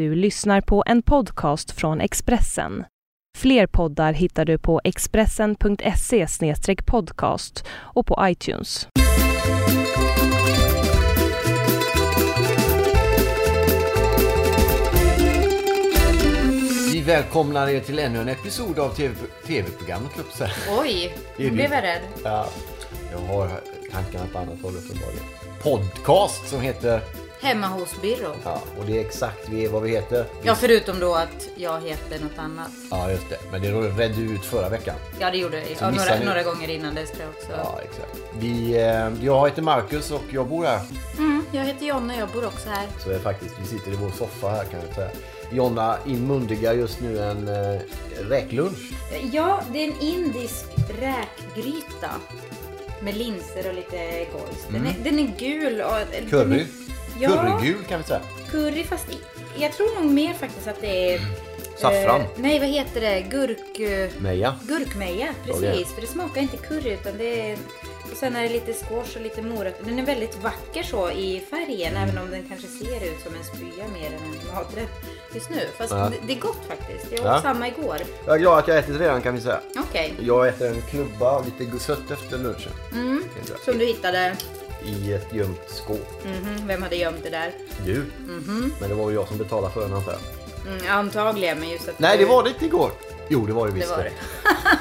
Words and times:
Du 0.00 0.14
lyssnar 0.14 0.60
på 0.60 0.82
en 0.86 1.02
podcast 1.02 1.70
från 1.70 2.00
Expressen. 2.00 2.84
Fler 3.38 3.66
poddar 3.66 4.12
hittar 4.12 4.44
du 4.44 4.58
på 4.58 4.80
expressen.se 4.84 6.26
podcast 6.86 7.64
och 7.70 8.06
på 8.06 8.18
iTunes. 8.22 8.88
Vi 16.92 17.00
välkomnar 17.00 17.68
er 17.68 17.80
till 17.80 17.98
ännu 17.98 18.18
en 18.18 18.28
episod 18.28 18.78
av 18.78 18.88
TV 18.88 19.14
TV-programmet, 19.46 20.12
säga. 20.32 20.50
Oj, 20.80 21.14
nu 21.36 21.50
blev 21.50 21.72
jag 21.72 21.84
rädd. 21.84 22.02
Ja, 22.24 22.46
jag 23.12 23.18
har 23.18 23.48
tankarna 23.92 24.26
på 24.32 24.38
annat 24.38 24.62
håll 24.62 24.72
uppenbarligen. 24.76 25.24
Podcast 25.62 26.48
som 26.48 26.60
heter, 26.60 27.00
Hemma 27.42 27.66
hos 27.66 28.00
Birro. 28.02 28.32
ja, 28.44 28.62
och 28.78 28.84
det 28.86 28.96
är 28.96 29.00
exakt 29.00 29.48
vi- 29.48 29.66
vad 29.66 29.82
vi 29.82 29.90
heter. 29.90 30.24
Ja, 30.42 30.54
förutom 30.54 31.00
då 31.00 31.14
att 31.14 31.48
jag 31.56 31.80
heter 31.80 32.18
något 32.20 32.38
annat. 32.38 32.70
Ja, 32.90 33.10
just 33.10 33.28
det. 33.30 33.38
Men 33.52 33.62
det 33.62 33.68
redde 33.72 34.20
ut 34.22 34.44
förra 34.44 34.68
veckan. 34.68 34.94
Ja, 35.20 35.30
det 35.30 35.38
gjorde 35.38 35.56
jag. 35.58 35.66
Så 35.66 35.84
Ja, 35.84 35.90
några, 35.90 36.18
ni- 36.18 36.24
några 36.24 36.42
gånger 36.42 36.68
innan 36.70 36.94
dess 36.94 37.10
tror 37.10 37.22
jag 37.22 37.30
också. 37.30 37.48
Ja, 37.52 37.80
exakt. 37.84 38.16
Vi, 38.38 38.72
eh, 38.76 39.24
jag 39.24 39.48
heter 39.48 39.62
Marcus 39.62 40.10
och 40.10 40.22
jag 40.32 40.46
bor 40.48 40.64
här. 40.64 40.80
Mm, 41.18 41.44
jag 41.52 41.64
heter 41.64 41.86
Jonna 41.86 42.14
och 42.14 42.20
jag 42.20 42.28
bor 42.28 42.46
också 42.46 42.68
här. 42.68 42.86
Så 43.04 43.10
är 43.10 43.18
faktiskt, 43.18 43.54
vi 43.62 43.66
sitter 43.66 43.92
i 43.92 43.94
vår 43.94 44.10
soffa 44.10 44.48
här 44.48 44.64
kan 44.64 44.80
jag 44.86 44.94
säga. 44.94 45.10
Jonna 45.52 45.96
inmundigar 46.06 46.72
just 46.74 47.00
nu 47.00 47.18
en 47.22 47.48
eh, 47.48 47.80
räklunch. 48.28 48.78
Ja, 49.32 49.60
det 49.72 49.78
är 49.84 49.88
en 49.88 50.00
indisk 50.00 50.64
räkgryta. 51.00 52.10
Med 53.02 53.16
linser 53.16 53.68
och 53.68 53.74
lite 53.74 54.24
gojs. 54.32 54.66
Den, 54.68 54.86
är, 54.86 54.94
den 55.04 55.18
är 55.18 55.32
gul 55.38 55.80
och... 55.80 55.92
den 56.10 56.18
Mm. 56.18 56.30
Curry. 56.30 56.60
är- 56.60 56.66
Ja, 57.18 57.28
Currygul 57.30 57.84
kan 57.84 57.98
vi 57.98 58.04
säga. 58.04 58.20
curry 58.50 58.84
fast 58.84 59.10
i, 59.12 59.18
jag 59.58 59.72
tror 59.72 60.02
nog 60.02 60.12
mer 60.12 60.34
faktiskt 60.34 60.66
att 60.68 60.80
det 60.80 61.14
är... 61.14 61.20
Saffran. 61.76 62.20
Eh, 62.20 62.26
nej, 62.36 62.58
vad 62.58 62.68
heter 62.68 63.00
det? 63.00 63.20
Gurk... 63.20 63.78
eh, 63.80 64.10
Meja. 64.18 64.54
Gurkmeja, 64.68 65.28
precis. 65.44 65.62
Är. 65.64 65.84
För 65.94 66.00
det 66.00 66.06
smakar 66.06 66.40
inte 66.40 66.56
curry 66.56 66.90
utan 66.92 67.18
det 67.18 67.50
är... 67.50 67.58
Och 68.10 68.16
sen 68.16 68.36
är 68.36 68.42
det 68.42 68.48
lite 68.48 68.72
squash 68.72 69.16
och 69.16 69.22
lite 69.22 69.42
morötter. 69.42 69.84
Den 69.84 69.98
är 69.98 70.06
väldigt 70.06 70.42
vacker 70.42 70.82
så 70.82 71.10
i 71.10 71.42
färgen 71.50 71.96
även 71.96 72.18
om 72.18 72.30
den 72.30 72.44
kanske 72.48 72.66
ser 72.66 73.04
ut 73.04 73.20
som 73.22 73.34
en 73.34 73.44
spya 73.44 73.84
mer 73.94 74.06
än 74.06 74.12
en 74.14 74.54
maträtt 74.54 74.90
just 75.34 75.50
nu. 75.50 75.60
Fast 75.78 75.90
Ja. 75.92 76.10
det, 76.26 76.32
är 76.32 76.38
gott 76.40 76.60
faktiskt. 76.68 77.06
Jag 77.12 77.20
åt 77.20 77.26
Ja. 77.26 77.40
samma 77.42 77.68
igår. 77.68 77.96
Jag 78.26 78.34
är 78.34 78.38
glad 78.38 78.58
att 78.58 78.68
jag 78.68 78.78
ätit 78.78 79.00
redan 79.00 79.22
kan 79.22 79.34
vi 79.34 79.40
säga. 79.40 79.60
Okej. 79.78 80.14
Jag 80.20 80.48
äter 80.48 80.66
en 80.68 80.82
klubba 80.82 81.38
och 81.38 81.44
lite 81.60 81.78
sött 81.78 82.10
efter 82.10 82.38
lunchen. 82.38 82.72
Mm. 82.92 83.24
Som 83.64 83.78
du 83.78 83.84
hittade. 83.86 84.36
I 84.84 85.12
ett 85.12 85.26
gömt 85.32 85.60
skåp. 85.66 86.24
Mhm, 86.24 86.66
Vem 86.66 86.82
hade 86.82 86.96
gömt 86.96 87.22
det 87.22 87.30
där? 87.30 87.52
Du. 87.86 88.04
Men 88.80 88.88
det 88.88 88.94
var 88.94 89.10
ju 89.10 89.14
jag 89.16 89.28
som 89.28 89.38
betalade 89.38 89.72
för 89.72 89.80
den 89.80 89.92
antar 89.94 90.12
jag. 90.12 90.20
Mm, 90.72 90.86
antagligen, 90.90 91.58
men 91.60 91.68
just 91.70 91.88
att 91.88 91.98
Nej, 91.98 92.18
du- 92.18 92.24
det 92.24 92.30
var 92.30 92.42
det 92.42 92.48
inte 92.48 92.64
igår. 92.64 92.90
Jo, 93.28 93.46
det 93.46 93.52
var 93.52 93.66
det 93.66 93.72
Det 93.72 93.78
visst. 93.78 93.90
var 93.90 93.98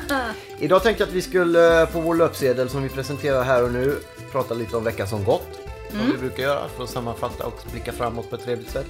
det. 0.08 0.22
Idag 0.60 0.84
tänkte 0.84 1.02
jag 1.04 1.08
att 1.08 1.16
vi 1.16 1.22
skulle 1.22 1.88
på 1.94 2.02
vår 2.02 2.16
löpsedel 2.16 2.70
som 2.70 2.84
vi 2.84 2.90
presenterar 2.90 3.44
här 3.44 3.64
och 3.64 3.72
nu 3.72 3.96
prata 4.32 4.54
lite 4.54 4.78
om 4.78 4.84
veckan 4.84 5.08
som 5.08 5.24
gått. 5.24 5.48
Som 5.90 6.00
Mm. 6.00 6.12
vi 6.12 6.18
brukar 6.18 6.44
göra 6.44 6.62
för 6.76 6.84
att 6.84 6.90
sammanfatta 6.90 7.46
och 7.46 7.62
blicka 7.72 7.92
framåt 7.92 8.30
på 8.30 8.36
ett 8.36 8.44
trevligt 8.44 8.72
sätt. 8.72 8.86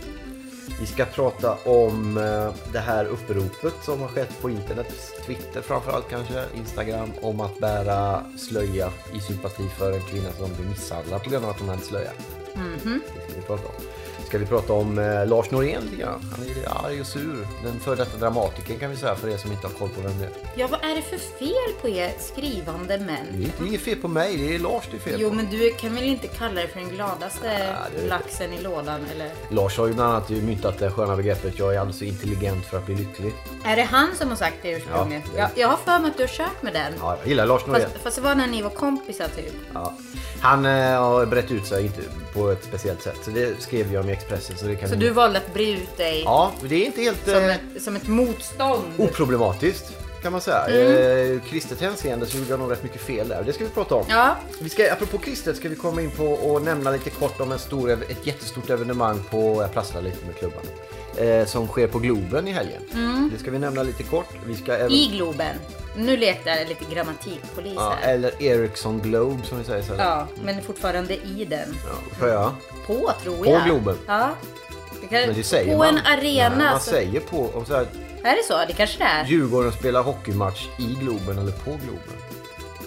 Vi 0.79 0.85
ska 0.85 1.05
prata 1.05 1.55
om 1.65 2.17
eh, 2.17 2.71
det 2.73 2.79
här 2.79 3.05
uppropet 3.05 3.73
som 3.83 4.01
har 4.01 4.07
skett 4.07 4.41
på 4.41 4.49
internet, 4.49 4.93
Twitter 5.25 5.61
framförallt 5.61 6.09
kanske, 6.09 6.45
Instagram, 6.57 7.09
om 7.21 7.41
att 7.41 7.59
bära 7.59 8.23
slöja 8.37 8.91
i 9.13 9.19
sympati 9.19 9.67
för 9.77 9.91
en 9.91 10.01
kvinna 10.01 10.31
som 10.31 10.53
blir 10.53 10.65
misshandlad 10.69 11.23
på 11.23 11.29
grund 11.29 11.45
av 11.45 11.51
att 11.51 11.59
hon 11.59 11.69
hade 11.69 11.81
slöja. 11.81 12.11
Mhm. 12.55 13.01
Det 13.15 13.21
ska 13.21 13.41
vi 13.41 13.47
prata 13.47 13.67
om. 13.67 13.73
Ska 14.29 14.37
vi 14.37 14.45
prata 14.45 14.73
om 14.73 14.97
eh, 14.99 15.27
Lars 15.27 15.51
Norén 15.51 15.81
lite 15.83 15.95
grann. 15.95 16.21
Han 16.37 16.45
är 16.45 16.85
arg 16.85 17.01
och 17.01 17.07
sur. 17.07 17.47
Den 17.63 17.79
före 17.79 17.95
detta 17.95 18.17
dramatikern 18.17 18.79
kan 18.79 18.89
vi 18.91 18.97
säga 18.97 19.15
för 19.15 19.29
er 19.29 19.37
som 19.37 19.51
inte 19.51 19.67
har 19.67 19.73
koll 19.73 19.89
på 19.89 20.01
vem 20.01 20.19
det 20.19 20.25
är. 20.25 20.31
Ja, 20.55 20.67
vad 20.71 20.83
är 20.91 20.95
det 20.95 21.01
för 21.01 21.17
fel 21.17 21.73
på 21.81 21.89
er 21.89 22.11
skrivande 22.19 22.97
Det 22.97 23.03
män? 23.05 23.15
är 23.33 23.41
inte- 23.41 23.65
inget 23.65 23.81
fel 23.81 23.95
på 23.95 24.07
mig, 24.07 24.37
det 24.37 24.55
är 24.55 24.59
Lars 24.59 24.83
det 24.91 24.97
är 24.97 25.01
fel 25.01 25.21
Jo, 25.21 25.29
på. 25.29 25.35
men 25.35 25.47
du 25.51 25.71
kan 25.73 25.95
väl 25.95 26.03
inte 26.03 26.27
kalla 26.27 26.53
dig 26.53 26.67
för 26.67 26.79
den 26.79 26.89
gladaste 26.89 27.47
Ja, 27.47 27.75
det- 28.01 28.07
laxen 28.07 28.53
i 28.53 28.61
lådan, 28.61 29.01
eller? 29.15 29.31
Lars 29.49 29.77
har 29.77 29.87
ju 29.87 29.93
bland 29.93 30.11
annat 30.13 30.29
myntat 30.29 30.79
det 30.79 30.91
sköna 30.91 31.15
begreppet 31.15 31.59
jag 31.59 31.75
är 31.75 31.79
alldeles 31.79 32.01
intelligent 32.01 32.65
för 32.65 32.77
att 32.77 32.85
bli 32.85 32.95
lycklig. 32.95 33.33
Är 33.65 33.75
det 33.75 33.83
han 33.83 34.15
som 34.15 34.29
har 34.29 34.35
sagt 34.35 34.55
det 34.61 34.71
ursprungligen? 34.71 35.23
Ja, 35.25 35.31
det- 35.33 35.39
jag, 35.39 35.49
jag 35.55 35.67
har 35.67 35.77
för 35.77 35.99
mig 35.99 36.11
att 36.11 36.17
du 36.17 36.23
har 36.23 36.27
kört 36.27 36.61
med 36.61 36.73
den. 36.73 36.93
Ja, 36.99 37.17
jag 37.19 37.27
gillar 37.27 37.45
Lars 37.45 37.65
Norén. 37.65 37.81
Fast, 37.91 38.03
fast 38.03 38.15
det 38.15 38.21
var 38.21 38.35
när 38.35 38.47
ni 38.47 38.61
var 38.61 38.69
kompisar 38.69 39.27
typ. 39.35 39.53
Ja. 39.73 39.93
Han 40.41 40.65
eh, 40.65 41.01
har 41.01 41.25
brett 41.25 41.51
ut 41.51 41.65
sig 41.65 41.85
inte 41.85 42.01
på 42.33 42.49
ett 42.51 42.63
speciellt 42.63 43.01
sätt. 43.01 43.17
Så 43.25 43.31
det 43.31 43.61
skrev 43.61 43.93
jag 43.93 44.03
om 44.03 44.09
i 44.09 44.13
Expressen. 44.13 44.57
Så, 44.57 44.65
det 44.65 44.75
kan 44.75 44.89
Så 44.89 44.95
du 44.95 45.09
valde 45.09 45.37
att 45.37 45.53
bre 45.53 45.71
ut 45.71 45.97
dig 45.97 46.21
Ja, 46.25 46.51
det 46.63 46.75
är 46.75 46.85
inte 46.85 47.01
helt 47.01 47.25
som, 47.25 47.33
eh, 47.43 47.55
ett, 47.55 47.81
som 47.83 47.95
ett 47.95 48.07
motstånd. 48.07 48.83
oproblematiskt 48.97 49.85
kan 50.21 50.31
man 50.31 50.41
säga. 50.41 50.65
Mm. 50.65 51.35
Eh, 51.35 51.41
kristet 51.43 51.81
hänseende 51.81 52.25
så 52.25 52.37
gjorde 52.37 52.49
jag 52.49 52.59
nog 52.59 52.71
rätt 52.71 52.83
mycket 52.83 53.01
fel 53.01 53.27
där. 53.27 53.43
Det 53.43 53.53
ska 53.53 53.63
vi 53.63 53.69
prata 53.69 53.95
om. 53.95 54.05
Ja, 54.09 54.35
Vi 54.59 54.69
ska, 54.69 54.93
apropå 54.93 55.17
kristet 55.17 55.57
ska 55.57 55.69
vi 55.69 55.75
komma 55.75 56.01
in 56.01 56.11
på 56.11 56.25
och 56.25 56.61
nämna 56.61 56.91
lite 56.91 57.09
kort 57.09 57.39
om 57.41 57.51
en 57.51 57.59
stor, 57.59 57.91
ett 57.91 58.27
jättestort 58.27 58.69
evenemang 58.69 59.19
på, 59.31 59.61
jag 59.61 59.73
prasslar 59.73 60.01
lite 60.01 60.25
med 60.25 60.35
klubban, 60.35 60.61
eh, 61.17 61.45
som 61.45 61.67
sker 61.67 61.87
på 61.87 61.99
Globen 61.99 62.47
i 62.47 62.51
helgen. 62.51 62.81
Det 63.33 63.39
ska 63.39 63.51
vi 63.51 63.59
nämna 63.59 63.83
lite 63.83 64.03
kort. 64.03 64.29
Vi 64.45 64.55
ska 64.55 64.73
även, 64.73 64.87
Mm. 64.87 64.93
i 64.99 65.09
Globen. 65.17 65.55
Nu 65.95 66.17
letar 66.17 66.51
jag 66.51 66.67
lite 66.67 66.85
grammatikpolis 66.93 67.73
ja, 67.75 67.95
här. 68.01 68.13
eller 68.13 68.43
Ericsson 68.43 68.99
Globe 69.01 69.43
som 69.45 69.57
vi 69.57 69.63
säger 69.63 69.83
så. 69.83 69.93
Ja, 69.97 70.27
men 70.43 70.61
fortfarande 70.61 71.13
i 71.15 71.45
den. 71.49 71.75
Ja, 72.21 72.27
jag? 72.27 72.51
På 72.87 73.11
tror 73.23 73.37
På 73.37 73.45
jag. 73.45 73.65
Globen. 73.65 73.97
Ja. 74.07 74.29
Det 75.01 75.07
kan, 75.07 75.75
på 75.77 75.83
en 75.83 75.97
arena. 75.97 76.55
Nej, 76.57 76.67
man 76.71 76.79
så, 76.79 76.89
säger 76.89 77.19
på, 77.19 77.49
om 77.53 77.65
så 77.65 77.75
här, 77.75 77.85
är 78.23 78.35
det 78.35 78.43
så? 78.47 78.65
Det 78.67 78.73
kanske 78.73 78.97
det 78.97 79.03
är. 79.03 79.25
Djurgården 79.25 79.71
spelar 79.71 80.03
hockeymatch 80.03 80.67
i 80.79 80.97
Globen 80.99 81.37
eller 81.37 81.51
på 81.51 81.69
Globen. 81.71 82.17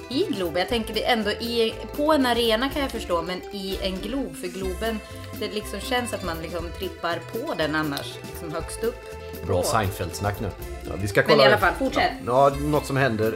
I 0.09 0.26
Globen. 0.32 0.59
Jag 0.60 0.69
tänker 0.69 0.94
det 0.94 1.04
ändå 1.04 1.31
i, 1.31 1.75
på 1.97 2.12
en 2.12 2.26
arena 2.26 2.69
kan 2.69 2.82
jag 2.82 2.91
förstå, 2.91 3.22
men 3.22 3.43
i 3.53 3.78
en 3.82 3.98
glob. 3.98 4.37
För 4.37 4.48
Globen, 4.48 4.98
det 5.38 5.48
liksom 5.54 5.81
känns 5.81 6.12
att 6.12 6.25
man 6.25 6.37
liksom 6.43 6.69
trippar 6.78 7.20
på 7.32 7.54
den 7.54 7.75
annars, 7.75 8.15
liksom 8.31 8.53
högst 8.53 8.84
upp. 8.84 9.04
Bra. 9.47 9.62
Seinfeld-snack 9.62 10.41
nu. 10.41 10.50
Ja, 10.84 10.93
vi 11.03 11.09
ska 11.09 11.20
Men 11.20 11.28
kolla 11.31 11.43
i 11.43 11.47
alla 11.47 11.59
fall, 11.59 11.75
fortsätt. 11.78 12.12
Ja, 12.26 12.50
ja, 12.50 12.66
något 12.66 12.87
som 12.87 12.97
händer 12.97 13.34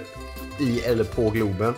i 0.59 0.81
eller 0.81 1.05
på 1.05 1.31
Globen. 1.31 1.75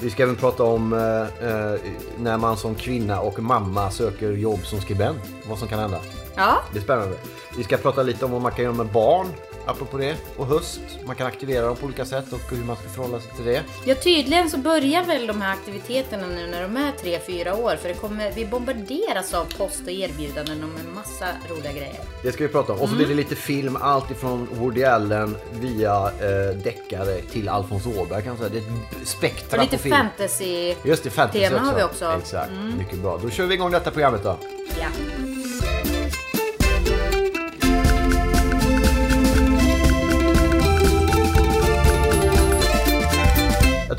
Vi 0.00 0.10
ska 0.10 0.22
även 0.22 0.36
prata 0.36 0.62
om 0.62 0.92
eh, 0.92 1.48
eh, 1.48 1.80
när 2.18 2.36
man 2.36 2.56
som 2.56 2.74
kvinna 2.74 3.20
och 3.20 3.38
mamma 3.38 3.90
söker 3.90 4.32
jobb 4.32 4.66
som 4.66 4.80
skribent. 4.80 5.20
Vad 5.48 5.58
som 5.58 5.68
kan 5.68 5.78
hända. 5.78 6.00
Ja, 6.34 6.56
Det 6.72 6.78
är 6.78 6.82
spännande. 6.82 7.16
Vi 7.56 7.64
ska 7.64 7.76
prata 7.76 8.02
lite 8.02 8.24
om 8.24 8.30
vad 8.30 8.42
man 8.42 8.52
kan 8.52 8.64
göra 8.64 8.74
med 8.74 8.86
barn, 8.86 9.26
apropå 9.68 9.98
det. 9.98 10.16
Och 10.36 10.46
höst. 10.46 10.80
Man 11.06 11.16
kan 11.16 11.26
aktivera 11.26 11.66
dem 11.66 11.76
på 11.76 11.86
olika 11.86 12.04
sätt 12.04 12.32
och 12.32 12.40
hur 12.50 12.64
man 12.64 12.76
ska 12.76 12.88
förhålla 12.88 13.20
sig 13.20 13.32
till 13.36 13.44
det. 13.44 13.62
Ja, 13.86 13.94
tydligen 13.94 14.50
så 14.50 14.58
börjar 14.58 15.04
väl 15.04 15.26
de 15.26 15.40
här 15.40 15.52
aktiviteterna 15.52 16.26
nu 16.26 16.46
när 16.46 16.62
de 16.62 16.76
är 16.76 16.92
3-4 16.92 17.62
år. 17.62 17.76
För 17.76 17.88
det 17.88 17.94
kommer, 17.94 18.32
vi 18.32 18.46
bombarderas 18.46 19.34
av 19.34 19.44
post 19.58 19.80
och 19.82 19.90
erbjudanden 19.90 20.64
om 20.64 20.76
en 20.86 20.94
massa 20.94 21.26
roliga 21.50 21.72
grejer. 21.72 22.00
Det 22.22 22.32
ska 22.32 22.42
vi 22.42 22.48
prata 22.48 22.72
om. 22.72 22.80
Och 22.80 22.88
så 22.88 22.94
blir 22.94 23.06
det 23.06 23.14
lite 23.14 23.34
film, 23.36 23.76
allt 23.80 24.10
ifrån 24.10 24.48
Woody 24.52 24.84
Allen 24.84 25.36
via 25.60 26.10
eh, 26.20 26.56
deckare 26.56 27.20
till 27.20 27.48
Alfons 27.48 27.86
Åberg 27.86 28.22
kan 28.22 28.28
man 28.28 28.38
säga. 28.38 28.48
Det 28.48 28.58
är 28.58 28.62
ett 29.02 29.08
spektra 29.08 29.56
Och 29.58 29.64
lite 29.64 29.76
på 29.76 29.82
film. 29.82 29.96
fantasy. 29.96 30.74
Just 30.84 31.04
det, 31.04 31.10
fantasy 31.10 31.38
tema 31.40 31.56
också. 31.56 31.66
har 31.70 31.76
vi 31.76 31.82
också. 31.82 32.04
Mm. 32.04 32.18
Exakt, 32.20 32.50
mycket 32.78 32.98
bra. 32.98 33.18
Då 33.22 33.30
kör 33.30 33.46
vi 33.46 33.54
igång 33.54 33.70
detta 33.70 33.90
programmet 33.90 34.22
då. 34.22 34.36
Ja. 34.80 34.86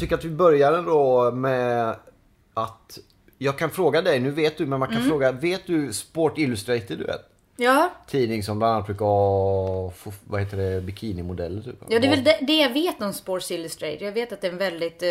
Tycker 0.09 0.17
att 0.17 0.25
vi 0.25 0.35
börjar 0.35 0.73
ändå 0.73 1.31
med 1.31 1.95
att 2.53 2.99
jag 3.37 3.57
kan 3.57 3.69
fråga 3.69 4.01
dig, 4.01 4.19
nu 4.19 4.31
vet 4.31 4.57
du, 4.57 4.65
men 4.65 4.79
man 4.79 4.87
kan 4.89 4.97
Mm. 4.97 5.09
fråga, 5.09 5.31
vet 5.31 5.67
du 5.67 5.93
Sport 5.93 6.37
Illustrated 6.37 6.97
du 6.97 7.03
vet? 7.03 7.21
Ja, 7.57 7.89
Tidning 8.07 8.43
som 8.43 8.59
bland 8.59 8.73
annat 8.73 8.85
brukar 8.85 9.05
ha, 9.05 9.93
vad 10.27 10.39
heter 10.41 10.57
det, 10.57 10.81
bikinimodeller 10.81 11.61
typ. 11.61 11.75
ja, 11.89 11.99
det 11.99 12.07
är 12.07 12.09
väl 12.11 12.23
det, 12.23 12.37
det 12.41 12.57
jag 12.57 12.73
vet 12.73 13.01
om 13.01 13.13
Sports 13.13 13.51
Illustrated. 13.51 14.01
Jag 14.01 14.11
vet 14.11 14.33
att 14.33 14.41
det 14.41 14.47
är 14.47 14.51
en 14.51 14.57
väldigt 14.57 15.03
eh, 15.03 15.09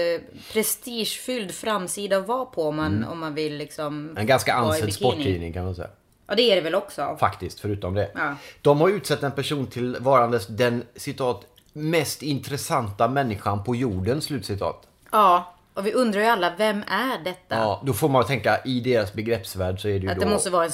prestigefylld 0.52 1.50
framsida 1.50 2.16
att 2.16 2.26
vara 2.26 2.44
på 2.44 2.62
om 2.62 2.76
man, 2.76 3.04
om 3.04 3.18
man 3.18 3.34
vill 3.34 3.56
liksom 3.56 3.86
Mm. 4.04 4.16
En 4.16 4.26
ganska 4.26 4.54
ansedd 4.54 4.92
sporttidning 4.94 5.52
kan 5.52 5.64
man 5.64 5.74
säga. 5.74 5.88
Ja, 6.26 6.34
det 6.34 6.42
är 6.42 6.56
det 6.56 6.62
väl 6.62 6.74
också. 6.74 7.16
Faktiskt, 7.20 7.60
förutom 7.60 7.94
det. 7.94 8.10
Ja. 8.14 8.34
De 8.62 8.80
har 8.80 8.88
utsett 8.88 9.22
en 9.22 9.32
person 9.32 9.66
till 9.66 9.96
varandes 10.00 10.46
den, 10.46 10.82
citat, 10.96 11.46
mest 11.72 12.22
intressanta 12.22 13.08
människan 13.08 13.64
på 13.64 13.74
jorden, 13.76 14.20
slutcitat. 14.20 14.87
Ja, 15.12 15.54
och 15.74 15.86
vi 15.86 15.92
undrar 15.92 16.20
ju 16.20 16.26
alla, 16.26 16.52
vem 16.58 16.82
är 16.82 17.24
detta? 17.24 17.56
Ja, 17.56 17.82
då 17.84 17.92
får 17.92 18.08
man 18.08 18.26
tänka, 18.26 18.60
i 18.64 18.80
deras 18.80 19.12
begreppsvärld 19.12 19.80
så 19.80 19.88
är 19.88 19.92
det 19.92 19.98
ju 19.98 20.10
Att 20.10 20.18
då... 20.18 20.24
det 20.24 20.30
måste 20.30 20.50
vara 20.50 20.64
en 20.64 20.70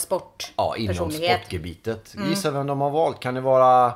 Ja, 0.56 0.76
inom 0.76 0.94
sportpersonlighet. 0.94 1.30
Mm. 1.30 1.40
sportgebitet. 1.40 2.14
Gissa 2.28 2.50
vem 2.50 2.66
de 2.66 2.80
har 2.80 2.90
valt. 2.90 3.20
Kan 3.20 3.34
det 3.34 3.40
vara 3.40 3.92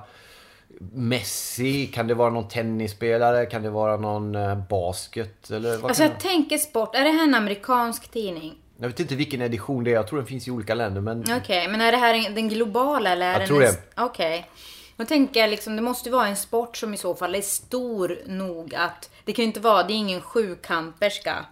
Messi? 0.93 1.87
Kan 1.87 2.07
det 2.07 2.15
vara 2.15 2.31
någon 2.31 2.49
tennisspelare? 2.49 3.47
Kan 3.47 3.63
det 3.63 3.71
vara 3.71 3.97
någon 3.97 4.35
eh, 4.35 4.55
basket? 4.69 5.51
Eller 5.51 5.77
vad 5.77 5.85
Alltså 5.91 6.03
jag 6.03 6.21
tänker 6.21 6.59
sport, 6.59 6.95
är 6.95 7.05
det 7.05 7.11
här 7.11 7.23
en 7.25 7.35
amerikansk 7.35 8.09
tidning? 8.09 8.55
Jag 8.81 8.89
vet 8.89 9.01
inte 9.01 9.15
vilken 9.15 9.43
edition 9.43 9.85
det 9.85 9.91
är. 9.91 9.95
Jag 9.95 10.07
tror 10.09 10.19
den 10.19 10.27
finns 10.27 10.49
i 10.49 10.51
olika 10.51 10.75
länder. 10.75 11.01
Men 11.01 11.25
Okej, 11.37 11.69
men 11.69 11.81
är 11.81 11.93
det 11.93 11.99
här 11.99 12.15
en- 12.15 12.35
den 12.35 12.49
globala 12.49 13.11
eller 13.11 13.27
är 13.35 13.39
Jag 13.41 13.49
tror 13.49 13.65
en- 13.65 13.73
det. 13.73 14.03
Okej. 14.03 14.51
Då 14.97 15.05
tänker 15.05 15.41
jag 15.41 15.51
liksom, 15.51 15.77
det 15.77 15.83
måste 15.83 16.11
vara 16.11 16.27
en 16.27 16.37
sport 16.37 16.77
som 16.77 16.95
i 16.95 16.97
så 16.97 17.15
fall 17.15 17.35
är 17.35 17.41
stor 17.41 18.19
nog 18.27 18.75
att 18.75 19.11
det 19.29 19.35
kan 19.35 19.43
ju 19.43 19.47
inte 19.47 19.61
vara, 19.61 19.83
det 19.83 19.93
är 19.93 19.97
ingen 19.97 20.21
sjukamperska, 20.21 21.47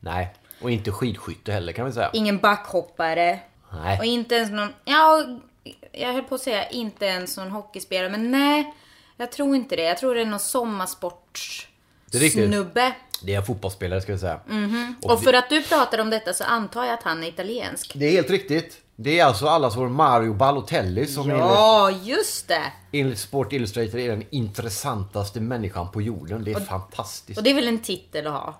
nej. 0.00 0.34
Och 0.60 0.70
inte 0.70 0.92
skidskytte 0.92 1.52
heller 1.52 1.72
kan 1.72 1.86
vi 1.86 1.92
säga. 1.92 2.10
ingen 2.12 2.38
backhoppare 2.38 3.40
Nej. 3.72 3.98
och 3.98 4.04
inte 4.04 4.34
ens 4.34 4.50
någon, 4.50 4.68
ja, 4.84 5.24
jag 5.92 6.12
höll 6.12 6.22
på 6.22 6.34
att 6.34 6.40
säga 6.40 6.68
inte 6.68 7.04
ens 7.04 7.36
någon 7.36 7.50
hockeyspelare, 7.50 8.08
men 8.08 8.30
nej, 8.30 8.74
jag 9.16 9.32
tror 9.32 9.56
inte 9.56 9.76
det. 9.76 9.82
Jag 9.82 9.98
tror 9.98 10.14
det 10.14 10.20
är 10.20 10.26
någon 10.26 10.40
sommarsports 10.40 11.68
Det 12.12 12.18
är 12.18 12.30
snubbe. 12.30 12.92
Det 13.22 13.34
är 13.34 13.38
en 13.38 13.46
fotbollsspelare 13.46 14.00
ska 14.00 14.12
vi 14.12 14.18
säga. 14.18 14.40
Och 15.02 15.22
för 15.22 15.32
att 15.32 15.50
du 15.50 15.62
pratar 15.62 15.98
om 15.98 16.10
detta 16.10 16.32
så 16.32 16.44
antar 16.44 16.84
jag 16.84 16.94
att 16.94 17.02
han 17.02 17.24
är 17.24 17.28
italiensk. 17.28 17.92
Det 17.94 18.06
är 18.06 18.12
helt 18.12 18.30
riktigt. 18.30 18.82
Det 18.98 19.18
är 19.20 19.24
alltså 19.24 19.46
allas 19.46 19.76
vår 19.76 19.88
Mario 19.88 20.34
Balotelli 20.34 21.06
som 21.06 21.22
enligt, 21.30 21.44
Ja, 21.44 21.90
just 22.04 22.48
det! 22.48 22.72
enligt 22.92 23.18
Sport 23.18 23.52
Illustrated 23.52 24.00
är 24.00 24.08
den 24.08 24.24
intressantaste 24.30 25.40
människan 25.40 25.90
på 25.90 26.02
jorden. 26.02 26.44
Det 26.44 26.52
är 26.52 26.60
fantastiskt. 26.60 27.38
Och 27.38 27.44
det 27.44 27.50
är 27.50 27.54
väl 27.54 27.68
en 27.68 27.78
titel 27.78 28.26
att 28.26 28.32
ha? 28.32 28.54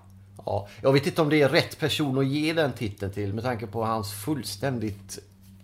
Ja, 0.47 0.69
jag 0.83 0.93
vet 0.93 1.07
inte 1.07 1.23
om 1.23 1.29
det 1.29 1.43
är 1.43 1.49
rätt 1.49 1.79
person 1.79 2.19
att 2.19 2.27
ge 2.27 2.53
den 2.53 2.73
titeln 2.73 3.13
till 3.13 3.35
med 3.35 3.45
tanke 3.45 3.67
på 3.67 3.85
hans 3.85 4.13
fullständigt 4.25 5.19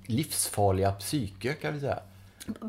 livsfarliga 0.07 0.93
psyke 0.93 1.53
kan 1.53 1.75
vi 1.75 1.81
säga. 1.81 1.99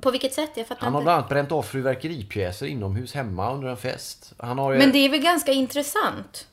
På 0.01 0.11
vilket 0.11 0.33
sätt? 0.33 0.49
Jag 0.55 0.67
fattar 0.67 0.81
Han 0.81 0.93
har 0.93 0.99
inte. 1.01 1.05
bland 1.05 1.17
annat 1.17 1.29
bränt 1.29 1.51
av 1.51 1.61
fyrverkeripjäser 1.63 2.65
inomhus 2.65 3.13
hemma 3.13 3.53
under 3.53 3.67
en 3.67 3.77
fest. 3.77 4.33
Han 4.37 4.57
har 4.59 4.75
Men 4.75 4.91
det 4.91 4.97
är 4.97 5.09
väl 5.09 5.19
ganska 5.19 5.51
intressant? 5.51 6.47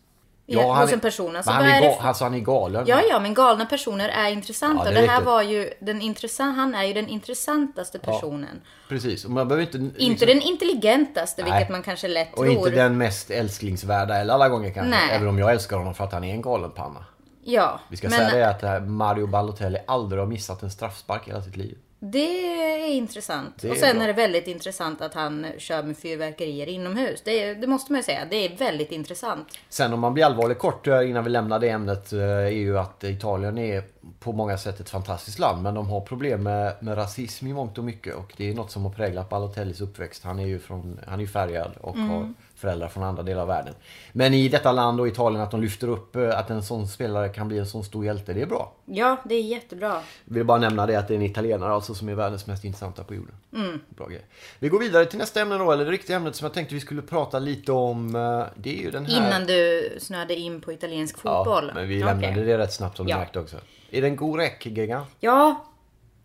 Ja, 0.53 0.73
han 0.73 0.83
hos 0.83 0.93
en 0.93 1.01
person. 1.01 1.37
Alltså, 1.37 1.51
han, 1.51 1.65
är 1.65 1.83
är 1.83 1.93
för... 1.95 2.09
alltså, 2.09 2.25
han 2.25 2.35
är 2.35 2.39
galen. 2.39 2.85
Ja, 2.87 3.01
ja, 3.09 3.21
men 3.21 3.35
galna 3.35 3.67
personer 3.67 4.09
är 4.09 4.31
intressanta. 4.31 4.85
Ja, 4.85 4.91
det 4.91 5.01
det 5.01 5.07
är 5.07 5.09
här 5.09 5.21
var 5.23 5.43
ju 5.43 5.71
den 5.81 6.03
intressant. 6.03 6.57
Han 6.57 6.75
är 6.75 6.85
ju 6.85 6.93
den 6.93 7.09
intressantaste 7.09 7.99
personen. 7.99 8.61
Precis, 8.89 9.25
och 9.25 9.31
man 9.31 9.49
behöver 9.49 9.67
inte... 9.67 9.79
liksom- 9.79 10.01
Inte 10.03 10.27
den 10.27 10.43
intelligentaste, 10.43 11.43
Nej. 11.43 11.53
vilket 11.53 11.69
man 11.73 11.83
kanske 11.83 12.09
lätt 12.09 12.31
Och 12.33 12.37
tror. 12.37 12.49
inte 12.49 12.71
den 12.71 12.99
mest 12.99 13.31
älsklingsvärda 13.31 14.17
eller 14.17 14.35
alla 14.35 14.49
gånger 14.49 14.71
kanske. 14.71 14.91
Nej. 14.91 15.17
Även 15.17 15.29
om 15.29 15.39
jag 15.39 15.51
älskar 15.51 15.77
honom 15.77 15.95
för 15.95 16.05
att 16.05 16.13
han 16.13 16.25
är 16.25 16.35
en 16.35 16.43
galenpanna. 16.43 17.05
Ja, 17.45 17.81
Vi 17.89 17.97
ska 17.97 18.09
men 18.09 18.19
säga 18.19 18.31
det 18.39 18.49
att 18.49 18.63
här 18.63 18.81
Mario 18.81 19.27
Balotelli 19.27 19.79
aldrig 19.87 20.21
har 20.23 20.27
missat 20.27 20.63
en 20.63 20.71
straffspark 20.71 21.27
i 21.29 21.31
hela 21.31 21.43
sitt 21.43 21.57
liv. 21.57 21.79
Det 22.03 22.55
är 22.85 22.89
intressant. 22.89 23.55
Det 23.61 23.69
är 23.69 23.73
och 23.73 23.77
sen 23.77 23.97
bra. 23.97 24.05
är 24.05 24.07
det 24.07 24.13
väldigt 24.13 24.47
intressant 24.47 25.01
att 25.01 25.15
han 25.15 25.47
kör 25.59 25.83
med 25.83 25.97
fyrverkerier 25.97 26.67
inomhus. 26.67 27.23
Det, 27.25 27.55
det 27.55 27.67
måste 27.67 27.93
man 27.93 27.99
ju 27.99 28.03
säga. 28.03 28.21
Det 28.31 28.37
är 28.37 28.57
väldigt 28.57 28.93
intressant. 28.93 29.59
Sen 29.69 29.93
om 29.93 30.01
man 30.01 30.15
blir 30.15 30.25
allvarlig 30.25 30.59
kort 30.59 30.87
eh, 30.87 31.11
innan 31.11 31.25
vi 31.25 31.31
lämnar 31.31 31.59
det 31.59 31.69
ämnet 31.69 32.13
eh, 32.13 32.21
är 32.21 32.49
ju 32.51 32.79
att 32.79 33.05
Italien 33.05 33.59
är 33.59 33.83
på 34.21 34.33
många 34.33 34.59
sätt 34.59 34.81
ett 34.81 34.91
fantastiskt 34.91 35.39
land 35.39 35.63
men 35.63 35.75
de 35.75 35.89
har 35.91 36.01
problem 36.01 36.43
med, 36.43 36.75
med 36.81 36.97
rasism 36.99 37.47
i 37.47 37.53
mångt 37.53 37.79
och 37.79 37.85
mycket 37.85 38.15
och 38.15 38.33
det 38.37 38.51
är 38.51 38.55
något 38.55 38.71
som 38.71 38.85
har 38.85 38.91
präglat 38.93 39.29
Balotellis 39.29 39.81
uppväxt. 39.81 40.25
Han 40.25 40.39
är 40.39 40.47
ju 40.47 40.59
från, 40.59 41.01
han 41.07 41.21
är 41.21 41.27
färgad 41.27 41.71
och 41.81 41.97
Mm. 41.97 42.09
har 42.09 42.35
föräldrar 42.55 42.89
från 42.89 43.03
andra 43.03 43.23
delar 43.23 43.43
av 43.43 43.49
världen. 43.49 43.75
Men 44.13 44.35
i 44.35 44.49
detta 44.49 44.73
land 44.73 45.01
och 45.01 45.09
Italien 45.09 45.43
att 45.43 45.51
de 45.51 45.61
lyfter 45.61 45.89
upp 45.89 46.17
eh, 46.17 46.39
att 46.39 46.51
en 46.51 46.63
sån 46.63 46.89
spelare 46.89 47.29
kan 47.29 47.49
bli 47.49 47.59
en 47.59 47.67
sån 47.67 47.85
stor 47.85 48.05
hjälte, 48.05 48.33
det 48.33 48.43
är 48.43 48.47
bra. 48.47 48.73
Ja, 48.85 49.17
det 49.25 49.35
är 49.35 49.43
jättebra. 49.43 49.89
Jag 50.25 50.35
vill 50.35 50.45
bara 50.45 50.59
nämna 50.59 50.87
det 50.87 50.97
att 50.97 51.09
det 51.09 51.15
är 51.15 51.17
en 51.17 51.23
italienare 51.23 51.73
alltså 51.73 51.95
som 51.95 52.09
är 52.09 52.15
världens 52.15 52.47
mest 52.47 52.65
intressanta 52.65 53.05
på 53.05 53.15
jorden. 53.15 53.35
Mm. 53.55 53.81
Bra 53.89 54.07
grej. 54.07 54.23
Vi 54.59 54.69
går 54.69 54.79
vidare 54.79 55.05
till 55.07 55.19
nästa 55.19 55.41
ämne 55.41 55.59
då, 55.59 55.73
eller 55.73 55.85
det 55.85 55.91
riktiga 55.91 56.17
ämnet 56.17 56.37
som 56.37 56.45
jag 56.45 56.55
tänkte 56.55 56.75
vi 56.75 56.81
skulle 56.81 57.03
prata 57.03 57.39
lite 57.39 57.73
om. 57.73 58.15
eh, 58.17 58.43
Det 58.55 58.79
är 58.79 58.83
ju 58.83 58.91
den 58.91 59.07
här... 59.07 59.17
Innan 59.27 59.47
du 59.47 59.91
snöade 60.01 60.35
in 60.35 60.61
på 60.61 60.73
italiensk 60.73 61.19
fotboll. 61.19 61.65
Ja, 61.69 61.75
men 61.75 61.89
vi 61.89 62.03
lämnade 62.03 62.45
det 62.45 62.59
rätt 62.59 62.73
snabbt 62.73 62.97
som 62.97 63.07
du 63.07 63.11
Ja. 63.13 63.19
märkte 63.19 63.41
också. 63.41 63.57
Är 63.91 64.01
det 64.03 64.07
en 64.09 64.17
god 64.17 64.39
räck, 64.39 64.67
Gegga? 64.67 65.07
Ja. 65.21 65.65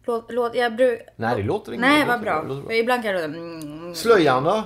Låt, 0.06 0.26
låt, 0.32 0.56
jag 0.56 0.76
bruk... 0.76 1.00
Nej, 1.16 1.36
det 1.36 1.44
låter 1.44 1.74
inte 1.74 1.88
Nej, 1.88 2.06
vad 2.06 2.22
bra. 2.22 2.44
bra. 2.44 2.74
Ibland 2.74 3.04
kan 3.04 3.14
det 3.16 3.28
låta... 3.28 3.38
Mm, 3.38 3.96
Slöjan 3.96 4.44
då? 4.44 4.64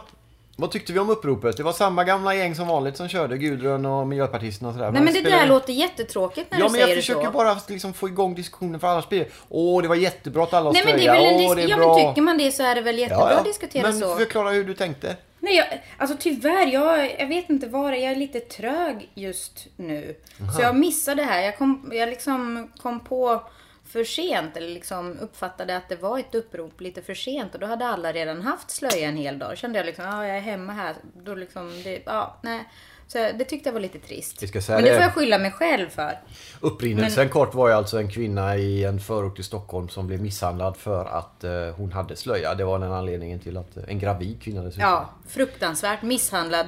Vad 0.55 0.71
tyckte 0.71 0.93
vi 0.93 0.99
om 0.99 1.09
uppropet? 1.09 1.57
Det 1.57 1.63
var 1.63 1.71
samma 1.71 2.03
gamla 2.03 2.35
gäng 2.35 2.55
som 2.55 2.67
vanligt 2.67 2.97
som 2.97 3.07
körde, 3.07 3.37
Gudrun 3.37 3.85
och 3.85 4.07
Miljöpartisterna 4.07 4.69
och 4.69 4.75
sådär. 4.75 4.91
Nej 4.91 5.01
men 5.01 5.13
det 5.13 5.21
där 5.21 5.47
låter 5.47 5.73
jättetråkigt 5.73 6.51
när 6.51 6.59
Ja 6.59 6.65
du 6.65 6.71
men 6.71 6.79
jag 6.79 6.85
säger 6.87 6.95
det 6.95 7.01
försöker 7.01 7.25
så. 7.25 7.31
bara 7.31 7.57
liksom 7.67 7.93
få 7.93 8.07
igång 8.07 8.35
diskussionen 8.35 8.79
för 8.79 8.87
annars 8.87 9.09
blir 9.09 9.19
det 9.19 9.29
Åh 9.49 9.81
det 9.81 9.87
var 9.87 9.95
jättebra 9.95 10.43
att 10.43 10.53
alla 10.53 10.71
Nej 10.71 10.81
men 10.85 10.97
det 10.97 11.05
är 11.07 11.13
väl 11.13 11.25
en 11.25 11.33
Åh, 11.35 11.51
dis- 11.51 11.55
det 11.55 11.63
är 11.63 11.67
Ja 11.69 11.77
bra. 11.77 11.95
men 11.97 12.07
tycker 12.13 12.21
man 12.21 12.37
det 12.37 12.51
så 12.51 12.63
är 12.63 12.75
det 12.75 12.81
väl 12.81 12.99
jättebra 12.99 13.29
att 13.29 13.45
diskutera 13.45 13.83
men 13.83 13.99
så. 13.99 14.15
förklara 14.15 14.49
hur 14.49 14.63
du 14.63 14.73
tänkte. 14.73 15.15
Nej 15.39 15.55
jag, 15.55 15.81
alltså 15.97 16.17
tyvärr, 16.19 16.67
jag, 16.67 17.19
jag 17.19 17.27
vet 17.27 17.49
inte 17.49 17.67
vad 17.67 17.93
det 17.93 17.97
är. 17.97 18.03
Jag 18.03 18.11
är 18.11 18.15
lite 18.15 18.39
trög 18.39 19.09
just 19.13 19.67
nu. 19.75 20.15
Så 20.55 20.61
jag 20.61 20.75
missade 20.75 21.21
det 21.21 21.27
här. 21.27 21.41
Jag 21.41 21.57
kom, 21.57 21.91
jag 21.93 22.09
liksom 22.09 22.71
kom 22.77 22.99
på 22.99 23.41
för 23.89 24.03
sent 24.03 24.57
eller 24.57 24.69
liksom 24.69 25.19
uppfattade 25.19 25.77
att 25.77 25.89
det 25.89 25.95
var 25.95 26.19
ett 26.19 26.35
upprop 26.35 26.81
lite 26.81 27.01
för 27.01 27.13
sent 27.13 27.53
och 27.53 27.59
då 27.59 27.67
hade 27.67 27.85
alla 27.85 28.11
redan 28.11 28.41
haft 28.41 28.71
slöja 28.71 29.09
en 29.09 29.17
hel 29.17 29.39
dag. 29.39 29.57
Kände 29.57 29.79
jag 29.79 29.85
liksom, 29.85 30.05
ja 30.05 30.27
jag 30.27 30.37
är 30.37 30.41
hemma 30.41 30.73
här. 30.73 30.95
Då 31.23 31.35
liksom, 31.35 31.81
det, 31.83 32.01
ja 32.05 32.37
nej. 32.43 32.65
Så 33.07 33.17
det 33.17 33.45
tyckte 33.45 33.69
jag 33.69 33.73
var 33.73 33.79
lite 33.79 33.99
trist. 33.99 34.41
Men 34.69 34.83
det 34.83 34.93
får 34.93 35.01
jag 35.01 35.13
skylla 35.13 35.37
mig 35.39 35.51
själv 35.51 35.89
för. 35.89 36.19
Upprinnelsen 36.59 37.29
kort 37.29 37.53
var 37.53 37.67
ju 37.67 37.73
alltså 37.73 37.97
en 37.97 38.09
kvinna 38.09 38.57
i 38.57 38.83
en 38.83 38.99
förort 38.99 39.39
i 39.39 39.43
Stockholm 39.43 39.89
som 39.89 40.07
blev 40.07 40.21
misshandlad 40.21 40.77
för 40.77 41.05
att 41.05 41.43
eh, 41.43 41.51
hon 41.77 41.91
hade 41.91 42.15
slöja. 42.15 42.55
Det 42.55 42.63
var 42.63 42.79
den 42.79 42.91
anledningen 42.91 43.39
till 43.39 43.57
att, 43.57 43.77
en 43.77 43.99
gravid 43.99 44.41
kvinna 44.41 44.63
dessutom. 44.63 44.89
Ja, 44.89 45.09
fruktansvärt 45.27 46.01
misshandlad 46.01 46.67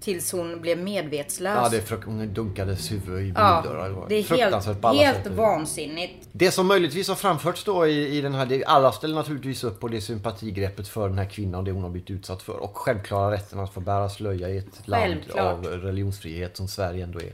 tills 0.00 0.32
hon 0.32 0.60
blev 0.60 0.78
medvetslös. 0.78 1.58
Ja, 1.62 1.68
det 1.68 1.92
är 1.92 2.02
hon 2.06 2.34
dunkades 2.34 2.92
huvud 2.92 3.22
i 3.26 3.32
Ja, 3.36 3.60
bildörrar. 3.62 3.90
var 3.90 4.08
det 4.08 4.14
är 4.14 4.22
fruktansvärt 4.22 4.84
helt, 4.84 4.98
helt 4.98 5.24
sätt. 5.24 5.32
vansinnigt. 5.32 6.28
Det 6.32 6.50
som 6.50 6.66
möjligtvis 6.66 7.08
har 7.08 7.14
framförts 7.14 7.64
då 7.64 7.86
i, 7.86 8.16
i 8.18 8.20
den 8.20 8.34
här, 8.34 8.46
det, 8.46 8.64
alla 8.64 8.92
ställer 8.92 9.14
naturligtvis 9.14 9.64
upp 9.64 9.80
på 9.80 9.88
det 9.88 10.00
sympatigreppet 10.00 10.88
för 10.88 11.08
den 11.08 11.18
här 11.18 11.24
kvinnan 11.30 11.58
och 11.58 11.64
det 11.64 11.70
hon 11.72 11.82
har 11.82 11.90
blivit 11.90 12.10
utsatt 12.10 12.42
för. 12.42 12.56
Och 12.56 12.76
självklara 12.76 13.32
rätten 13.32 13.60
att 13.60 13.74
få 13.74 13.80
bära 13.80 14.08
slöja 14.08 14.48
i 14.48 14.58
ett 14.58 14.88
land 14.88 15.02
Självklart. 15.04 15.46
av 15.46 15.64
religionsfrihet 15.66 16.56
som 16.56 16.68
Sverige 16.68 17.04
ändå 17.04 17.18
är. 17.20 17.32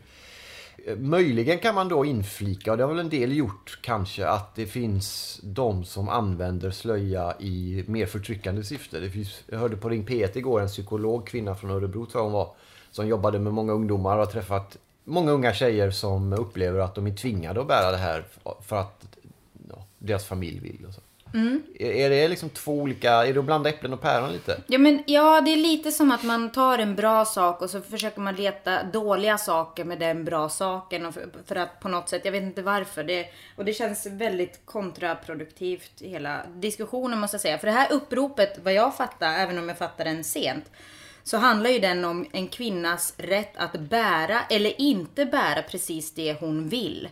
Möjligen 0.96 1.58
kan 1.58 1.74
man 1.74 1.88
då 1.88 2.04
inflika, 2.04 2.70
och 2.70 2.76
det 2.78 2.84
har 2.84 2.88
väl 2.88 2.98
en 2.98 3.08
del 3.08 3.36
gjort 3.36 3.78
kanske, 3.82 4.28
att 4.28 4.54
det 4.54 4.66
finns 4.66 5.40
de 5.42 5.84
som 5.84 6.08
använder 6.08 6.70
slöja 6.70 7.34
i 7.40 7.84
mer 7.86 8.06
förtryckande 8.06 8.64
syfte. 8.64 9.00
Det 9.00 9.10
finns, 9.10 9.42
jag 9.46 9.58
hörde 9.58 9.76
på 9.76 9.88
Ring 9.88 10.06
P1 10.06 10.38
igår 10.38 10.60
en 10.60 10.68
psykolog, 10.68 11.26
kvinna 11.26 11.54
från 11.54 11.70
Örebro 11.70 12.06
tror 12.06 12.20
jag 12.20 12.24
hon 12.24 12.32
var, 12.32 12.54
som 12.90 13.08
jobbade 13.08 13.38
med 13.38 13.52
många 13.52 13.72
ungdomar 13.72 14.12
och 14.12 14.24
har 14.24 14.32
träffat 14.32 14.76
många 15.04 15.30
unga 15.30 15.54
tjejer 15.54 15.90
som 15.90 16.32
upplever 16.32 16.78
att 16.78 16.94
de 16.94 17.06
är 17.06 17.16
tvingade 17.16 17.60
att 17.60 17.68
bära 17.68 17.90
det 17.90 17.96
här 17.96 18.24
för 18.60 18.76
att 18.76 19.06
ja, 19.68 19.86
deras 19.98 20.24
familj 20.24 20.58
vill. 20.58 20.86
Och 20.86 20.94
så. 20.94 21.00
Är, 21.78 21.90
är 21.90 22.10
det 22.10 22.28
liksom 22.28 22.50
två 22.50 22.72
olika, 22.72 23.12
är 23.12 23.32
det 23.32 23.38
att 23.38 23.44
blanda 23.44 23.70
äpplen 23.70 23.92
och 23.92 24.00
päron 24.00 24.32
lite? 24.32 24.60
Ja, 24.66 24.78
men, 24.78 25.02
ja, 25.06 25.40
det 25.40 25.52
är 25.52 25.56
lite 25.56 25.92
som 25.92 26.10
att 26.10 26.22
man 26.22 26.52
tar 26.52 26.78
en 26.78 26.94
bra 26.94 27.24
sak 27.24 27.62
och 27.62 27.70
så 27.70 27.80
försöker 27.80 28.20
man 28.20 28.34
leta 28.34 28.82
dåliga 28.82 29.38
saker 29.38 29.84
med 29.84 29.98
den 29.98 30.24
bra 30.24 30.48
saken. 30.48 31.06
Och 31.06 31.14
för, 31.14 31.28
för 31.46 31.56
att 31.56 31.80
på 31.80 31.88
något 31.88 32.08
sätt, 32.08 32.22
jag 32.24 32.32
vet 32.32 32.42
inte 32.42 32.62
varför. 32.62 33.04
Det, 33.04 33.26
och 33.56 33.64
det 33.64 33.72
känns 33.72 34.06
väldigt 34.06 34.60
kontraproduktivt 34.64 35.92
hela 36.00 36.42
diskussionen 36.54 37.18
måste 37.18 37.34
jag 37.34 37.42
säga. 37.42 37.58
För 37.58 37.66
det 37.66 37.72
här 37.72 37.92
uppropet, 37.92 38.58
vad 38.62 38.74
jag 38.74 38.96
fattar, 38.96 39.34
även 39.34 39.58
om 39.58 39.68
jag 39.68 39.78
fattar 39.78 40.04
den 40.04 40.24
sent. 40.24 40.64
Så 41.24 41.36
handlar 41.36 41.70
ju 41.70 41.78
den 41.78 42.04
om 42.04 42.26
en 42.32 42.48
kvinnas 42.48 43.14
rätt 43.16 43.56
att 43.56 43.80
bära 43.80 44.40
eller 44.50 44.80
inte 44.80 45.26
bära 45.26 45.62
precis 45.62 46.14
det 46.14 46.40
hon 46.40 46.68
vill. 46.68 47.08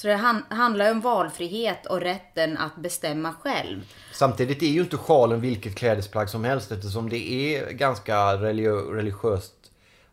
Så 0.00 0.08
det 0.08 0.14
han, 0.14 0.42
handlar 0.48 0.90
om 0.90 1.00
valfrihet 1.00 1.86
och 1.86 2.00
rätten 2.00 2.58
att 2.58 2.76
bestämma 2.76 3.34
själv. 3.40 3.80
Samtidigt 4.12 4.62
är 4.62 4.66
ju 4.66 4.80
inte 4.80 4.96
sjalen 4.96 5.40
vilket 5.40 5.76
klädesplagg 5.76 6.28
som 6.28 6.44
helst 6.44 6.72
eftersom 6.72 7.08
det 7.08 7.32
är 7.32 7.70
ganska 7.70 8.16
religi- 8.16 8.92
religiöst 8.92 9.54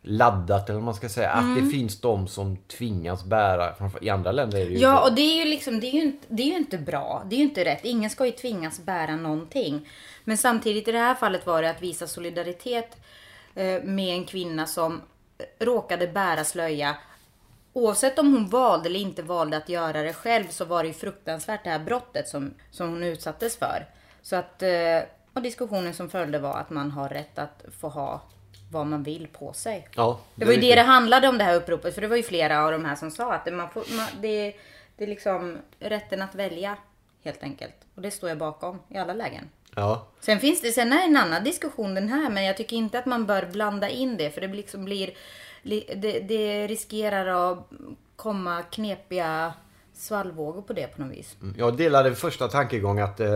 laddat 0.02 0.68
eller 0.68 0.74
vad 0.78 0.84
man 0.84 0.94
ska 0.94 1.08
säga. 1.08 1.30
Att 1.30 1.56
det 1.56 1.70
finns 1.70 2.00
de 2.00 2.28
som 2.28 2.56
tvingas 2.56 3.24
bära, 3.24 3.74
i 4.00 4.08
andra 4.08 4.32
länder 4.32 4.58
är 4.58 4.64
det 4.64 4.70
ju 4.70 4.78
Ja, 4.78 5.08
och 5.08 5.14
det 5.14 5.22
är 5.22 5.44
ju 5.44 5.50
liksom, 5.50 5.80
det 5.80 5.86
är 5.86 5.92
ju, 5.92 6.02
inte, 6.02 6.26
det 6.28 6.42
är 6.42 6.46
ju 6.46 6.56
inte 6.56 6.78
bra. 6.78 7.22
Det 7.26 7.36
är 7.36 7.38
ju 7.38 7.44
inte 7.44 7.64
rätt. 7.64 7.84
Ingen 7.84 8.10
ska 8.10 8.26
ju 8.26 8.32
tvingas 8.32 8.80
bära 8.80 9.16
någonting. 9.16 9.88
Men 10.24 10.38
samtidigt 10.38 10.88
i 10.88 10.92
det 10.92 10.98
här 10.98 11.14
fallet 11.14 11.46
var 11.46 11.62
det 11.62 11.70
att 11.70 11.82
visa 11.82 12.06
solidaritet 12.06 12.96
eh, 13.54 13.82
med 13.82 14.14
en 14.14 14.24
kvinna 14.24 14.66
som 14.66 15.00
råkade 15.58 16.06
bära 16.06 16.44
slöja. 16.44 16.96
Oavsett 17.78 18.18
om 18.18 18.32
hon 18.32 18.48
valde 18.48 18.88
eller 18.88 19.00
inte 19.00 19.22
valde 19.22 19.56
att 19.56 19.68
göra 19.68 20.02
det 20.02 20.12
själv 20.12 20.48
så 20.48 20.64
var 20.64 20.82
det 20.82 20.86
ju 20.88 20.94
fruktansvärt 20.94 21.64
det 21.64 21.70
här 21.70 21.78
brottet 21.78 22.28
som, 22.28 22.54
som 22.70 22.88
hon 22.90 23.02
utsattes 23.02 23.56
för. 23.56 23.86
Så 24.22 24.36
att, 24.36 24.62
eh, 24.62 24.98
och 25.34 25.42
diskussionen 25.42 25.94
som 25.94 26.10
följde 26.10 26.38
var 26.38 26.54
att 26.58 26.70
man 26.70 26.90
har 26.90 27.08
rätt 27.08 27.38
att 27.38 27.64
få 27.80 27.88
ha 27.88 28.20
vad 28.70 28.86
man 28.86 29.02
vill 29.02 29.26
på 29.32 29.52
sig. 29.52 29.88
Ja, 29.96 30.20
Det 30.34 30.44
var 30.44 30.52
ju 30.52 30.60
det 30.60 30.74
det 30.74 30.82
handlade 30.82 31.28
om 31.28 31.38
det 31.38 31.44
här 31.44 31.54
uppropet. 31.56 31.94
För 31.94 32.00
det 32.00 32.08
var 32.08 32.16
ju 32.16 32.22
flera 32.22 32.64
av 32.64 32.72
de 32.72 32.84
här 32.84 32.96
som 32.96 33.10
sa 33.10 33.32
att 33.34 33.44
det, 33.44 33.50
man 33.50 33.70
får, 33.70 33.84
man, 33.96 34.06
det, 34.20 34.54
det 34.96 35.04
är 35.04 35.08
liksom 35.08 35.58
rätten 35.80 36.22
att 36.22 36.34
välja 36.34 36.76
helt 37.24 37.42
enkelt. 37.42 37.74
Och 37.94 38.02
det 38.02 38.10
står 38.10 38.28
jag 38.28 38.38
bakom 38.38 38.78
i 38.88 38.98
alla 38.98 39.14
lägen. 39.14 39.48
Ja. 39.74 40.06
Sen 40.20 40.40
finns 40.40 40.60
det, 40.60 40.72
sen 40.72 40.92
är 40.92 40.96
det 40.96 41.02
en 41.04 41.16
annan 41.16 41.44
diskussion 41.44 41.94
den 41.94 42.08
här. 42.08 42.30
Men 42.30 42.44
jag 42.44 42.56
tycker 42.56 42.76
inte 42.76 42.98
att 42.98 43.06
man 43.06 43.26
bör 43.26 43.46
blanda 43.46 43.88
in 43.88 44.16
det. 44.16 44.30
För 44.30 44.40
det 44.40 44.46
liksom 44.48 44.84
blir, 44.84 45.06
li- 45.06 45.16
det, 45.96 46.20
det 46.28 46.66
riskerar 46.66 47.52
att 47.52 47.70
komma 48.16 48.62
knepiga 48.62 49.52
svallvågor 49.94 50.62
på 50.62 50.72
det 50.72 50.86
på 50.86 51.02
något 51.02 51.12
vis. 51.12 51.36
Mm. 51.42 51.54
Jag 51.58 51.76
delade 51.76 52.14
första 52.14 52.48
tankegången 52.48 53.04
att 53.04 53.20
eh, 53.20 53.28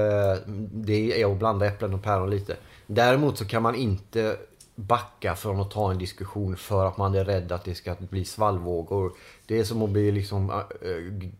det 0.72 1.22
är 1.22 1.32
att 1.32 1.38
blanda 1.38 1.66
äpplen 1.66 1.94
och 1.94 2.02
päron 2.02 2.30
lite. 2.30 2.56
Däremot 2.86 3.38
så 3.38 3.44
kan 3.44 3.62
man 3.62 3.74
inte 3.74 4.36
backa 4.74 5.36
från 5.36 5.60
att 5.60 5.70
ta 5.70 5.90
en 5.90 5.98
diskussion 5.98 6.56
för 6.56 6.86
att 6.86 6.96
man 6.96 7.14
är 7.14 7.24
rädd 7.24 7.52
att 7.52 7.64
det 7.64 7.74
ska 7.74 7.94
bli 7.98 8.24
svallvågor. 8.24 9.12
Det 9.46 9.58
är 9.58 9.64
som 9.64 9.82
att 9.82 9.90
bli 9.90 10.12
liksom 10.12 10.50
uh, 10.50 10.60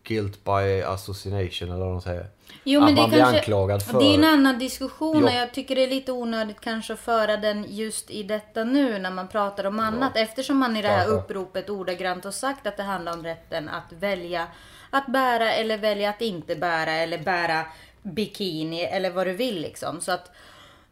guilt 0.03 0.45
by 0.45 0.83
association 0.83 1.69
eller 1.69 1.85
vad 1.85 1.89
de 1.89 2.01
säger. 2.01 2.27
Jo, 2.65 2.81
att 2.81 2.87
men 2.87 2.95
det 2.95 3.01
man 3.01 3.11
blir 3.11 3.21
kanske, 3.21 3.39
anklagad 3.39 3.83
för... 3.83 3.99
Det 3.99 4.05
är 4.05 4.15
en 4.15 4.25
annan 4.25 4.59
diskussion 4.59 5.25
och 5.25 5.31
jag 5.31 5.55
tycker 5.55 5.75
det 5.75 5.85
är 5.85 5.91
lite 5.91 6.13
onödigt 6.13 6.61
kanske 6.61 6.93
att 6.93 7.01
föra 7.01 7.37
den 7.37 7.67
just 7.69 8.11
i 8.11 8.23
detta 8.23 8.65
nu 8.65 8.99
när 8.99 9.11
man 9.11 9.29
pratar 9.29 9.65
om 9.65 9.81
annat. 9.81 10.13
Eftersom 10.17 10.57
man 10.57 10.77
i 10.77 10.83
det 10.83 10.89
här 10.89 11.09
uppropet 11.09 11.71
ordagrant 11.71 12.25
har 12.25 12.31
sagt 12.31 12.67
att 12.67 12.77
det 12.77 12.83
handlar 12.83 13.13
om 13.13 13.23
rätten 13.23 13.69
att 13.69 13.93
välja 13.93 14.47
att 14.91 15.07
bära 15.07 15.53
eller 15.53 15.79
välja 15.79 16.11
att 16.11 16.21
inte 16.21 16.57
bära 16.57 16.93
eller 16.93 17.19
bära 17.19 17.67
bikini 18.03 18.83
eller 18.83 19.11
vad 19.11 19.27
du 19.27 19.33
vill 19.33 19.61
liksom. 19.61 20.01
Så 20.01 20.13
att 20.13 20.31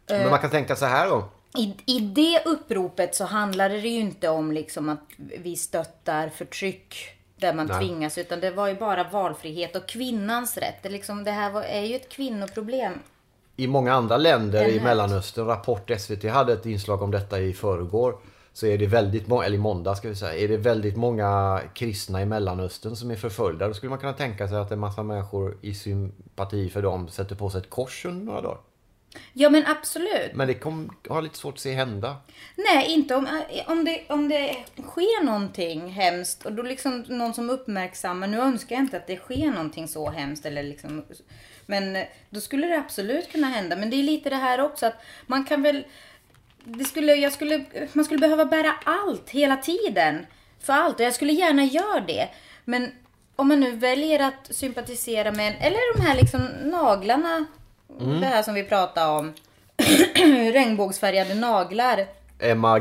Men 0.07 0.29
man 0.29 0.39
kan 0.39 0.49
tänka 0.49 0.75
så 0.75 0.85
här 0.85 1.09
då. 1.09 1.29
I, 1.57 1.75
I 1.85 1.99
det 1.99 2.43
uppropet 2.45 3.15
så 3.15 3.25
handlade 3.25 3.73
det 3.73 3.87
ju 3.87 3.99
inte 3.99 4.29
om 4.29 4.51
liksom 4.51 4.89
att 4.89 4.99
vi 5.17 5.55
stöttar 5.55 6.29
förtryck 6.29 6.95
där 7.35 7.53
man 7.53 7.67
Nej. 7.67 7.79
tvingas 7.79 8.17
utan 8.17 8.39
det 8.39 8.51
var 8.51 8.67
ju 8.67 8.75
bara 8.75 9.03
valfrihet 9.03 9.75
och 9.75 9.87
kvinnans 9.87 10.57
rätt. 10.57 10.83
Det, 10.83 10.89
liksom, 10.89 11.23
det 11.23 11.31
här 11.31 11.51
var, 11.51 11.61
är 11.61 11.81
ju 11.81 11.95
ett 11.95 12.09
kvinnoproblem. 12.09 12.93
I 13.55 13.67
många 13.67 13.93
andra 13.93 14.17
länder 14.17 14.67
i. 14.67 14.79
Mellanöstern, 14.79 15.45
Rapport 15.45 15.91
SVT 15.99 16.23
hade 16.23 16.53
ett 16.53 16.65
inslag 16.65 17.01
om 17.01 17.11
detta 17.11 17.39
i 17.39 17.53
förrgår. 17.53 18.15
Så 18.53 18.65
är 18.65 18.77
det 18.77 18.87
väldigt 18.87 19.27
många, 19.27 19.45
eller 19.45 19.55
i 19.55 19.59
måndag 19.59 19.95
ska 19.95 20.09
vi 20.09 20.15
säga, 20.15 20.35
är 20.35 20.47
det 20.47 20.57
väldigt 20.57 20.97
många 20.97 21.61
kristna 21.73 22.21
i 22.21 22.25
Mellanöstern 22.25 22.95
som 22.95 23.11
är 23.11 23.15
förföljda. 23.15 23.67
Då 23.67 23.73
skulle 23.73 23.89
man 23.89 23.99
kunna 23.99 24.13
tänka 24.13 24.47
sig 24.47 24.57
att 24.57 24.71
en 24.71 24.79
massa 24.79 25.03
människor 25.03 25.57
i 25.61 25.73
sympati 25.73 26.69
för 26.69 26.81
dem 26.81 27.07
sätter 27.07 27.35
på 27.35 27.49
sig 27.49 27.61
ett 27.61 27.69
kors 27.69 28.05
under 28.05 28.25
några 28.25 28.41
dagar. 28.41 28.57
Ja 29.33 29.49
men 29.49 29.65
absolut. 29.67 30.33
Men 30.33 30.47
det 30.47 30.53
kom, 30.53 30.97
har 31.09 31.21
lite 31.21 31.37
svårt 31.37 31.53
att 31.53 31.59
se 31.59 31.73
hända. 31.73 32.15
Nej, 32.55 32.91
inte 32.91 33.15
om, 33.15 33.27
om, 33.67 33.85
det, 33.85 34.03
om 34.09 34.29
det 34.29 34.55
sker 34.87 35.23
någonting 35.23 35.89
hemskt 35.89 36.45
och 36.45 36.53
då 36.53 36.63
liksom 36.63 37.03
någon 37.07 37.33
som 37.33 37.49
uppmärksammar. 37.49 38.27
Nu 38.27 38.39
önskar 38.39 38.75
jag 38.75 38.83
inte 38.83 38.97
att 38.97 39.07
det 39.07 39.17
sker 39.17 39.51
någonting 39.51 39.87
så 39.87 40.09
hemskt 40.09 40.45
eller 40.45 40.63
liksom. 40.63 41.05
Men 41.65 42.05
då 42.29 42.41
skulle 42.41 42.67
det 42.67 42.77
absolut 42.77 43.31
kunna 43.31 43.47
hända. 43.47 43.75
Men 43.75 43.89
det 43.89 43.95
är 43.95 44.03
lite 44.03 44.29
det 44.29 44.35
här 44.35 44.61
också 44.61 44.85
att 44.85 45.01
man 45.27 45.43
kan 45.45 45.61
väl. 45.61 45.83
Det 46.63 46.83
skulle, 46.83 47.15
jag 47.15 47.33
skulle, 47.33 47.65
man 47.93 48.05
skulle 48.05 48.19
behöva 48.19 48.45
bära 48.45 48.73
allt 48.83 49.29
hela 49.29 49.57
tiden. 49.57 50.25
För 50.59 50.73
allt. 50.73 50.95
Och 50.99 51.05
jag 51.05 51.13
skulle 51.13 51.33
gärna 51.33 51.63
göra 51.63 51.99
det. 51.99 52.29
Men 52.65 52.91
om 53.35 53.47
man 53.47 53.59
nu 53.59 53.71
väljer 53.71 54.19
att 54.19 54.55
sympatisera 54.55 55.31
med 55.31 55.47
en, 55.47 55.61
eller 55.61 55.97
de 55.97 56.01
här 56.01 56.15
liksom 56.15 56.47
naglarna. 56.63 57.45
Det 57.99 58.25
här 58.25 58.43
som 58.43 58.53
vi 58.53 58.63
pratade 58.63 59.19
om. 59.19 59.33
Regnbågsfärgade 60.53 61.35
naglar. 61.35 62.07
Emma, 62.39 62.79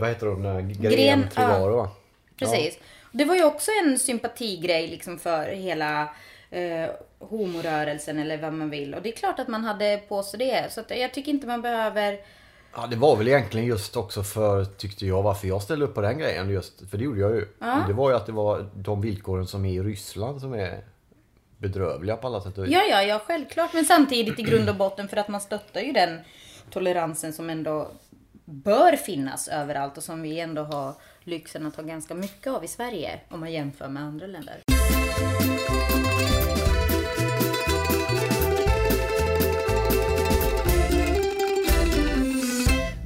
vad 0.00 0.08
heter 0.08 0.26
hon? 0.26 0.72
Gren, 0.72 1.20
ja. 1.20 1.30
Trivaro 1.30 1.76
va? 1.76 1.90
Precis. 2.38 2.78
Det 3.12 3.24
var 3.24 3.34
ju 3.34 3.44
också 3.44 3.70
en 3.84 3.98
sympatigrej 3.98 4.88
liksom 4.88 5.18
för 5.18 5.46
hela 5.46 6.02
eh, 6.50 6.90
homorörelsen 7.18 8.18
eller 8.18 8.38
vad 8.38 8.52
man 8.52 8.70
vill. 8.70 8.94
Och 8.94 9.02
det 9.02 9.08
är 9.08 9.16
klart 9.16 9.38
att 9.38 9.48
man 9.48 9.64
hade 9.64 10.00
på 10.08 10.22
sig 10.22 10.38
det. 10.38 10.72
Så 10.72 10.80
jag 10.88 11.14
tycker 11.14 11.30
inte 11.30 11.46
man 11.46 11.62
behöver... 11.62 12.18
Ja, 12.76 12.86
det 12.86 12.96
var 12.96 13.16
väl 13.16 13.28
egentligen 13.28 13.66
just 13.66 13.96
också 13.96 14.22
för, 14.22 14.64
tyckte 14.64 15.06
jag, 15.06 15.22
varför 15.22 15.48
jag 15.48 15.62
ställde 15.62 15.84
upp 15.84 15.94
på 15.94 16.00
den 16.00 16.18
grejen. 16.18 16.50
Just, 16.50 16.90
för 16.90 16.98
det 16.98 17.04
gjorde 17.04 17.20
jag 17.20 17.30
ju. 17.30 17.46
Det 17.86 17.92
var 17.92 18.10
ju 18.10 18.16
att 18.16 18.26
det 18.26 18.32
var 18.32 18.70
de 18.74 19.00
villkoren 19.00 19.46
som 19.46 19.64
är 19.64 19.72
i 19.72 19.82
Ryssland 19.82 20.40
som 20.40 20.54
är 20.54 20.84
bedrövliga 21.58 22.16
på 22.16 22.26
alla 22.26 22.40
sätt 22.40 22.58
och 22.58 22.64
vis. 22.64 22.72
Ja, 22.72 22.82
ja, 22.90 23.02
ja, 23.02 23.22
självklart. 23.26 23.72
Men 23.72 23.84
samtidigt 23.84 24.38
i 24.38 24.42
grund 24.42 24.68
och 24.68 24.76
botten 24.76 25.08
för 25.08 25.16
att 25.16 25.28
man 25.28 25.40
stöttar 25.40 25.80
ju 25.80 25.92
den 25.92 26.20
toleransen 26.70 27.32
som 27.32 27.50
ändå 27.50 27.90
bör 28.44 28.96
finnas 28.96 29.48
överallt 29.48 29.96
och 29.96 30.02
som 30.02 30.22
vi 30.22 30.40
ändå 30.40 30.62
har 30.62 30.94
lyxen 31.24 31.66
att 31.66 31.76
ha 31.76 31.82
ganska 31.82 32.14
mycket 32.14 32.52
av 32.52 32.64
i 32.64 32.68
Sverige 32.68 33.20
om 33.28 33.40
man 33.40 33.52
jämför 33.52 33.88
med 33.88 34.02
andra 34.02 34.26
länder. 34.26 34.60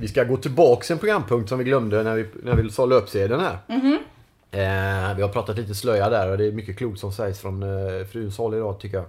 Vi 0.00 0.09
ska 0.09 0.25
gå 0.25 0.37
tillbaks 0.37 0.90
en 0.90 0.99
programpunkt 0.99 1.49
som 1.49 1.59
vi 1.59 1.64
glömde 1.64 2.02
när 2.02 2.14
vi, 2.14 2.26
när 2.43 2.55
vi 2.55 2.71
sa 2.71 2.87
löpsedeln 2.87 3.40
här. 3.40 3.59
Eh, 4.50 5.14
vi 5.17 5.23
har 5.23 5.28
pratat 5.28 5.57
lite 5.57 5.75
slöja 5.75 6.11
där 6.11 6.31
och 6.31 6.38
det 6.38 6.47
är 6.47 6.52
mycket 6.52 6.78
klokt 6.78 7.00
som 7.00 7.12
sägs 7.12 7.40
från 7.40 7.62
eh, 7.62 8.07
fruns 8.07 8.38
håll 8.38 8.55
idag 8.55 8.81
tycker 8.81 8.97
jag. 8.97 9.07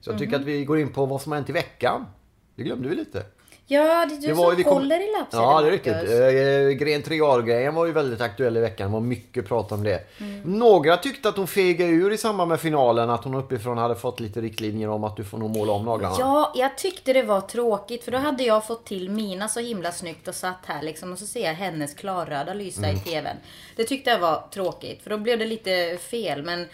Så 0.00 0.10
jag 0.10 0.18
tycker 0.18 0.36
att 0.36 0.44
vi 0.44 0.64
går 0.64 0.78
in 0.78 0.92
på 0.92 1.06
vad 1.06 1.22
som 1.22 1.32
har 1.32 1.36
hänt 1.36 1.50
i 1.50 1.52
veckan. 1.52 2.06
Det 2.54 2.62
glömde 2.62 2.88
vi 2.88 2.94
lite. 2.94 3.24
Ja, 3.68 4.06
det 4.08 4.14
är 4.14 4.20
du 4.20 4.26
Det 4.26 4.32
var 4.32 4.50
ju- 4.52 4.54
som 4.56 4.64
kom- 4.64 4.72
håller 4.72 5.08
i 5.08 5.12
lappsedeln, 5.18 5.48
Ja, 5.50 5.60
det 5.60 5.66
är 5.68 5.70
riktigt. 5.70 6.80
Eh, 6.80 6.86
Gren 6.86 7.02
Triar-grejen 7.02 7.74
var 7.74 7.86
ju 7.86 7.92
väldigt 7.92 8.20
aktuell 8.20 8.56
i 8.56 8.60
veckan. 8.60 8.86
Det 8.88 8.92
var 8.92 9.00
mycket 9.00 9.48
prat 9.48 9.72
om 9.72 9.84
det. 9.84 10.00
Några 10.44 10.96
tyckte 10.96 11.28
att 11.28 11.36
hon 11.36 11.46
fegade 11.46 11.90
ur 11.90 12.12
i 12.12 12.18
samband 12.18 12.48
med 12.48 12.60
finalen. 12.60 13.10
Att 13.10 13.24
hon 13.24 13.34
uppifrån 13.34 13.78
hade 13.78 13.94
fått 13.96 14.20
lite 14.20 14.40
riktlinjer 14.40 14.88
om 14.88 15.04
att 15.04 15.16
du 15.16 15.24
får 15.24 15.38
nog 15.38 15.50
måla 15.56 15.72
om 15.72 15.84
naglarna. 15.84 16.14
Ja, 16.18 16.52
jag 16.56 16.78
tyckte 16.78 17.12
det 17.12 17.22
var 17.22 17.40
tråkigt 17.40 18.04
för 18.04 18.12
då 18.12 18.18
hade 18.18 18.42
jag 18.44 18.66
fått 18.66 18.84
till 18.86 19.10
mina 19.10 19.48
så 19.48 19.60
himla 19.60 19.92
snyggt 19.92 20.28
och 20.28 20.34
satt 20.34 20.66
här 20.66 20.82
liksom 20.82 21.12
och 21.12 21.18
så 21.18 21.26
ser 21.26 21.44
jag 21.44 21.54
hennes 21.54 21.94
klarröda 21.94 22.54
lysa 22.54 22.84
Mm. 22.84 22.96
i 22.96 22.98
tvn. 22.98 23.36
Det 23.76 23.84
tyckte 23.84 24.10
jag 24.10 24.18
var 24.18 24.44
tråkigt 24.50 25.02
för 25.02 25.10
då 25.10 25.18
blev 25.18 25.38
det 25.38 25.46
lite 25.46 25.98
fel 26.00 26.42
men 26.42 26.66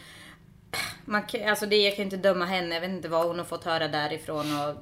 man, 1.05 1.23
kan- 1.23 1.49
alltså 1.49 1.67
det, 1.67 1.77
jag 1.77 1.97
kan 1.97 2.05
inte 2.05 2.17
döma 2.17 2.45
henne, 2.45 2.75
jag 2.75 2.81
vet 2.81 2.91
inte 2.91 3.09
vad 3.09 3.27
hon 3.27 3.39
har 3.39 3.45
fått 3.47 3.65
höra 3.65 3.89
därifrån 3.89 4.47
och 4.61 4.75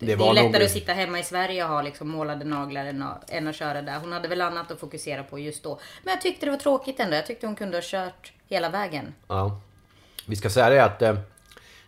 det, 0.00 0.06
Det 0.06 0.12
är 0.12 0.32
lättare 0.34 0.52
nog- 0.52 0.62
att 0.62 0.70
sitta 0.70 0.92
hemma 0.92 1.18
i 1.18 1.22
Sverige 1.22 1.64
och 1.64 1.70
ha 1.70 1.82
liksom 1.82 2.08
målade 2.08 2.44
naglar 2.44 2.84
än 2.86 3.02
att, 3.02 3.30
än 3.30 3.48
att 3.48 3.56
köra 3.56 3.82
där. 3.82 3.98
Hon 4.00 4.12
hade 4.12 4.28
väl 4.28 4.40
annat 4.40 4.70
att 4.70 4.80
fokusera 4.80 5.22
på 5.24 5.38
just 5.38 5.62
då. 5.62 5.80
Men 6.04 6.12
jag 6.14 6.20
tyckte 6.20 6.46
det 6.46 6.50
var 6.50 6.58
tråkigt 6.58 7.00
ändå. 7.00 7.16
Jag 7.16 7.26
tyckte 7.26 7.46
hon 7.46 7.56
kunde 7.56 7.76
ha 7.76 7.82
kört 7.84 8.32
hela 8.48 8.68
vägen. 8.68 9.14
Ja. 9.28 9.60
Vi 10.26 10.36
ska 10.36 10.50
säga 10.50 10.70
det 10.70 10.84
att 10.84 11.02
eh, 11.02 11.14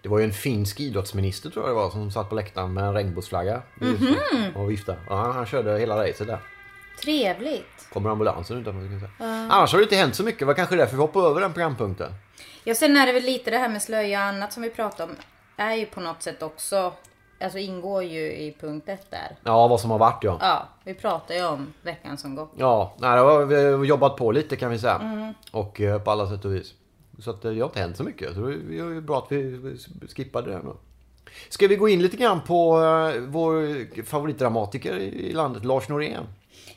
det 0.02 0.08
var 0.08 0.18
ju 0.18 0.24
en 0.24 0.32
finsk 0.32 0.80
idrottsminister 0.80 1.50
tror 1.50 1.64
jag 1.64 1.70
det 1.70 1.80
var 1.80 1.90
som 1.90 2.10
satt 2.10 2.28
på 2.28 2.34
läktaren 2.34 2.72
med 2.74 2.84
en 2.84 2.94
regnbågsflagga. 2.94 3.62
Mhm. 3.80 4.16
Och 4.56 4.70
viftade. 4.70 4.98
Ja, 5.08 5.32
han 5.32 5.46
körde 5.46 5.78
hela 5.78 6.04
racet 6.04 6.26
där. 6.26 6.38
Trevligt. 7.02 7.88
Kommer 7.92 8.10
ambulansen 8.10 8.58
utanför. 8.60 8.98
säga. 8.98 9.10
Annars 9.50 9.72
har 9.72 9.78
det 9.78 9.82
inte 9.82 9.96
hänt 9.96 10.14
så 10.16 10.22
mycket. 10.22 10.38
Det 10.38 10.44
var 10.44 10.54
kanske 10.54 10.76
därför 10.76 10.96
vi 10.96 11.00
hoppade 11.00 11.26
över 11.28 11.40
den 11.40 11.52
programpunkten. 11.52 12.12
Ja, 12.64 12.74
sen 12.74 12.96
är 12.96 13.06
det 13.06 13.12
väl 13.12 13.22
lite 13.22 13.50
det 13.50 13.58
här 13.58 13.68
med 13.68 13.82
slöja 13.82 14.18
och 14.20 14.24
annat 14.26 14.52
som 14.52 14.62
vi 14.62 14.70
pratade 14.70 15.12
om. 15.12 15.18
Är 15.56 15.74
ju 15.74 15.86
på 15.86 16.00
något 16.00 16.22
sätt 16.22 16.42
också, 16.42 16.92
alltså 17.42 17.58
ingår 17.58 18.02
ju 18.02 18.32
i 18.32 18.56
punkt 18.60 18.88
ett 18.88 19.10
där. 19.10 19.36
Ja, 19.44 19.68
vad 19.68 19.80
som 19.80 19.90
har 19.90 19.98
varit 19.98 20.24
ja. 20.24 20.38
Ja, 20.40 20.68
vi 20.84 20.94
pratar 20.94 21.34
ju 21.34 21.46
om 21.46 21.72
veckan 21.82 22.18
som 22.18 22.34
gått. 22.34 22.52
Ja, 22.56 22.92
nej, 22.98 23.16
det 23.16 23.22
har 23.22 23.76
vi 23.76 23.88
jobbat 23.88 24.16
på 24.16 24.32
lite 24.32 24.56
kan 24.56 24.70
vi 24.70 24.78
säga. 24.78 24.94
Mm. 24.94 25.34
Och 25.52 25.80
eh, 25.80 26.02
på 26.02 26.10
alla 26.10 26.28
sätt 26.28 26.44
och 26.44 26.54
vis. 26.54 26.74
Så 27.18 27.30
att 27.30 27.44
eh, 27.44 27.50
det 27.50 27.60
har 27.60 27.66
inte 27.66 27.80
hänt 27.80 27.96
så 27.96 28.04
mycket. 28.04 28.34
Så 28.34 28.40
det 28.40 28.52
är 28.52 28.94
ju 28.94 29.00
bra 29.00 29.18
att 29.18 29.32
vi 29.32 29.78
skippade 30.16 30.50
det 30.50 30.58
nu. 30.58 30.72
Ska 31.48 31.68
vi 31.68 31.76
gå 31.76 31.88
in 31.88 32.02
lite 32.02 32.16
grann 32.16 32.40
på 32.40 32.76
eh, 32.82 33.20
vår 33.20 34.02
favoritdramatiker 34.04 34.94
i 34.98 35.32
landet, 35.32 35.64
Lars 35.64 35.88
Norén? 35.88 36.24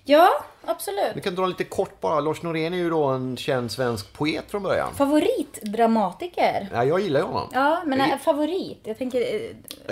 Ja, 0.07 0.29
absolut. 0.65 1.11
Vi 1.15 1.21
kan 1.21 1.35
dra 1.35 1.45
lite 1.45 1.63
kort 1.63 2.01
bara. 2.01 2.19
Lars 2.19 2.41
Norén 2.41 2.73
är 2.73 2.77
ju 2.77 2.89
då 2.89 3.03
en 3.03 3.37
känd 3.37 3.71
svensk 3.71 4.13
poet 4.13 4.43
från 4.47 4.63
början. 4.63 4.87
Favoritdramatiker? 4.95 6.67
Ja, 6.73 6.83
jag 6.83 6.99
gillar 6.99 7.19
ju 7.19 7.25
honom. 7.25 7.49
Ja, 7.53 7.81
men 7.85 7.97
Det- 7.99 8.05
är 8.05 8.17
favorit? 8.17 8.79
Jag 8.83 8.97
tänker, 8.97 9.21
eh, 9.21 9.41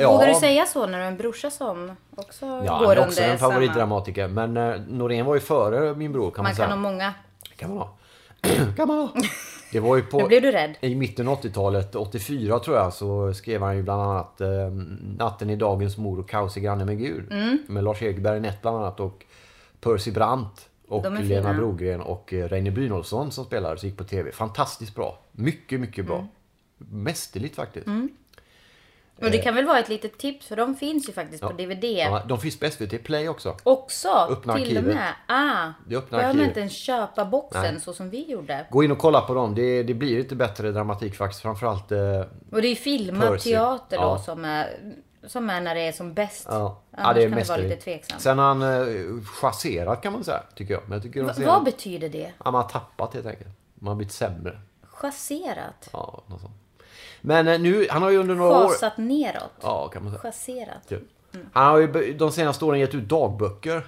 Ja. 0.01 0.11
vågar 0.11 0.27
du 0.27 0.33
säga 0.33 0.65
så 0.65 0.85
när 0.85 0.97
du 0.97 1.03
har 1.03 1.11
en 1.11 1.17
brorsa 1.17 1.49
som 1.51 1.95
också 2.15 2.45
Ja, 2.45 2.51
går 2.59 2.67
han 2.69 2.83
är 2.83 2.89
under 2.89 3.07
också 3.07 3.21
en 3.21 3.37
samma... 3.39 3.51
favoritdramatiker. 3.51 4.27
Men 4.27 4.57
eh, 4.57 4.75
Norén 4.87 5.25
var 5.25 5.33
ju 5.33 5.39
före 5.41 5.95
min 5.95 6.11
bror 6.13 6.31
kan 6.31 6.43
man, 6.43 6.49
Man 6.49 6.55
säga. 6.55 6.67
kan 6.67 6.77
ha 6.83 6.91
många. 6.91 7.13
kan 7.57 7.69
man 7.69 7.77
ha. 7.77 7.97
kan 8.77 8.87
man 8.87 8.97
ha. 8.97 9.09
Det 9.73 9.79
var 9.79 9.95
ju 9.95 10.01
på... 10.01 10.17
Nu 10.17 10.27
blev 10.27 10.41
du 10.41 10.51
rädd. 10.51 10.77
I 10.81 10.95
mitten 10.95 11.27
av 11.27 11.41
80-talet, 11.41 11.95
84 11.95 12.59
tror 12.59 12.77
jag, 12.77 12.93
så 12.93 13.33
skrev 13.33 13.61
han 13.61 13.77
ju 13.77 13.83
bland 13.83 14.01
annat 14.01 14.41
eh, 14.41 14.47
Natten 15.17 15.49
i 15.49 15.55
dagens 15.55 15.97
mor 15.97 16.19
och 16.19 16.29
Kaos 16.29 16.57
i 16.57 16.61
granne 16.61 16.85
med 16.85 16.97
Gud. 16.97 17.31
Mm. 17.31 17.57
Med 17.67 17.83
Lars-Erik 17.83 18.19
Barinett 18.19 18.61
bland 18.61 18.77
annat 18.77 18.99
och 18.99 19.25
Percy 19.79 20.11
Brandt. 20.11 20.69
Och 20.87 21.21
Lena. 21.21 21.53
Brogren 21.53 22.01
och 22.01 22.33
eh, 22.33 22.47
Reine 22.47 22.71
Brynolfsson 22.71 23.31
som 23.31 23.45
spelade 23.45 23.77
så 23.77 23.85
gick 23.85 23.97
på 23.97 24.03
tv. 24.03 24.31
Fantastiskt 24.31 24.95
bra. 24.95 25.19
Mycket, 25.31 25.79
mycket 25.79 26.05
bra. 26.05 26.17
Mm. 26.17 27.03
Mästerligt 27.03 27.55
faktiskt. 27.55 27.87
Och 29.23 29.31
det 29.31 29.37
kan 29.37 29.55
väl 29.55 29.65
vara 29.65 29.79
ett 29.79 29.89
litet 29.89 30.17
tips 30.17 30.47
för 30.47 30.55
de 30.55 30.75
finns 30.75 31.09
ju 31.09 31.13
faktiskt 31.13 31.43
på 31.43 31.51
DVD. 31.51 31.83
Eh. 31.83 31.91
Ja, 31.91 32.21
de 32.27 32.39
finns 32.39 32.59
på 32.59 32.69
SVT 32.69 33.03
Play 33.03 33.29
också. 33.29 33.57
Också 33.63 34.09
Öppna 34.09 34.53
till 34.53 34.63
och 34.63 34.77
arkivet. 34.77 34.95
med. 34.95 35.13
Ah, 35.27 35.71
Det 35.87 35.95
öppna 35.95 36.17
behöver 36.17 36.37
man 36.39 36.45
inte 36.47 36.59
ens 36.59 36.73
köpa 36.73 37.25
boxen 37.25 37.61
Nej. 37.73 37.81
så 37.81 37.93
som 37.93 38.09
vi 38.09 38.31
gjorde. 38.31 38.67
Gå 38.69 38.83
in 38.83 38.91
och 38.91 38.97
kolla 38.97 39.21
på 39.21 39.33
dem. 39.33 39.55
Det, 39.55 39.83
det 39.83 39.93
blir 39.93 40.17
lite 40.17 40.35
bättre 40.35 40.71
dramatik 40.71 41.15
faktiskt. 41.15 41.41
Framförallt... 41.41 41.91
Eh, 41.91 41.99
Och 42.51 42.61
det 42.61 42.67
är 42.67 42.75
filmad 42.75 43.27
Percy. 43.29 43.51
teater 43.51 43.97
då 43.97 44.03
Ja. 44.03 44.17
som 44.19 44.45
är, 44.45 44.69
som 45.27 45.49
är 45.49 45.61
när 45.61 45.75
det 45.75 45.81
är 45.81 45.91
som 45.91 46.13
bäst. 46.13 46.45
ja. 46.49 46.81
Annars 46.91 47.07
ja, 47.07 47.13
det 47.13 47.23
är 47.23 47.29
kan 47.29 47.37
det 47.39 47.49
vara 47.49 47.57
lite 47.57 47.75
tveksamt. 47.75 48.21
Sen 48.21 48.39
har 48.39 48.45
han 48.45 48.61
eh, 48.61 49.23
chasserat 49.41 50.01
kan 50.01 50.13
man 50.13 50.23
säga, 50.23 50.43
tycker 50.55 50.73
jag. 50.73 50.83
Men 50.85 50.91
jag 50.93 51.03
tycker 51.03 51.23
Va- 51.23 51.33
vad 51.45 51.63
betyder 51.63 52.09
det? 52.09 52.31
Ja, 52.45 52.51
man 52.51 52.61
har 52.61 52.69
tappat 52.69 53.13
helt 53.13 53.25
enkelt. 53.25 53.49
Man 53.75 53.87
har 53.87 53.95
blivit 53.95 54.13
sämre. 54.13 54.59
Chasserat? 54.83 55.89
Ja, 55.93 56.23
något 56.27 56.41
sånt. 56.41 56.53
Men 57.25 57.47
eh, 57.47 57.59
nu, 57.59 57.87
han 57.89 58.03
har 58.03 58.09
ju 58.09 58.17
under 58.17 58.35
några 58.35 58.57
år... 58.57 58.67
Fasat 58.67 58.97
neråt. 58.97 59.51
Ja, 59.61 59.87
kan 59.87 60.03
man 60.03 60.11
säga. 60.11 60.21
Chasserat. 60.21 60.87
Typ. 60.87 61.01
Han 61.53 61.71
har 61.71 61.77
ju 61.77 62.13
de 62.13 62.31
senaste 62.31 62.65
åren 62.65 62.79
gett 62.79 62.95
ut 62.95 63.09
dagböcker. 63.09 63.87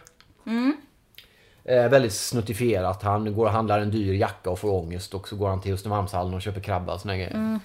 Eh, 1.63 1.89
väldigt 1.89 2.13
snuttifierat. 2.13 3.03
Han 3.03 3.33
går 3.33 3.45
och 3.45 3.51
handlar 3.51 3.79
en 3.79 3.91
dyr 3.91 4.13
jacka 4.13 4.49
och 4.49 4.59
får 4.59 4.71
ångest 4.71 5.13
och 5.13 5.27
så 5.27 5.35
går 5.35 5.49
han 5.49 5.61
till 5.61 5.73
Östermalmshallen 5.73 6.33
och 6.33 6.41
köper 6.41 6.61
krabba 6.61 6.93
och 6.93 7.01
såna 7.01 7.15
grejer. 7.15 7.59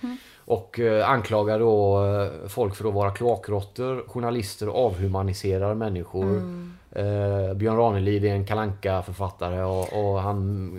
Och 0.50 0.80
eh, 0.80 1.10
anklagar 1.10 1.58
då 1.58 2.04
eh, 2.06 2.48
folk 2.48 2.74
för 2.74 2.88
att 2.88 2.94
vara 2.94 3.10
kloakråttor, 3.10 4.04
journalister 4.08 4.66
avhumaniserar 4.66 5.74
människor. 5.74 6.36
Eh, 6.92 7.54
Björn 7.54 7.76
Ranelid 7.76 8.24
är 8.24 8.34
en 8.34 8.46
kalanka 8.46 9.02
författare 9.02 9.62
och, 9.62 9.92
och 9.92 10.20
han 10.20 10.70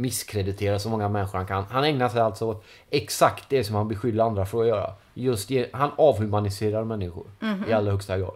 misskrediterar 0.00 0.78
så 0.78 0.88
många 0.88 1.08
människor 1.08 1.38
han 1.38 1.46
kan. 1.46 1.64
Han 1.70 1.84
ägnar 1.84 2.08
sig 2.08 2.20
alltså 2.20 2.46
åt 2.46 2.64
exakt 2.90 3.44
det 3.48 3.64
som 3.64 3.76
han 3.76 3.88
beskyller 3.88 4.24
andra 4.24 4.46
för 4.46 4.60
att 4.62 4.68
göra. 4.68 4.90
Just 5.14 5.48
det, 5.48 5.70
han 5.72 5.90
avhumaniserar 5.96 6.84
människor 6.84 7.26
i 7.68 7.72
allra 7.72 7.90
högsta 7.90 8.18
grad. 8.18 8.34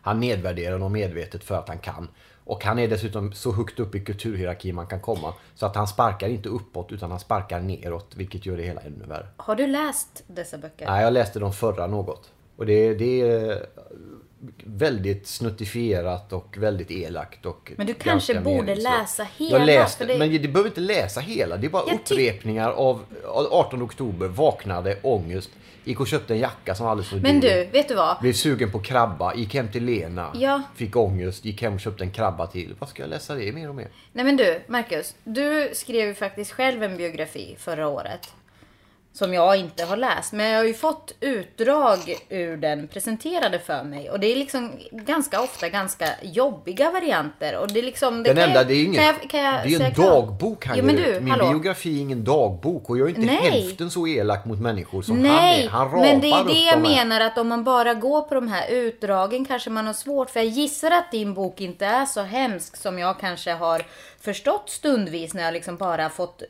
Han 0.00 0.20
nedvärderar 0.20 0.78
dem 0.78 0.92
medvetet 0.92 1.44
för 1.44 1.54
att 1.54 1.68
han 1.68 1.78
kan. 1.78 2.08
Och 2.48 2.64
han 2.64 2.78
är 2.78 2.88
dessutom 2.88 3.32
så 3.32 3.52
högt 3.52 3.80
upp 3.80 3.94
i 3.94 4.00
kulturhierarkin 4.00 4.74
man 4.74 4.86
kan 4.86 5.00
komma. 5.00 5.34
Så 5.54 5.66
att 5.66 5.76
han 5.76 5.86
sparkar 5.88 6.28
inte 6.28 6.48
uppåt 6.48 6.92
utan 6.92 7.10
han 7.10 7.20
sparkar 7.20 7.60
neråt. 7.60 8.12
Vilket 8.16 8.46
gör 8.46 8.56
det 8.56 8.62
hela 8.62 8.80
ännu 8.80 9.04
värre. 9.08 9.26
Har 9.36 9.54
du 9.54 9.66
läst 9.66 10.24
dessa 10.26 10.58
böcker? 10.58 10.86
Nej, 10.86 11.04
jag 11.04 11.12
läste 11.12 11.38
de 11.38 11.52
förra 11.52 11.86
något. 11.86 12.30
Och 12.56 12.66
det, 12.66 12.94
det 12.94 13.20
är 13.20 13.66
väldigt 14.64 15.26
snuttifierat 15.26 16.32
och 16.32 16.58
väldigt 16.58 16.90
elakt. 16.90 17.46
Och 17.46 17.72
Men 17.76 17.86
du 17.86 17.94
kanske 17.94 18.40
borde 18.40 18.56
meningslöst. 18.56 18.98
läsa 18.98 19.26
hela, 19.36 19.58
Jag 19.58 19.66
läste, 19.66 20.04
det- 20.04 20.18
men 20.18 20.30
du 20.30 20.48
behöver 20.48 20.68
inte 20.70 20.80
läsa 20.80 21.20
hela. 21.20 21.56
Det 21.56 21.66
är 21.66 21.70
bara 21.70 21.82
Jag 21.86 21.94
upprepningar 21.94 22.70
av 22.70 23.00
18 23.50 23.82
oktober, 23.82 24.28
vaknade, 24.28 24.98
ångest, 25.02 25.50
gick 25.88 26.00
och 26.00 26.06
köpte 26.06 26.34
en 26.34 26.40
jacka 26.40 26.74
som 26.74 26.84
var 26.84 26.90
alldeles 26.90 27.08
för 27.10 27.16
Men 27.16 27.40
dyr. 27.40 27.48
du, 27.48 27.64
vet 27.64 27.88
du 27.88 27.94
vad? 27.94 28.16
Blev 28.20 28.32
sugen 28.32 28.70
på 28.72 28.78
krabba, 28.78 29.34
gick 29.34 29.54
hem 29.54 29.68
till 29.68 29.84
Lena, 29.84 30.30
Ja. 30.34 30.62
fick 30.76 30.96
ångest, 30.96 31.44
gick 31.44 31.62
hem 31.62 31.74
och 31.74 31.80
köpte 31.80 32.04
en 32.04 32.10
krabba 32.10 32.46
till. 32.46 32.74
Vad 32.78 32.88
ska 32.88 33.02
jag 33.02 33.10
läsa 33.10 33.34
det 33.34 33.52
mer 33.52 33.68
och 33.68 33.74
mer? 33.74 33.88
Nej 34.12 34.24
men 34.24 34.36
du, 34.36 34.60
Marcus. 34.66 35.14
Du 35.24 35.70
skrev 35.74 36.08
ju 36.08 36.14
faktiskt 36.14 36.52
själv 36.52 36.82
en 36.82 36.96
biografi 36.96 37.56
förra 37.58 37.88
året. 37.88 38.28
Som 39.18 39.34
jag 39.34 39.56
inte 39.56 39.84
har 39.84 39.96
läst. 39.96 40.32
Men 40.32 40.46
jag 40.46 40.58
har 40.58 40.64
ju 40.64 40.74
fått 40.74 41.14
utdrag 41.20 41.98
ur 42.28 42.56
den 42.56 42.88
presenterade 42.88 43.58
för 43.58 43.82
mig. 43.84 44.10
Och 44.10 44.20
det 44.20 44.26
är 44.32 44.36
liksom 44.36 44.72
ganska 44.90 45.40
ofta 45.42 45.68
ganska 45.68 46.08
jobbiga 46.22 46.90
varianter. 46.90 47.56
Och 47.58 47.68
det 47.72 47.78
är 47.80 47.82
liksom... 47.82 48.22
Den 48.22 48.34
kan 48.36 48.44
enda, 48.44 48.56
jag- 48.60 48.66
det 48.68 48.74
är 48.74 48.84
ingen, 48.84 48.94
kan 48.94 49.04
jag- 49.04 49.30
kan 49.30 49.40
jag 49.40 49.54
det 49.64 49.74
är 49.74 49.80
en 49.86 49.92
dagbok 49.94 50.66
han 50.66 50.76
Jo, 50.78 50.84
ger 50.84 50.86
men 50.86 50.96
du, 50.96 51.04
ut. 51.08 51.22
Min 51.22 51.30
hallå. 51.30 51.48
biografi 51.50 51.96
är 51.96 52.00
ingen 52.00 52.24
dagbok 52.24 52.90
och 52.90 52.98
jag 52.98 53.04
är 53.04 53.08
inte 53.08 53.20
Nej. 53.20 53.36
hälften 53.50 53.90
så 53.90 54.06
elak 54.06 54.44
mot 54.44 54.58
människor 54.60 55.02
som 55.02 55.16
Nej, 55.22 55.30
han 55.32 55.64
är. 55.64 55.68
Han 55.68 55.86
rapar 55.86 56.00
men 56.12 56.20
det 56.20 56.30
är 56.30 56.44
det 56.44 56.60
jag 56.64 56.80
menar 56.80 57.20
att 57.20 57.38
om 57.38 57.48
man 57.48 57.64
bara 57.64 57.94
går 57.94 58.20
på 58.22 58.34
de 58.34 58.48
här 58.48 58.70
utdragen 58.70 59.44
kanske 59.44 59.70
man 59.70 59.86
har 59.86 59.94
svårt. 59.94 60.30
För 60.30 60.40
jag 60.40 60.48
gissar 60.48 60.90
att 60.90 61.10
din 61.10 61.34
bok 61.34 61.60
inte 61.60 61.86
är 61.86 62.06
så 62.06 62.20
hemsk 62.22 62.76
som 62.76 62.98
jag 62.98 63.20
kanske 63.20 63.52
har 63.52 63.82
förstått 64.20 64.70
stundvis 64.70 65.34
när 65.34 65.42
jag 65.42 65.52
liksom 65.54 65.76
bara 65.76 66.10
fått 66.10 66.42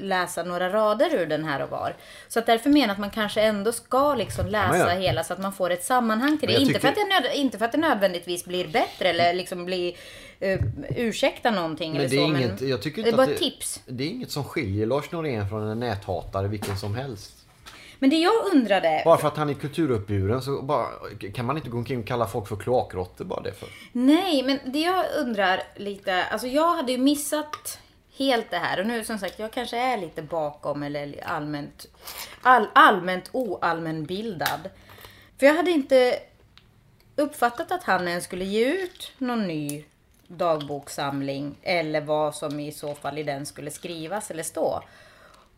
läsa 0.00 0.42
några 0.42 0.68
rader 0.72 1.14
ur 1.14 1.26
den 1.26 1.44
här 1.44 1.62
och 1.62 1.70
var. 1.70 1.96
Så 2.28 2.38
att 2.38 2.46
därför 2.46 2.70
menar 2.70 2.86
jag 2.86 2.92
att 2.92 2.98
man 2.98 3.10
kanske 3.10 3.40
ändå 3.40 3.72
ska 3.72 4.14
liksom 4.14 4.46
läsa 4.46 4.94
Ja, 4.94 5.00
hela 5.00 5.24
så 5.24 5.32
att 5.32 5.40
man 5.40 5.52
får 5.52 5.70
ett 5.70 5.84
sammanhang 5.84 6.38
till 6.38 6.48
det. 6.48 6.54
Inte, 6.54 6.80
för 6.80 6.88
att 6.88 6.94
tycker- 6.94 7.08
det 7.20 7.28
nöd, 7.28 7.34
inte 7.34 7.58
för 7.58 7.64
att 7.64 7.72
det 7.72 7.78
nödvändigtvis 7.78 8.44
blir 8.44 8.68
bättre 8.68 9.08
eller 9.08 9.34
liksom 9.34 9.64
blir 9.64 9.94
uh, 10.44 10.58
ursäkta 10.96 11.50
någonting 11.50 11.92
Men 11.92 12.00
eller 12.00 12.10
det 12.10 12.16
är 12.16 12.18
så. 12.18 12.24
inget, 12.36 12.60
men 12.60 12.70
jag 12.70 12.82
tycker 12.82 13.02
det 13.02 13.08
inte 13.08 13.22
är 13.22 13.26
bara 13.26 13.32
ett 13.34 13.38
tips. 13.40 13.80
Det 13.86 14.04
är 14.04 14.08
inget 14.08 14.30
som 14.30 14.44
skiljer 14.44 14.86
Lars 14.86 15.10
Norén 15.10 15.48
från 15.48 15.68
en 15.68 15.80
näthatare 15.80 16.48
vilken 16.48 16.76
som 16.76 16.94
helst. 16.94 17.32
Men 18.02 18.10
det 18.10 18.16
jag 18.16 18.32
undrade, 18.52 19.02
Bara 19.04 19.18
för 19.18 19.28
att 19.28 19.36
han 19.36 19.50
är 19.50 19.54
kulturuppburen 19.54 20.42
så 20.42 20.62
bara, 20.62 20.86
kan 21.34 21.46
man 21.46 21.56
inte 21.56 21.68
gå 21.68 21.78
omkring 21.78 21.98
och 22.00 22.06
kalla 22.06 22.26
folk 22.26 22.48
för 22.48 22.56
kloakråttor 22.56 23.24
bara 23.24 23.40
det 23.40 23.52
för. 23.52 23.68
Nej, 23.92 24.42
men 24.42 24.58
det 24.72 24.78
jag 24.78 25.04
undrar 25.18 25.62
lite, 25.76 26.24
alltså 26.24 26.46
jag 26.46 26.76
hade 26.76 26.92
ju 26.92 26.98
missat 26.98 27.78
helt 28.16 28.50
det 28.50 28.56
här 28.56 28.80
och 28.80 28.86
nu 28.86 29.04
som 29.04 29.18
sagt, 29.18 29.38
jag 29.38 29.52
kanske 29.52 29.78
är 29.78 29.96
lite 29.96 30.22
bakom 30.22 30.82
eller 30.82 31.24
allmänt, 31.26 31.86
all, 32.42 32.66
allmänt 32.72 33.30
oallmänbildad. 33.32 34.70
För 35.38 35.46
jag 35.46 35.54
hade 35.54 35.70
inte 35.70 36.18
uppfattat 37.16 37.72
att 37.72 37.84
han 37.84 38.08
ens 38.08 38.24
skulle 38.24 38.44
ge 38.44 38.72
ut 38.72 39.12
någon 39.18 39.46
ny 39.46 39.84
dagboksamling 40.26 41.56
eller 41.62 42.00
vad 42.00 42.34
som 42.34 42.60
i 42.60 42.72
så 42.72 42.94
fall 42.94 43.18
i 43.18 43.22
den 43.22 43.46
skulle 43.46 43.70
skrivas 43.70 44.30
eller 44.30 44.42
stå. 44.42 44.82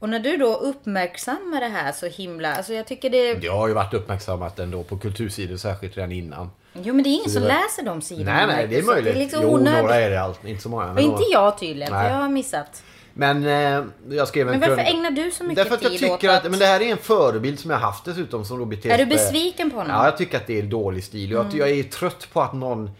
Och 0.02 0.08
när 0.08 0.18
du 0.18 0.36
då 0.36 0.54
uppmärksammar 0.54 1.60
det 1.60 1.66
här 1.68 1.92
så 1.92 2.06
himla, 2.06 2.54
alltså 2.54 2.74
jag 2.74 2.86
tycker 2.86 3.10
det... 3.10 3.34
Det 3.34 3.46
har 3.48 3.68
ju 3.68 3.74
varit 3.74 3.94
uppmärksammat 3.94 4.58
ändå 4.58 4.82
på 4.82 4.98
kultursidor 4.98 5.56
särskilt 5.56 5.96
redan 5.96 6.12
innan. 6.12 6.50
Jo 6.72 6.94
men 6.94 7.02
det 7.02 7.08
är 7.08 7.12
ingen 7.12 7.24
Så 7.24 7.30
som 7.30 7.42
var- 7.42 7.48
läser 7.48 7.82
de 7.84 8.02
sidorna. 8.02 8.32
Nej, 8.36 8.46
nej, 8.46 8.66
det 8.66 8.78
är 8.78 8.82
möjligt. 8.82 9.14
Det 9.14 9.18
är 9.18 9.22
liksom 9.22 9.40
jo, 9.42 9.48
onödigt. 9.54 9.80
några 9.82 9.94
är 9.94 10.10
det 10.10 10.22
allt, 10.22 10.44
inte 10.44 10.62
så 10.62 10.68
många. 10.68 10.88
Och 10.88 10.94
men 10.94 11.04
inte 11.04 11.22
jag 11.32 11.58
tydligen, 11.58 11.92
Nej. 11.92 12.04
för 12.08 12.14
jag 12.14 12.22
har 12.22 12.28
missat. 12.28 12.82
Men 13.14 13.46
eh, 13.46 13.84
jag 14.16 14.28
skrev 14.28 14.48
en 14.48 14.50
Men 14.50 14.60
varför 14.60 14.76
krönika- 14.76 14.90
ägnar 14.90 15.10
du 15.10 15.30
så 15.30 15.44
mycket 15.44 15.56
Därför 15.56 15.74
att 15.74 15.82
jag 15.82 15.92
tid 15.92 16.00
tycker 16.00 16.28
åt 16.30 16.36
att, 16.44 16.50
men 16.50 16.58
det 16.60 16.66
här 16.66 16.80
är 16.80 16.90
en 16.92 16.98
förebild 16.98 17.58
som 17.60 17.70
jag 17.70 17.78
haft 17.78 18.04
dessutom 18.04 18.44
som 18.44 18.58
Robert 18.58 18.84
Är 18.86 18.98
du 18.98 19.06
besviken 19.06 19.70
på 19.70 19.76
honom? 19.76 19.92
Ja, 19.96 20.04
jag 20.04 20.16
tycker 20.18 20.36
att 20.36 20.46
det 20.46 20.58
är 20.58 20.62
dålig 20.62 21.04
stil. 21.04 21.32
Mm. 21.32 21.46
Jag, 21.52 21.68
jag 21.68 21.78
är 21.78 21.82
trött 21.82 22.28
på 22.32 22.42
att 22.42 22.52
någon 22.52 22.90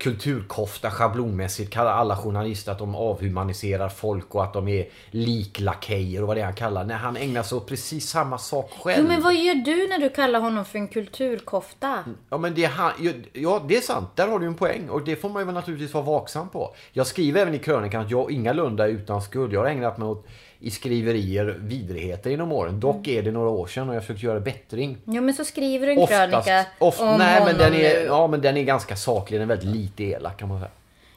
kulturkofta 0.00 0.90
schablonmässigt 0.90 1.72
kallar 1.72 1.92
alla 1.92 2.16
journalister 2.16 2.72
att 2.72 2.78
de 2.78 2.94
avhumaniserar 2.94 3.88
folk 3.88 4.34
och 4.34 4.44
att 4.44 4.52
de 4.52 4.68
är 4.68 4.88
liklakejer 5.10 6.22
och 6.22 6.28
vad 6.28 6.36
det 6.36 6.40
är 6.40 6.44
han 6.44 6.54
kallar. 6.54 6.84
När 6.84 6.94
han 6.94 7.16
ägnar 7.16 7.42
sig 7.42 7.56
åt 7.56 7.66
precis 7.66 8.08
samma 8.08 8.38
sak 8.38 8.70
själv. 8.82 9.02
Jo, 9.02 9.08
men 9.08 9.22
vad 9.22 9.34
gör 9.34 9.54
du 9.54 9.88
när 9.88 9.98
du 9.98 10.08
kallar 10.08 10.40
honom 10.40 10.64
för 10.64 10.78
en 10.78 10.88
kulturkofta? 10.88 12.04
Ja 12.30 12.38
men 12.38 12.54
det, 12.54 12.64
är 12.64 12.68
han, 12.68 12.92
ja, 13.32 13.62
det 13.68 13.76
är 13.76 13.80
sant, 13.80 14.08
där 14.14 14.28
har 14.28 14.38
du 14.38 14.46
en 14.46 14.54
poäng 14.54 14.88
och 14.88 15.04
det 15.04 15.16
får 15.16 15.28
man 15.28 15.46
ju 15.46 15.52
naturligtvis 15.52 15.94
vara 15.94 16.04
vaksam 16.04 16.48
på. 16.48 16.74
Jag 16.92 17.06
skriver 17.06 17.40
även 17.40 17.54
i 17.54 17.58
krönikan 17.58 18.02
att 18.02 18.10
jag 18.10 18.30
ingalunda 18.30 18.84
är 18.84 18.88
utan 18.88 19.22
skuld. 19.22 19.52
Jag 19.52 19.60
har 19.60 19.66
ägnat 19.66 19.98
mig 19.98 20.08
åt 20.08 20.26
i 20.60 20.70
skriverier 20.70 21.56
vidrigheter 21.60 22.30
genom 22.30 22.52
åren. 22.52 22.80
Dock 22.80 23.06
Mm. 23.06 23.18
är 23.18 23.22
det 23.22 23.30
några 23.30 23.48
år 23.50 23.66
sedan 23.66 23.88
och 23.88 23.94
jag 23.94 24.02
försökt 24.02 24.22
göra 24.22 24.40
bättring. 24.40 24.96
Jo, 25.04 25.22
men 25.22 25.34
så 25.34 25.44
skriver 25.44 25.86
du 25.86 25.92
en 25.92 26.06
krönika 26.06 26.66
oft, 26.78 27.00
om 27.00 27.18
nej, 27.18 27.40
honom 27.40 27.46
men 27.56 27.58
den 27.72 27.74
är, 27.80 28.00
nu. 28.00 28.04
Ja 28.06 28.26
men 28.26 28.40
den 28.40 28.56
är 28.56 28.62
ganska 28.62 28.96
saklig, 28.96 29.40
den 29.40 29.50
är 29.50 29.56
väldigt 29.56 29.76
lite 29.76 30.04
elak 30.04 30.38
kan 30.38 30.48
man 30.48 30.58
säga. 30.58 30.70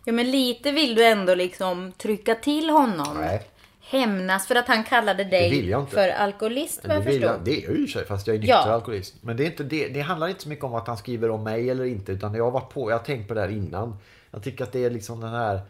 Ja, 0.06 0.13
men 0.13 0.32
lite 0.32 0.71
vill 0.71 0.95
du 0.95 1.06
ändå 1.06 1.36
liksom 1.36 1.91
trycka 1.97 2.36
till 2.36 2.69
honom. 2.69 3.17
Nej. 3.19 3.41
Hämnas 3.82 4.47
för 4.47 4.56
att 4.56 4.67
han 4.67 4.84
kallade 4.84 5.23
dig 5.23 5.75
för 5.89 6.10
alkoholist 6.10 6.82
vad 6.88 6.95
jag 6.95 7.03
förstår. 7.03 7.23
jag, 7.23 7.39
det 7.43 7.51
är 7.63 7.63
jag 7.69 7.77
ju 7.77 7.88
sig 7.88 8.06
fast 8.06 8.27
jag 8.27 8.36
är 8.36 8.39
nykter 8.39 8.56
Ja. 8.56 8.71
alkoholist. 8.73 9.15
Men 9.21 9.38
det, 9.38 9.43
är 9.43 9.45
inte 9.45 9.63
det, 9.63 9.88
det 9.88 10.01
handlar 10.01 10.27
inte 10.27 10.43
så 10.43 10.49
mycket 10.49 10.65
om 10.65 10.75
att 10.75 10.88
han 10.88 10.97
skriver 10.97 11.29
om 11.29 11.43
mig 11.43 11.69
eller 11.69 11.86
inte 11.86 12.12
utan 12.12 12.34
jag 12.36 12.43
har 12.43 12.51
varit 12.51 12.73
på, 12.73 12.89
jag 12.91 12.97
har 12.97 13.03
tänkt 13.03 13.27
på 13.27 13.34
det 13.34 13.41
här 13.41 13.49
innan. 13.51 13.97
Jag 14.32 14.43
tycker 14.43 14.63
att 14.63 14.71
det 14.71 14.86
är 14.86 14.89
liksom 14.89 15.21
den 15.21 15.29
här 15.29 15.62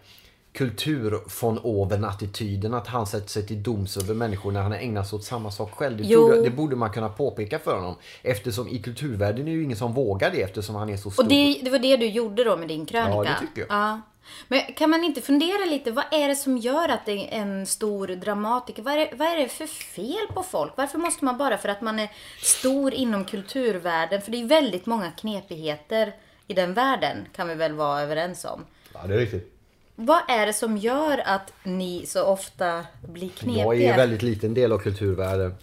kultur 0.53 1.19
von 1.41 1.59
oven 1.63 2.05
attityden 2.05 2.73
att 2.73 2.87
han 2.87 3.07
sätter 3.07 3.29
sig 3.29 3.47
till 3.47 3.63
doms 3.63 3.97
över 3.97 4.13
människor 4.13 4.51
när 4.51 4.61
han 4.61 4.73
ägnar 4.73 5.03
sig 5.03 5.17
åt 5.17 5.23
samma 5.23 5.51
sak 5.51 5.71
själv. 5.71 5.97
Det, 5.97 6.13
trodde, 6.13 6.43
det 6.43 6.49
borde 6.49 6.75
man 6.75 6.91
kunna 6.91 7.09
påpeka 7.09 7.59
för 7.59 7.75
honom. 7.75 7.95
Eftersom 8.21 8.67
i 8.67 8.79
kulturvärlden 8.79 9.47
är 9.47 9.51
ju 9.51 9.63
ingen 9.63 9.77
som 9.77 9.93
vågar 9.93 10.31
det 10.31 10.41
eftersom 10.41 10.75
han 10.75 10.89
är 10.89 10.97
så 10.97 11.11
stor. 11.11 11.23
Och 11.23 11.29
det, 11.29 11.59
det 11.63 11.69
var 11.69 11.79
det 11.79 11.97
du 11.97 12.05
gjorde 12.05 12.43
då 12.43 12.57
med 12.57 12.67
din 12.67 12.85
krönika? 12.85 13.15
Ja, 13.15 13.23
det 13.23 13.47
tycker 13.47 13.61
jag. 13.61 13.67
Ja. 13.69 14.01
Men 14.47 14.61
kan 14.73 14.89
man 14.89 15.03
inte 15.03 15.21
fundera 15.21 15.65
lite, 15.65 15.91
vad 15.91 16.05
är 16.11 16.27
det 16.27 16.35
som 16.35 16.57
gör 16.57 16.89
att 16.89 17.05
det 17.05 17.11
är 17.11 17.41
en 17.41 17.65
stor 17.65 18.07
dramatiker, 18.07 18.83
vad 18.83 18.93
är, 18.93 18.97
det, 18.97 19.09
vad 19.15 19.27
är 19.27 19.37
det 19.37 19.47
för 19.47 19.67
fel 19.67 20.27
på 20.33 20.43
folk? 20.43 20.73
Varför 20.75 20.97
måste 20.97 21.25
man 21.25 21.37
bara 21.37 21.57
för 21.57 21.69
att 21.69 21.81
man 21.81 21.99
är 21.99 22.11
stor 22.41 22.93
inom 22.93 23.25
kulturvärlden, 23.25 24.21
för 24.21 24.31
det 24.31 24.41
är 24.41 24.45
väldigt 24.45 24.85
många 24.85 25.11
knepigheter 25.11 26.13
i 26.47 26.53
den 26.53 26.73
världen, 26.73 27.17
kan 27.35 27.47
vi 27.47 27.55
väl 27.55 27.73
vara 27.73 28.01
överens 28.01 28.45
om. 28.45 28.65
Ja, 28.93 28.99
det 29.07 29.13
är 29.13 29.17
riktigt. 29.17 29.52
Vad 29.95 30.19
är 30.27 30.45
det 30.45 30.53
som 30.53 30.77
gör 30.77 31.21
att 31.25 31.53
ni 31.63 32.05
så 32.05 32.25
ofta 32.25 32.85
blir 33.01 33.29
knepiga? 33.29 33.63
Jag 33.63 33.81
är 33.81 33.91
en 33.91 33.97
väldigt 33.97 34.21
liten 34.21 34.53
del 34.53 34.71
av 34.71 34.77
kulturvärlden. 34.77 35.55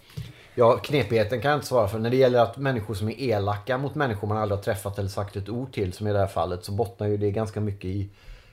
Ja, 0.55 0.79
knepigheten 0.79 1.40
kan 1.40 1.51
jag 1.51 1.59
inte 1.59 1.66
svara 1.66 1.88
för. 1.88 1.99
När 1.99 2.11
det 2.11 2.16
gäller 2.16 2.38
att 2.38 2.57
människor 2.57 2.95
som 2.95 3.09
är 3.09 3.21
elaka 3.21 3.79
mot 3.79 3.95
människor 3.95 4.29
man 4.29 4.37
aldrig 4.37 4.59
har 4.59 4.62
träffat 4.62 4.99
eller 4.99 5.09
sagt 5.09 5.37
ett 5.37 5.49
ord 5.49 5.73
till, 5.73 5.93
som 5.93 6.07
i 6.07 6.12
det 6.12 6.19
här 6.19 6.27
fallet, 6.27 6.64
så 6.64 6.73
bottnar 6.73 7.07
ju 7.09 7.16
det 7.16 7.31
ganska 7.31 7.61
mycket 7.61 7.85
i 7.85 8.09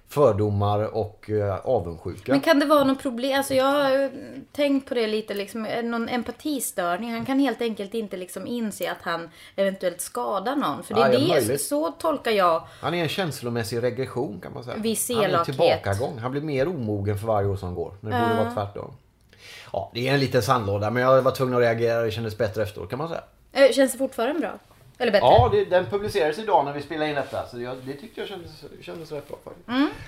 fördomar 0.09 0.95
och 0.95 1.29
uh, 1.29 1.55
avundsjuka. 1.67 2.31
Men 2.31 2.41
kan 2.41 2.59
det 2.59 2.65
vara 2.65 2.83
något 2.83 3.01
problem? 3.01 3.37
Alltså 3.37 3.53
jag 3.53 3.65
har 3.65 4.03
eh, 4.03 4.09
tänkt 4.51 4.87
på 4.89 4.93
det 4.93 5.07
lite, 5.07 5.33
liksom, 5.33 5.63
det 5.63 5.81
någon 5.81 6.09
empatistörning. 6.09 7.11
Han 7.13 7.25
kan 7.25 7.39
helt 7.39 7.61
enkelt 7.61 7.93
inte 7.93 8.17
liksom 8.17 8.47
inse 8.47 8.91
att 8.91 9.01
han 9.01 9.29
eventuellt 9.55 10.01
skadar 10.01 10.55
någon. 10.55 10.83
För 10.83 10.93
det 10.93 10.99
Ja, 10.99 11.07
är 11.07 11.35
ja, 11.35 11.41
det, 11.47 11.57
så 11.57 11.91
tolkar 11.91 12.31
jag. 12.31 12.67
Han 12.81 12.93
är 12.93 13.03
en 13.03 13.09
känslomässig 13.09 13.83
regression 13.83 14.39
kan 14.43 14.53
man 14.53 14.63
säga. 14.63 14.77
Viss 14.77 15.09
Han 15.09 15.17
är 15.17 15.23
en 15.23 15.29
elakhet. 15.29 15.45
tillbakagång. 15.57 16.17
Han 16.19 16.31
blir 16.31 16.41
mer 16.41 16.67
omogen 16.67 17.17
för 17.17 17.27
varje 17.27 17.47
år 17.47 17.55
som 17.55 17.75
går. 17.75 17.93
Men 18.01 18.11
det 18.11 18.27
borde 18.27 18.43
vara 18.43 18.53
tvärtom. 18.53 18.93
Ja, 19.73 19.91
det 19.93 20.07
är 20.07 20.13
en 20.13 20.19
liten 20.19 20.41
sandlåda 20.41 20.91
men 20.91 21.03
jag 21.03 21.21
var 21.21 21.31
tvungen 21.31 21.55
att 21.55 21.61
reagera 21.61 22.01
det 22.01 22.11
kändes 22.11 22.37
bättre 22.37 22.63
efteråt 22.63 22.89
kan 22.89 22.99
man 22.99 23.07
säga. 23.09 23.23
Eh, 23.53 23.71
Känns 23.71 23.91
det 23.91 23.97
fortfarande 23.97 24.39
bra? 24.39 24.59
Eller 24.97 25.11
bättre? 25.11 25.25
Ja, 25.27 25.49
det, 25.51 25.65
den 25.65 25.85
publicerades 25.85 26.39
idag 26.39 26.65
när 26.65 26.73
vi 26.73 26.81
spelade 26.81 27.09
in 27.09 27.15
detta. 27.15 27.47
Så 27.47 27.61
jag, 27.61 27.77
det 27.85 27.93
tyckte 27.93 28.19
jag 28.21 28.29
kändes, 28.29 28.51
kändes 28.81 29.11
rätt 29.11 29.27
bra 29.27 29.37
faktiskt. 29.43 29.67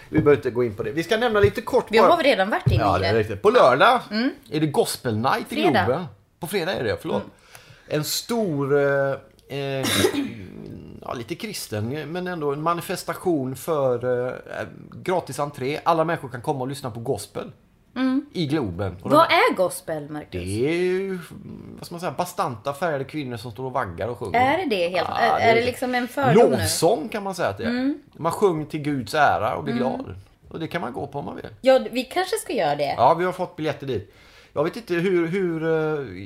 Vi 0.09 0.19
behöver 0.19 0.35
inte 0.35 0.51
gå 0.51 0.63
in 0.63 0.75
på 0.75 0.83
det. 0.83 0.91
Vi 0.91 1.03
ska 1.03 1.17
nämna 1.17 1.39
lite 1.39 1.61
kort 1.61 1.85
Vi 1.89 1.99
bara. 1.99 2.09
har 2.09 2.17
väl 2.17 2.25
redan 2.25 2.49
varit 2.49 2.67
inne 2.71 2.83
Ja, 2.83 2.97
i 2.97 3.01
det 3.01 3.07
är 3.07 3.13
det. 3.13 3.19
riktigt. 3.19 3.41
På 3.41 3.49
lördag 3.49 4.01
är 4.51 4.59
det 4.59 4.67
Gospel 4.67 5.17
Night 5.17 5.51
i 5.51 5.55
Fredag. 5.55 5.85
Globen. 5.85 6.05
På 6.39 6.47
fredag 6.47 6.73
är 6.73 6.83
det, 6.83 6.97
förlåt. 7.01 7.23
en 7.87 8.03
stor, 8.03 8.77
eh, 8.77 9.11
eh, 9.59 9.85
ja, 11.01 11.13
lite 11.13 11.35
kristen, 11.35 12.11
men 12.11 12.27
ändå 12.27 12.53
en 12.53 12.61
manifestation 12.61 13.55
för 13.55 14.27
eh, 14.27 14.33
gratis 14.93 15.39
entré. 15.39 15.79
Alla 15.83 16.03
människor 16.03 16.29
kan 16.29 16.41
komma 16.41 16.59
och 16.59 16.67
lyssna 16.67 16.91
på 16.91 16.99
gospel. 16.99 17.51
I 18.33 18.45
Globen. 18.47 18.95
Och 19.01 19.09
de- 19.09 19.15
Vad 19.15 19.25
är 19.25 19.55
gospel, 19.55 20.09
Marcus? 20.09 20.31
det 20.31 20.67
är 20.69 20.73
ju, 20.73 21.19
vad 21.77 21.85
ska 21.85 21.93
man 21.93 21.99
säga, 21.99 22.11
bastanta 22.17 22.73
färgade 22.73 23.03
kvinnor 23.03 23.37
som 23.37 23.51
står 23.51 23.65
och 23.65 23.71
vaggar 23.71 24.07
och 24.07 24.17
sjunger. 24.17 24.39
Är 24.53 24.57
det 24.57 24.75
det 24.75 24.87
helt? 24.89 25.07
Ja, 25.09 25.17
är, 25.17 25.37
det 25.39 25.43
är 25.43 25.55
det 25.55 25.65
liksom 25.65 25.95
en 25.95 26.07
fördom 26.07 26.33
nu? 26.35 26.41
Mm. 26.41 26.51
Lovsång 26.59 27.09
kan 27.09 27.23
man 27.23 27.35
säga 27.35 27.49
att 27.49 27.57
det 27.57 27.63
är. 27.63 27.93
Man 28.17 28.31
sjunger 28.31 28.65
till 28.65 28.81
Guds 28.81 29.13
ära 29.13 29.55
och 29.55 29.63
blir 29.63 29.73
glad. 29.73 30.15
Och 30.49 30.59
det 30.59 30.67
kan 30.67 30.81
man 30.81 30.93
gå 30.93 31.07
på 31.07 31.19
om 31.19 31.25
man 31.25 31.35
vill. 31.35 31.47
Ja, 31.61 31.79
vi 31.91 32.03
kanske 32.03 32.35
ska 32.35 32.53
göra 32.53 32.75
det. 32.75 32.93
Ja, 32.97 33.13
vi 33.13 33.25
har 33.25 33.31
fått 33.31 33.55
biljetter 33.55 33.87
dit. 33.87 34.13
Jag 34.53 34.63
vet 34.63 34.75
inte 34.75 34.93
hur, 34.93 35.27
hur... 35.27 35.63
eh, 35.63 36.23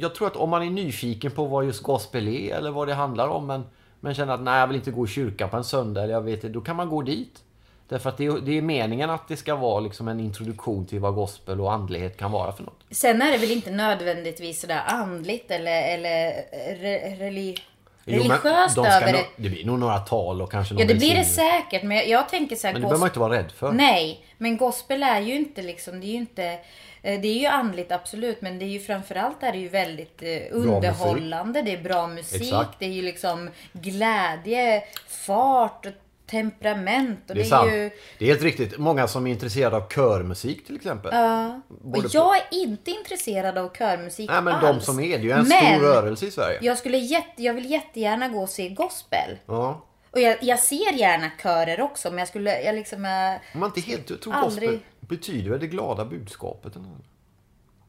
Jag 0.00 0.14
tror 0.14 0.26
att 0.26 0.36
om 0.36 0.50
man 0.50 0.62
är 0.62 0.70
nyfiken 0.70 1.30
på 1.30 1.44
vad 1.44 1.64
just 1.64 1.82
gospel 1.82 2.28
är 2.28 2.54
eller 2.56 2.70
vad 2.70 2.88
det 2.88 2.94
handlar 2.94 3.28
om 3.28 3.46
men, 3.46 3.64
men 4.00 4.14
känner 4.14 4.34
att 4.34 4.40
nej, 4.40 4.60
jag 4.60 4.66
vill 4.66 4.76
inte 4.76 4.90
gå 4.90 5.04
i 5.04 5.08
kyrkan 5.08 5.48
på 5.50 5.56
en 5.56 5.64
söndag 5.64 6.02
eller 6.02 6.14
jag 6.14 6.20
vet 6.20 6.34
inte, 6.34 6.48
då 6.48 6.60
kan 6.60 6.76
man 6.76 6.88
gå 6.88 7.02
dit. 7.02 7.42
Därför 7.88 8.08
att 8.08 8.16
det 8.16 8.26
är, 8.26 8.40
det 8.40 8.58
är 8.58 8.62
meningen 8.62 9.10
att 9.10 9.28
det 9.28 9.36
ska 9.36 9.54
vara 9.54 9.80
liksom 9.80 10.08
en 10.08 10.20
introduktion 10.20 10.86
till 10.86 11.00
vad 11.00 11.14
gospel 11.14 11.60
och 11.60 11.72
andlighet 11.72 12.16
kan 12.16 12.32
vara 12.32 12.52
för 12.52 12.62
något. 12.62 12.80
Sen 12.90 13.22
är 13.22 13.32
det 13.32 13.38
väl 13.38 13.50
inte 13.50 13.70
nödvändigtvis 13.70 14.60
sådär 14.60 14.82
andligt 14.86 15.50
eller, 15.50 15.82
eller 15.82 16.32
re, 16.80 17.16
reli, 17.18 17.56
Jo, 18.04 18.22
religiöst 18.22 18.76
de 18.76 18.86
över 18.86 19.12
det. 19.12 19.24
Det 19.36 19.48
blir 19.48 19.64
nog 19.64 19.78
några 19.78 19.98
tal 19.98 20.42
och 20.42 20.50
kanske 20.50 20.74
någon 20.74 20.80
Ja, 20.80 20.88
det 20.88 20.94
blir 20.94 21.14
det 21.14 21.24
säkert. 21.24 21.82
Men 21.82 21.96
jag, 21.96 22.08
jag 22.08 22.28
tänker 22.28 22.56
så 22.56 22.66
här, 22.66 22.74
Men 22.74 22.82
det 22.82 22.86
behöver 22.86 23.00
man 23.00 23.08
inte 23.08 23.20
vara 23.20 23.38
rädd 23.38 23.52
för. 23.52 23.72
Nej, 23.72 24.24
men 24.38 24.56
gospel 24.56 25.02
är 25.02 25.20
ju 25.20 25.34
inte 25.34 25.62
liksom, 25.62 26.00
det 26.00 26.06
är 26.06 26.08
ju 26.08 26.16
inte 26.16 26.44
eh, 27.02 27.20
det 27.20 27.28
är 27.28 27.38
ju 27.38 27.46
andligt 27.46 27.92
absolut 27.92 28.40
men 28.40 28.58
det 28.58 28.64
är 28.64 28.68
ju 28.68 28.80
framförallt 28.80 29.42
är 29.42 29.52
det 29.52 29.58
ju 29.58 29.68
väldigt 29.68 30.22
eh, 30.22 30.28
underhållande. 30.50 31.62
Det 31.62 31.72
är 31.72 31.82
bra 31.82 32.06
musik. 32.06 32.42
Exakt. 32.42 32.78
Det 32.78 32.86
är 32.86 32.92
ju 32.92 33.02
liksom 33.02 33.50
glädje, 33.72 34.82
fart 35.08 35.86
och 35.86 35.92
temperament. 36.30 37.20
Och 37.28 37.34
Det 37.34 37.40
är 37.40 37.44
det 37.44 37.50
sant. 37.50 37.72
ju, 37.72 37.90
Det 38.18 38.24
är 38.24 38.28
helt 38.28 38.42
riktigt. 38.42 38.78
Många 38.78 39.08
som 39.08 39.26
är 39.26 39.30
intresserade 39.30 39.76
av 39.76 39.88
körmusik 39.88 40.66
till 40.66 40.76
exempel. 40.76 41.10
Ja. 41.14 41.60
Och 41.84 42.04
jag 42.10 42.36
är 42.36 42.42
inte 42.50 42.90
intresserad 42.90 43.58
av 43.58 43.68
körmusik 43.74 44.30
Nej 44.30 44.42
men 44.42 44.54
alls. 44.54 44.78
de 44.78 44.84
som 44.84 45.00
är, 45.00 45.08
det 45.08 45.14
är 45.14 45.18
ju 45.18 45.30
en 45.30 45.48
Men 45.48 45.74
stor 45.74 45.86
rörelse 45.86 46.26
i 46.26 46.30
Sverige. 46.30 46.58
Jag, 46.62 46.78
skulle 46.78 46.98
jätte, 46.98 47.42
jag 47.42 47.54
vill 47.54 47.70
jättegärna 47.70 48.28
gå 48.28 48.42
och 48.42 48.48
se 48.48 48.68
gospel. 48.68 49.38
Ja. 49.46 49.84
Och 50.10 50.20
jag, 50.20 50.36
jag 50.42 50.58
ser 50.58 50.92
gärna 50.92 51.30
körer 51.42 51.80
också 51.80 52.10
men 52.10 52.18
jag 52.18 52.28
skulle, 52.28 52.62
jag 52.62 52.74
liksom, 52.74 52.98
Om 53.54 53.60
man 53.60 53.68
inte 53.68 53.80
helt 53.80 54.10
jag 54.10 54.20
tror 54.22 54.34
Aldrig. 54.34 54.70
gospel 54.70 54.84
betyder 55.00 55.50
väl 55.50 55.60
det 55.60 55.66
glada 55.66 56.04
budskapet. 56.04 56.76
Eller? 56.76 56.86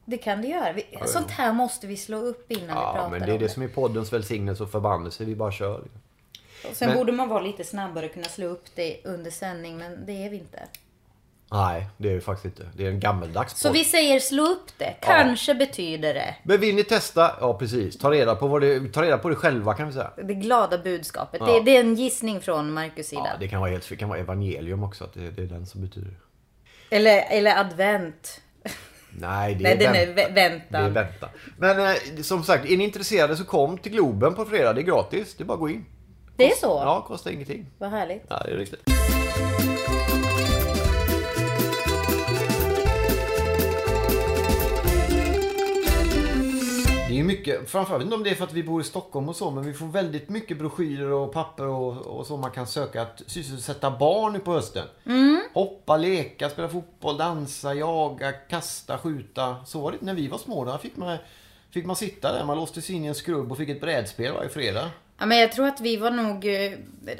det 0.04 0.18
kan 0.18 0.42
det 0.42 0.48
göra. 0.48 0.72
Vi, 0.72 0.86
sånt 1.06 1.30
här 1.30 1.52
måste 1.52 1.86
vi 1.86 1.96
slå 1.96 2.16
upp 2.18 2.50
innan 2.52 2.66
vi 2.66 2.72
Ja, 2.72 2.92
pratar 2.94 3.10
men 3.10 3.20
det 3.20 3.26
är 3.26 3.32
om 3.32 3.38
det 3.38 3.48
som 3.48 3.62
är 3.62 3.68
poddens 3.68 4.12
välsignelse 4.12 4.62
och 4.62 4.70
förbannelse. 4.70 5.24
Vi 5.24 5.34
bara 5.36 5.52
kör. 5.52 5.82
Och 6.68 6.76
Sen 6.76 6.88
men- 6.88 6.98
borde 6.98 7.12
man 7.12 7.28
vara 7.28 7.40
lite 7.42 7.64
snabbare 7.64 8.06
och 8.06 8.12
kunna 8.12 8.28
slå 8.28 8.46
upp 8.46 8.64
det 8.74 9.00
under 9.04 9.30
sändning 9.30 9.76
men 9.78 10.06
det 10.06 10.12
är 10.26 10.30
vi 10.30 10.36
inte. 10.36 10.62
Nej, 11.52 11.86
det 11.96 12.10
är 12.10 12.14
det 12.14 12.20
faktiskt 12.20 12.44
inte. 12.44 12.70
Det 12.76 12.86
är 12.86 12.90
en 12.90 13.00
gammeldags 13.00 13.58
Så 13.60 13.68
podd. 13.68 13.76
vi 13.76 13.84
säger 13.84 14.20
slå 14.20 14.42
upp 14.46 14.78
det. 14.78 14.94
Kanske 15.00 15.54
betyder 15.54 16.14
det. 16.14 16.34
Men 16.42 16.60
vill 16.60 16.74
ni 16.74 16.84
testa? 16.84 17.36
Ja, 17.40 17.58
precis. 17.58 17.98
Ta 17.98 18.10
reda 18.10 18.34
på, 18.34 18.46
vad 18.46 18.60
det, 18.62 18.92
ta 18.92 19.02
reda 19.02 19.18
på 19.18 19.28
det 19.28 19.34
själva 19.36 19.74
kan 19.74 19.86
vi 19.86 19.92
säga. 19.92 20.10
Det 20.24 20.34
glada 20.34 20.78
budskapet. 20.78 21.40
Ja. 21.40 21.46
Det, 21.52 21.60
det 21.60 21.76
är 21.76 21.80
en 21.80 21.94
gissning 21.94 22.40
från 22.40 22.72
Marcus 22.72 23.06
sida. 23.08 23.22
Ja, 23.32 23.36
det 23.40 23.48
kan 23.48 23.60
vara, 23.60 23.70
helt, 23.70 23.88
det 23.88 23.96
kan 23.96 24.08
vara 24.08 24.18
evangelium 24.18 24.82
också. 24.82 25.04
Att 25.04 25.14
det, 25.14 25.30
det 25.30 25.42
är 25.42 25.46
den 25.46 25.66
som 25.66 25.80
betyder. 25.80 26.14
eller, 26.90 27.24
eller 27.30 27.56
advent. 27.60 28.40
Nej, 29.12 29.54
det 29.54 29.62
Nej, 29.62 29.86
är, 29.86 29.90
är 30.08 30.14
vänta. 30.14 30.22
vä- 30.22 30.34
väntan. 30.34 30.82
Det 30.94 31.00
är 31.00 31.04
vänta. 31.04 31.28
Men 31.58 31.80
eh, 31.80 32.22
som 32.22 32.42
sagt, 32.44 32.64
är 32.70 32.76
ni 32.76 32.84
intresserade 32.84 33.36
så 33.36 33.44
kom 33.44 33.78
till 33.78 33.92
Globen 33.92 34.34
på 34.34 34.44
fredag. 34.44 34.72
Det 34.72 34.80
är 34.80 34.82
gratis. 34.82 35.34
Det 35.34 35.42
är 35.42 35.46
bara 35.46 35.54
att 35.54 35.60
gå 35.60 35.68
in. 35.70 35.84
Det 36.40 36.50
är 36.50 36.56
så? 36.56 36.66
Ja, 36.66 37.04
kostar 37.08 37.30
ingenting. 37.30 37.66
Vad 37.78 37.90
härligt. 37.90 38.24
Ja, 38.28 38.42
det 38.44 38.50
är 38.50 38.56
riktigt. 38.56 38.80
Det 47.08 47.18
är 47.18 47.24
mycket, 47.24 47.70
framförallt, 47.70 48.04
inte 48.04 48.16
om 48.16 48.22
det 48.22 48.30
är 48.30 48.34
för 48.34 48.44
att 48.44 48.52
vi 48.52 48.62
bor 48.62 48.80
i 48.80 48.84
Stockholm 48.84 49.28
och 49.28 49.36
så, 49.36 49.50
men 49.50 49.64
vi 49.64 49.72
får 49.72 49.86
väldigt 49.86 50.28
mycket 50.28 50.58
broschyrer 50.58 51.12
och 51.12 51.32
papper 51.32 51.66
och, 51.66 51.96
och 51.96 52.26
så 52.26 52.36
man 52.36 52.50
kan 52.50 52.66
söka 52.66 53.02
att 53.02 53.22
sysselsätta 53.26 53.90
barn 53.90 54.32
nu 54.32 54.38
på 54.38 54.52
hösten. 54.52 54.86
Hoppa, 55.54 55.96
leka, 55.96 56.50
spela 56.50 56.68
fotboll, 56.68 57.16
dansa, 57.16 57.74
jaga, 57.74 58.32
kasta, 58.32 58.98
skjuta. 58.98 59.56
Så 59.66 59.80
var 59.80 59.92
det 59.92 59.98
när 60.00 60.14
vi 60.14 60.28
var 60.28 60.38
små. 60.38 60.64
Då 60.64 60.78
fick 60.78 60.96
man, 60.96 61.18
fick 61.70 61.86
man 61.86 61.96
sitta 61.96 62.32
där, 62.32 62.44
man 62.44 62.56
låste 62.56 62.82
sig 62.82 62.94
in 62.94 63.04
i 63.04 63.08
en 63.08 63.14
skrubb 63.14 63.52
och 63.52 63.58
fick 63.58 63.68
ett 63.68 63.80
brädspel 63.80 64.32
varje 64.32 64.48
fredag. 64.48 64.90
Ja, 65.20 65.26
men 65.26 65.38
jag 65.38 65.52
tror 65.52 65.66
att 65.66 65.80
vi 65.80 65.96
var 65.96 66.10
nog, 66.10 66.46
eh, 66.46 66.72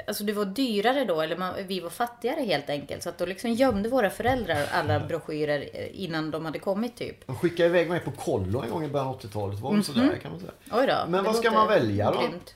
alltså 0.07 0.23
det 0.23 0.33
var 0.33 0.45
dyrare 0.45 1.05
då, 1.05 1.21
eller 1.21 1.37
man, 1.37 1.53
vi 1.67 1.79
var 1.79 1.89
fattigare 1.89 2.41
helt 2.41 2.69
enkelt. 2.69 3.03
Så 3.03 3.09
att 3.09 3.17
då 3.17 3.25
liksom 3.25 3.53
gömde 3.53 3.89
våra 3.89 4.09
föräldrar 4.09 4.67
alla 4.71 4.99
broschyrer 4.99 5.69
eh, 5.73 6.03
innan 6.03 6.31
de 6.31 6.45
hade 6.45 6.59
kommit 6.59 6.95
typ. 6.95 7.27
De 7.27 7.35
skickade 7.35 7.69
iväg 7.69 7.89
mig 7.89 7.99
på 7.99 8.11
kollo 8.11 8.61
en 8.61 8.69
gång 8.69 8.85
i 8.85 8.87
början 8.87 9.07
av 9.07 9.19
80-talet. 9.19 9.59
Var 9.59 9.77
det 9.77 9.83
sådär 9.83 10.19
kan 10.21 10.31
man 10.31 10.39
säga. 10.39 10.51
Oj 10.71 10.87
då. 10.87 11.11
Men 11.11 11.23
vad 11.23 11.35
ska 11.35 11.51
man 11.51 11.67
välja 11.67 12.11
då? 12.11 12.19
grymt. 12.19 12.55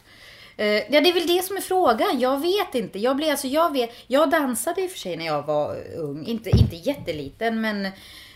Eh, 0.58 0.66
Ja, 0.68 1.02
det 1.02 1.10
är 1.10 1.14
väl 1.14 1.28
det 1.28 1.44
som 1.44 1.58
är 1.58 1.62
frågan. 1.62 2.20
Jag 2.20 2.42
vet 2.42 2.76
inte. 2.76 3.00
Jag, 3.00 3.16
blev, 3.16 3.30
alltså, 3.30 3.48
jag, 3.48 3.74
vet, 3.74 3.90
jag 4.08 4.30
dansade 4.30 4.82
i 4.82 4.88
och 4.88 4.92
för 4.92 5.00
sig 5.00 5.18
när 5.18 5.26
jag 5.26 5.46
var 5.46 5.78
ung. 5.98 6.26
Inte, 6.26 6.50
inte 6.50 6.76
jätteliten, 6.76 7.62
men... 7.62 7.88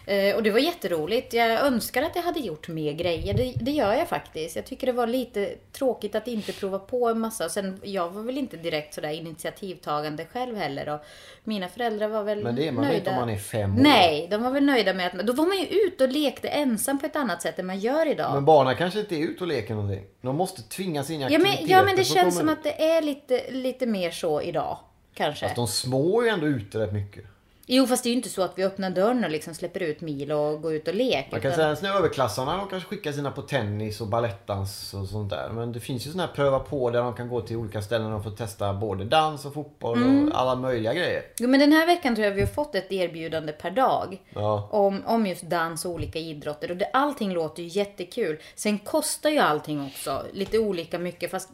eh, 0.10 0.36
Och 0.36 0.43
det 0.43 0.52
var 0.52 0.60
jätteroligt. 0.60 1.34
Jag 1.34 1.50
önskar 1.65 2.02
att 2.04 2.15
jag 2.15 2.24
hade 2.24 2.39
gjort 2.39 2.67
mer 2.67 2.93
grejer. 2.93 3.34
Det, 3.34 3.54
det 3.62 3.72
gör 3.72 3.93
jag 3.93 4.08
faktiskt. 4.08 4.56
Jag 4.56 4.65
tycker 4.65 4.88
det 4.88 4.93
var 4.93 5.08
lite 5.08 5.56
tråkigt 5.72 6.15
att 6.15 6.28
inte 6.28 6.54
prova 6.54 6.80
på 6.80 7.10
en 7.10 7.19
massa. 7.19 7.50
Sen, 7.50 7.80
jag 7.84 8.10
var 8.10 8.22
väl 8.24 8.38
inte 8.38 8.58
direkt 8.58 8.93
sådär 8.93 9.10
initiativtagande 9.10 10.26
själv 10.26 10.56
heller. 10.56 10.89
Och 10.89 11.00
mina 11.43 11.67
föräldrar 11.67 12.08
var 12.08 12.24
väl 12.24 12.43
Men 12.43 12.56
det 12.56 12.67
är 12.67 12.72
man 12.72 12.84
nöjda. 12.84 12.98
inte 12.98 13.10
om 13.10 13.15
man 13.15 13.30
är 13.30 13.38
fem 13.38 13.76
år. 13.76 13.82
Nej, 13.82 14.28
de 14.32 14.43
var 14.43 14.52
väl 14.52 14.63
nöjda 14.65 14.93
med 14.93 15.08
att... 15.08 15.28
Då 15.28 15.34
var 15.34 15.45
man 15.45 15.58
ju 15.58 15.65
ute 15.65 16.04
och 16.04 16.10
lekte 16.10 16.48
ensam 16.48 17.00
på 17.00 17.06
ett 17.06 17.15
annat 17.15 17.41
sätt 17.41 17.60
än 17.60 17.65
man 17.65 17.80
gör 17.80 18.06
idag. 18.12 18.34
Men 18.34 18.45
barnen 18.45 18.76
kanske 18.76 19.00
inte 19.00 19.15
är 19.15 19.19
ute 19.19 19.43
och 19.43 19.48
leker 19.48 19.74
någonting. 19.74 20.04
De 20.22 20.36
måste 20.36 20.62
tvingas 20.62 21.10
in 21.10 21.15
i 21.15 21.24
Ja 21.24 21.26
aktiviteter. 21.28 21.62
men, 21.62 21.69
ja, 21.69 21.84
men 21.84 21.95
det 21.95 22.04
känns 22.04 22.38
komma 22.38 22.39
som 22.39 22.50
att 22.50 22.63
det 22.63 22.84
är 22.84 23.02
lite, 23.02 23.52
lite 23.52 23.86
mer 23.86 24.12
så 24.12 24.41
idag. 24.41 24.78
Kanske. 25.13 25.45
Fast 25.45 25.56
de 25.56 25.67
små 25.67 26.22
är 26.22 26.26
ju 26.26 26.30
ändå 26.30 26.48
ute 26.48 26.80
rätt 26.80 26.93
mycket. 26.93 27.24
Jo, 27.71 27.88
fast 27.88 28.03
det 28.03 28.10
är 28.10 28.12
ju 28.12 28.17
inte 28.17 28.29
så 28.29 28.41
att 28.41 28.51
vi 28.55 28.63
öppnar 28.63 28.89
dörren 28.89 29.23
och 29.23 29.29
liksom 29.29 29.53
släpper 29.53 29.79
ut 29.84 30.01
Milo 30.01 30.36
och 30.36 30.62
går 30.62 30.73
ut 30.73 30.88
och 30.88 30.93
leker. 30.93 31.32
Man 31.32 31.41
kan 31.41 31.51
utan- 31.51 31.75
säga 31.77 31.91
att 31.91 31.97
överklassarna 31.99 32.58
de 32.58 32.67
kanske 32.69 32.89
skickar 32.89 33.12
sina 33.12 33.32
på 33.32 33.41
tennis 33.41 34.01
och 34.01 34.08
balettdans 34.08 34.93
och 34.93 35.08
sånt 35.08 35.29
där. 35.29 35.49
Men 35.49 35.71
det 35.71 35.79
finns 35.79 36.08
ju 36.08 36.12
sådana 36.12 36.27
här 36.27 36.34
pröva 36.36 36.60
på 36.60 36.89
där 36.89 37.01
de 37.01 37.13
kan 37.13 37.29
gå 37.29 37.41
till 37.41 37.55
olika 37.58 37.82
ställen 37.82 38.13
och 38.13 38.23
får 38.23 38.32
testa 38.32 38.73
både 38.73 39.05
dans 39.05 39.45
och 39.45 39.53
fotboll 39.53 39.97
Mm. 39.97 40.27
och 40.32 40.39
alla 40.39 40.55
möjliga 40.55 40.93
grejer. 40.93 41.23
Jo, 41.39 41.47
men 41.49 41.60
den 41.60 41.71
här 41.71 41.86
veckan 41.86 42.15
tror 42.15 42.25
jag 42.27 42.34
vi 42.34 42.41
har 42.41 42.47
fått 42.47 42.75
ett 42.75 42.91
erbjudande 42.91 43.51
per 43.53 43.71
dag. 43.71 44.21
Ja. 44.29 44.69
Om, 44.71 45.03
om 45.05 45.25
just 45.27 45.43
dans 45.43 45.86
och 45.86 45.91
olika 45.91 46.19
idrotter. 46.19 46.71
Och 46.71 46.77
det, 46.77 46.89
allting 46.93 47.34
låter 47.34 47.63
ju 47.63 47.69
jättekul. 47.69 48.38
Sen 48.55 48.79
kostar 48.79 49.29
ju 49.29 49.38
allting 49.39 49.86
också 49.86 50.23
lite 50.34 50.60
olika 50.60 50.99
mycket. 50.99 51.32
Fast 51.32 51.49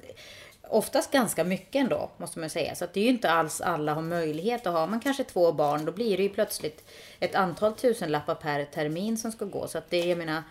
oftast 0.70 1.12
ganska 1.12 1.44
mycket 1.44 1.76
ändå, 1.76 2.10
måste 2.18 2.40
man 2.40 2.50
säga. 2.50 2.76
Så 2.76 2.84
att 2.86 2.94
det 2.94 3.00
är 3.00 3.04
ju 3.04 3.10
inte 3.10 3.32
alls 3.32 3.62
alla 3.62 3.94
har 3.94 4.02
möjlighet 4.02 4.68
att 4.68 4.74
ha. 4.74 4.88
Man 4.88 5.00
kanske 5.00 5.24
två 5.24 5.52
barn, 5.52 5.86
då 5.86 5.92
blir 5.92 6.18
det 6.18 6.24
ju 6.24 6.30
plötsligt 6.30 6.90
ett 7.20 7.36
antal 7.36 7.74
tusenlappar 7.74 8.36
per 8.36 8.66
termin 8.66 9.18
som 9.18 9.32
ska 9.32 9.46
gå. 9.46 9.68
Så 9.68 9.78
att 9.78 9.90
det, 9.90 10.00
jag 10.06 10.18
menar, 10.18 10.44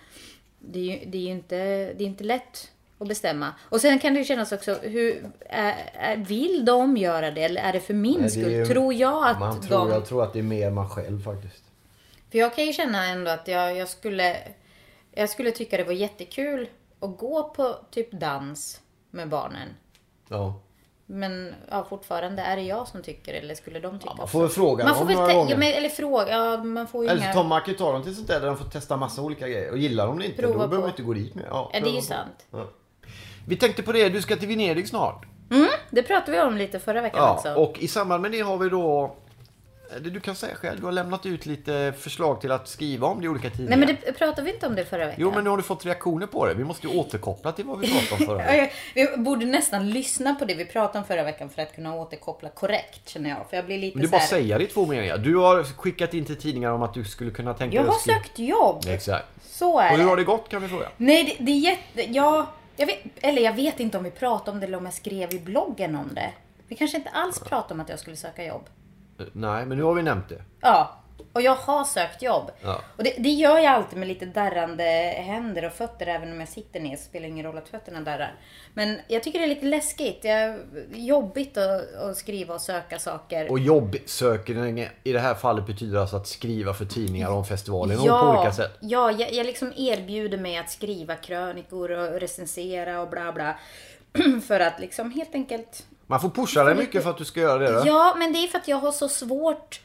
det 0.59 0.79
är 0.79 0.83
ju, 1.01 1.11
det 1.11 1.19
är 1.19 1.23
ju 1.23 1.31
inte, 1.31 1.57
det 1.95 2.05
är 2.05 2.07
inte 2.07 2.25
lätt 2.25 2.71
att 2.99 3.09
bestämma. 3.09 3.55
Och 3.69 3.81
sen 3.81 3.99
kan 3.99 4.13
det 4.15 4.19
ju 4.19 4.25
kännas 4.25 4.53
också, 4.53 4.75
hur, 4.83 5.31
är, 5.51 6.17
vill 6.17 6.65
de 6.65 6.97
göra 6.97 7.31
det 7.31 7.43
eller 7.43 7.63
är 7.63 7.73
det 7.73 7.81
för 7.81 7.95
min 7.95 8.13
Nej, 8.15 8.23
det 8.23 8.31
skull? 8.31 8.53
ju- 8.53 8.67
Tror 8.67 8.95
jag 8.95 9.27
att 9.29 9.41
Man 9.41 9.61
tror, 9.61 9.79
de... 9.79 9.91
Jag 9.91 10.07
tror 10.07 10.23
att 10.23 10.33
det 10.33 10.39
är 10.39 10.43
mer 10.43 10.71
man 10.71 10.91
själv 10.91 11.25
faktiskt. 11.25 11.65
För 12.31 12.39
jag 12.39 12.55
kan 12.57 12.65
ju 12.67 12.73
känna 12.73 13.05
ändå 13.07 13.31
att 13.31 13.49
jag, 13.49 13.77
jag 13.77 13.89
skulle 13.89 14.37
Jag 15.13 15.31
skulle 15.31 15.51
tycka 15.51 15.77
det 15.77 15.85
var 15.85 15.93
jättekul 15.93 16.69
att 17.01 17.19
gå 17.19 17.49
på 17.57 17.77
typ 17.91 18.11
dans 18.13 18.81
med 19.11 19.29
barnen. 19.29 19.69
Ja. 20.35 20.55
Men 21.07 21.55
ja, 21.71 21.87
fortfarande, 21.91 22.43
är 22.43 22.57
det 22.57 22.63
jag 22.63 22.89
som 22.89 23.03
tycker 23.03 23.35
eller 23.35 23.55
skulle 23.55 23.81
de 23.81 23.99
tycka 23.99 24.11
Ja, 24.11 24.17
man 24.19 24.29
får 24.29 24.41
väl 24.41 24.49
fråga 24.49 24.85
Man 24.85 24.95
får 24.97 25.05
väl 25.05 25.17
några 25.17 25.35
gånger. 25.35 25.51
ja, 25.51 25.57
men, 25.59 25.73
eller 25.73 25.89
fråga, 25.89 26.29
ja, 26.33 26.65
man 26.65 26.87
får 26.87 27.05
ju 27.05 27.11
Eller 27.11 27.23
så 27.27 27.33
tar 27.33 27.45
man 27.45 27.61
kan 27.61 27.75
ta 27.75 27.93
dem 27.93 28.03
till 28.03 28.15
sånt 28.17 28.29
där 28.29 28.41
där 28.41 28.47
de 28.47 28.57
får 28.57 28.65
testa 28.65 28.97
massa 28.97 29.23
olika 29.23 29.49
grejer. 29.49 29.71
Och 29.71 29.79
gillar 29.79 30.07
de 30.07 30.19
det 30.19 30.27
inte, 30.27 30.43
Prova 30.43 30.53
då 30.53 30.59
behöver 30.59 30.79
man 30.79 30.89
inte 30.91 31.03
gå 31.03 31.13
dit 31.15 31.35
med. 31.35 31.45
Ja, 31.51 31.71
Ja, 31.75 31.81
det 31.81 31.87
är 31.89 31.91
ju 31.91 31.97
på. 31.97 32.03
sant. 32.05 32.47
Ja. 32.51 32.67
Vi 33.49 33.57
tänkte 33.57 33.83
på 33.83 33.93
det, 33.93 34.09
du 34.09 34.23
ska 34.23 34.37
till 34.37 34.49
Venedig 34.49 34.89
snart. 34.89 35.25
Mm, 35.51 35.69
det 35.91 36.03
pratade 36.03 36.33
vi 36.33 36.41
om 36.41 36.57
lite 36.57 36.79
förra 36.79 37.01
veckan 37.03 37.23
Ja, 37.23 37.35
också. 37.35 37.55
och 37.55 37.79
i 37.79 37.89
samband 37.89 38.23
med 38.23 38.31
det 38.33 38.41
har 38.41 38.57
vi 38.59 38.69
då 38.69 39.17
du 40.01 40.21
kan 40.21 40.35
säga 40.35 40.55
själv, 40.55 40.81
du 40.81 40.85
har 40.85 40.93
lämnat 40.93 41.27
ut 41.27 41.47
lite 41.47 41.93
förslag 41.99 42.41
till 42.41 42.53
att 42.53 42.69
skriva 42.69 43.07
om 43.07 43.21
det 43.21 43.25
i 43.25 43.29
olika 43.29 43.51
tidningar. 43.51 43.77
Nej 43.77 43.87
men 43.87 43.97
det 44.05 44.13
pratade 44.13 44.43
vi 44.43 44.53
inte 44.55 44.67
om 44.67 44.75
det 44.75 44.85
förra 44.85 45.05
veckan? 45.07 45.17
Jo, 45.21 45.33
men 45.35 45.45
nu 45.45 45.51
har 45.51 45.57
du 45.57 45.63
fått 45.63 45.87
reaktioner 45.87 46.27
på 46.27 46.47
det. 46.47 46.55
Vi 46.55 46.65
måste 46.65 46.87
ju 46.87 46.99
återkoppla 46.99 47.53
till 47.53 47.65
vad 47.65 47.79
vi 47.79 47.87
pratade 47.93 48.21
om 48.23 48.27
förra 48.27 48.37
veckan. 48.53 48.69
jag- 48.95 49.11
Vi 49.11 49.17
borde 49.17 49.47
nästan 49.47 49.91
lyssna 49.91 50.35
på 50.35 50.45
det 50.45 50.55
vi 50.55 50.65
pratade 50.65 50.99
om 50.99 51.05
förra 51.05 51.23
veckan 51.23 51.51
för 51.51 51.63
att 51.63 51.75
kunna 51.75 51.95
återkoppla 51.95 52.49
korrekt 52.49 53.09
känner 53.09 53.31
jag. 53.31 53.51
För 53.51 53.57
jag 53.57 53.67
blir 53.67 53.79
lite 53.79 53.97
Men 53.99 54.05
du 54.07 54.11
bara 54.11 54.19
här... 54.19 54.27
säga 54.27 54.59
det 54.59 54.65
i 54.65 54.67
två 54.67 54.87
meningar. 54.87 55.19
Du 55.19 55.37
har 55.37 55.63
skickat 55.63 56.15
in 56.15 56.25
till 56.25 56.37
tidningar 56.37 56.71
om 56.71 56.83
att 56.83 56.95
du 56.95 57.05
skulle 57.05 57.31
kunna 57.31 57.55
tänka 57.55 57.77
Jag 57.77 57.85
dig 57.85 57.89
har 57.89 57.95
att 57.97 58.01
skriva- 58.03 58.19
sökt 58.23 58.39
jobb. 58.39 58.85
Exakt. 58.89 59.27
Så 59.43 59.79
är 59.81 59.93
Och 59.93 59.99
hur 59.99 60.05
har 60.05 60.17
det 60.17 60.25
gått 60.25 60.49
kan 60.49 60.63
vi 60.63 60.69
fråga? 60.69 60.89
Nej, 60.97 61.25
det, 61.39 61.45
det 61.45 61.53
är 61.53 61.59
jätte... 61.59 62.13
Ja, 62.13 62.47
Jag 62.77 62.87
vet, 62.87 62.99
eller 63.21 63.43
jag 63.43 63.53
vet 63.53 63.81
inte 63.81 63.99
om 63.99 64.05
vi 64.05 64.11
pratade 64.11 64.51
om 64.51 64.61
det 64.61 64.67
eller 64.67 64.79
om 64.79 64.85
jag 64.85 64.95
skrev 64.95 65.35
i 65.35 65.39
bloggen 65.41 65.95
om 65.97 66.15
det. 66.15 66.31
Vi 66.69 66.77
kanske 66.77 66.97
inte 66.97 67.11
alls 67.11 67.41
pratade 67.41 67.75
om 67.75 67.81
att 67.81 67.89
jag 67.89 67.99
skulle 67.99 68.17
söka 68.17 68.45
jobb. 68.45 68.63
Nej, 69.33 69.67
men 69.67 69.79
nu 69.79 69.85
har 69.85 69.95
vi 69.95 70.03
nämnt 70.03 70.29
det. 70.29 70.43
Ja, 70.61 71.05
och 71.35 71.43
jag 71.43 71.55
har 71.55 71.85
sökt 71.85 72.23
jobb. 72.23 72.51
Ja. 72.63 72.81
Och 72.97 73.05
det, 73.05 73.15
det 73.19 73.29
gör 73.29 73.59
jag 73.59 73.73
alltid 73.73 73.99
med 73.99 74.09
lite 74.09 74.27
darrande 74.27 74.83
händer 75.17 75.65
och 75.65 75.73
fötter. 75.73 76.07
Även 76.07 76.33
om 76.33 76.41
jag 76.41 76.49
sitter 76.49 76.81
ner 76.81 76.97
så 76.97 77.03
spelar 77.03 77.23
det 77.23 77.33
ingen 77.33 77.47
roll 77.47 77.59
att 77.59 77.69
fötterna 77.69 78.01
darrar. 78.01 78.35
Men 78.75 78.99
jag 79.09 79.23
tycker 79.23 79.39
det 79.39 79.45
är 79.45 79.49
lite 79.49 79.67
läskigt. 79.67 80.21
Jag, 80.23 80.59
jobbigt 80.95 81.57
att, 81.57 81.95
att 81.95 82.17
skriva 82.17 82.55
och 82.55 82.61
söka 82.61 82.99
saker. 82.99 83.51
Och 83.51 83.59
jobbsökning 83.59 84.89
i 85.05 85.13
det 85.13 85.21
här 85.21 85.35
fallet 85.35 85.67
betyder 85.67 85.99
alltså 85.99 86.17
att 86.17 86.27
skriva 86.27 86.75
för 86.75 86.85
tidningar 86.85 87.31
om 87.31 87.45
festivalen 87.45 87.99
och 87.99 88.07
på 88.07 88.29
olika 88.29 88.53
sätt. 88.53 88.79
Ja, 88.81 89.13
jag, 89.13 89.33
jag 89.33 89.47
liksom 89.47 89.73
erbjuder 89.77 90.39
mig 90.39 90.57
att 90.57 90.71
skriva 90.71 91.15
krönikor 91.17 91.91
och 91.91 92.21
recensera 92.21 93.01
och 93.01 93.11
bla 93.11 93.33
bla. 93.33 93.57
för 94.47 94.61
att 94.61 94.81
liksom 94.81 95.11
helt 95.11 95.35
enkelt... 95.35 95.87
Man 96.07 96.21
får 96.21 96.29
pusha 96.29 96.65
dig 96.65 96.75
mycket 96.75 97.03
för 97.03 97.11
att 97.11 97.19
du 97.19 97.25
ska 97.25 97.41
göra 97.41 97.59
det 97.59 97.73
då. 97.73 97.83
Ja, 97.87 98.15
men 98.19 98.33
det 98.33 98.39
är 98.39 98.47
för 98.47 98.59
att 98.59 98.69
jag 98.69 98.77
har 98.77 98.93
så 98.93 99.09
svårt 99.09 99.81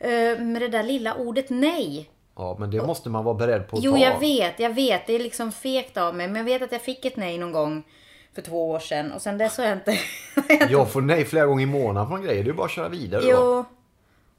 eh, 0.00 0.10
med 0.38 0.62
det 0.62 0.68
där 0.68 0.82
lilla 0.82 1.14
ordet 1.14 1.50
nej. 1.50 2.10
Ja, 2.36 2.56
men 2.60 2.70
det 2.70 2.82
måste 2.86 3.08
man 3.08 3.24
vara 3.24 3.34
beredd 3.34 3.68
på 3.68 3.76
att 3.76 3.82
Jo, 3.84 3.92
ta. 3.92 3.98
jag 3.98 4.18
vet, 4.20 4.58
jag 4.60 4.70
vet. 4.74 5.06
Det 5.06 5.12
är 5.14 5.18
liksom 5.18 5.52
fegt 5.52 5.96
av 5.96 6.14
mig. 6.14 6.26
Men 6.28 6.36
jag 6.36 6.44
vet 6.44 6.62
att 6.62 6.72
jag 6.72 6.82
fick 6.82 7.04
ett 7.04 7.16
nej 7.16 7.38
någon 7.38 7.52
gång 7.52 7.82
för 8.34 8.42
två 8.42 8.70
år 8.70 8.78
sedan. 8.78 9.12
Och 9.12 9.22
sen 9.22 9.38
dess 9.38 9.58
har 9.58 9.64
jag 9.64 9.72
inte... 9.76 9.98
Jag 10.70 10.90
får 10.92 11.00
nej 11.00 11.24
flera 11.24 11.46
gånger 11.46 11.62
i 11.62 11.66
månaden 11.66 12.08
från 12.08 12.22
grejer. 12.22 12.44
Det 12.44 12.50
är 12.50 12.54
bara 12.54 12.64
att 12.66 12.70
köra 12.72 12.88
vidare 12.88 13.22
då. 13.22 13.28
jo. 13.30 13.64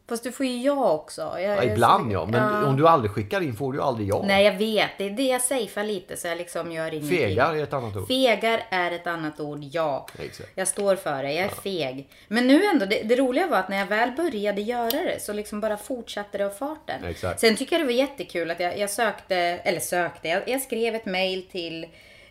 Fast 0.10 0.24
du 0.24 0.32
får 0.32 0.46
ju 0.46 0.58
ja 0.62 0.92
också. 0.92 1.22
Jag, 1.22 1.42
Ja, 1.42 1.56
jag- 1.56 1.66
ibland 1.66 2.12
ja, 2.12 2.26
men 2.26 2.54
Ja. 2.54 2.66
om 2.66 2.78
du 2.78 2.88
aldrig 2.88 3.12
skickar 3.12 3.42
in 3.42 3.56
får 3.56 3.72
du 3.74 3.78
ju 3.80 3.84
aldrig 3.84 4.08
ja. 4.10 4.24
Nej, 4.28 4.46
jag 4.46 4.54
vet. 4.58 4.90
Det 4.98 5.04
är 5.04 5.10
det 5.10 5.24
jag 5.24 5.42
safear 5.42 5.84
lite 5.84 6.18
så 6.18 6.28
jag 6.28 6.38
liksom 6.38 6.72
gör 6.72 6.94
ingenting. 6.94 7.18
Fegar 7.18 7.54
är 7.56 7.64
ett 7.64 7.74
annat 7.74 7.96
ord. 7.96 8.08
Fegar 8.08 8.62
är 8.70 8.92
ett 8.92 9.08
annat 9.08 9.40
ord, 9.40 9.60
ja. 9.64 10.08
Exakt. 10.20 10.50
Jag 10.56 10.68
står 10.68 10.96
för 10.96 11.24
det, 11.24 11.34
jag 11.34 11.46
är 11.46 11.50
feg. 11.50 12.10
Men 12.28 12.48
nu 12.48 12.66
ändå, 12.66 12.86
det, 12.86 13.02
det 13.04 13.16
roliga 13.16 13.48
var 13.48 13.58
att 13.58 13.70
när 13.70 13.78
jag 13.78 13.86
väl 13.88 14.12
började 14.12 14.62
göra 14.62 14.90
det 15.04 15.22
så 15.22 15.34
liksom 15.34 15.62
bara 15.62 15.78
fortsatte 15.78 16.38
det 16.38 16.46
av 16.46 16.50
farten. 16.50 17.04
Exakt. 17.04 17.40
Sen 17.40 17.56
tycker 17.56 17.74
jag 17.76 17.82
det 17.82 17.94
var 17.94 18.00
jättekul 18.00 18.52
att 18.52 18.60
jag, 18.60 18.78
jag 18.80 18.90
sökte, 18.90 19.36
eller 19.38 19.80
sökte, 19.80 20.28
jag, 20.28 20.50
jag 20.50 20.62
skrev 20.62 20.96
ett 20.96 21.06
mail 21.06 21.46
till 21.52 21.84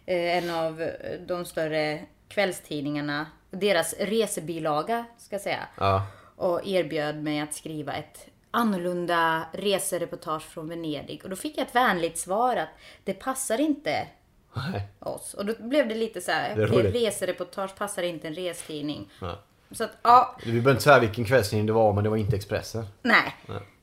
eh, 0.07 0.37
en 0.39 0.51
av 0.51 0.83
eh, 0.83 0.89
de 1.27 1.45
större 1.45 1.99
kvällstidningarna, 2.29 3.27
deras 3.51 3.95
resebilaga 3.99 5.05
ska 5.19 5.35
jag 5.35 5.43
säga. 5.43 5.61
Ja. 5.79 6.03
Och 6.37 6.67
erbjöd 6.67 7.23
mig 7.23 7.41
att 7.41 7.55
skriva 7.55 7.93
ett 7.93 8.27
annorlunda 8.51 9.47
resereportage 9.53 10.43
från 10.43 10.69
Venedig. 10.69 11.21
Och 11.25 11.31
då 11.31 11.37
fick 11.37 11.59
jag 11.59 11.67
ett 11.67 11.75
vänligt 11.75 12.19
svar 12.19 12.57
att 12.57 12.69
det 13.05 13.15
passar 13.15 13.61
inte 13.61 14.07
Nej. 14.55 14.89
oss. 14.99 15.35
Och 15.35 15.47
då 15.47 15.55
blev 15.59 15.89
det 15.89 15.95
lite 15.95 16.21
så 16.21 16.33
här, 16.33 16.57
Det 16.57 16.67
roligt. 16.67 16.95
resereportage 16.95 17.75
passar 17.77 18.03
inte 18.03 18.29
en 18.29 18.35
restidning. 18.35 19.11
Ja. 19.21 19.39
Så 19.71 19.85
att, 19.85 19.91
ja, 20.03 20.37
Vi 20.45 20.51
behöver 20.51 20.71
inte 20.71 20.83
säga 20.83 20.99
vilken 20.99 21.25
kvällstidning 21.25 21.67
det 21.67 21.73
var, 21.73 21.93
men 21.93 22.05
det 22.05 22.11
var 22.11 22.17
inte 22.17 22.37
Expressen. 22.37 22.87
nej. 23.03 23.35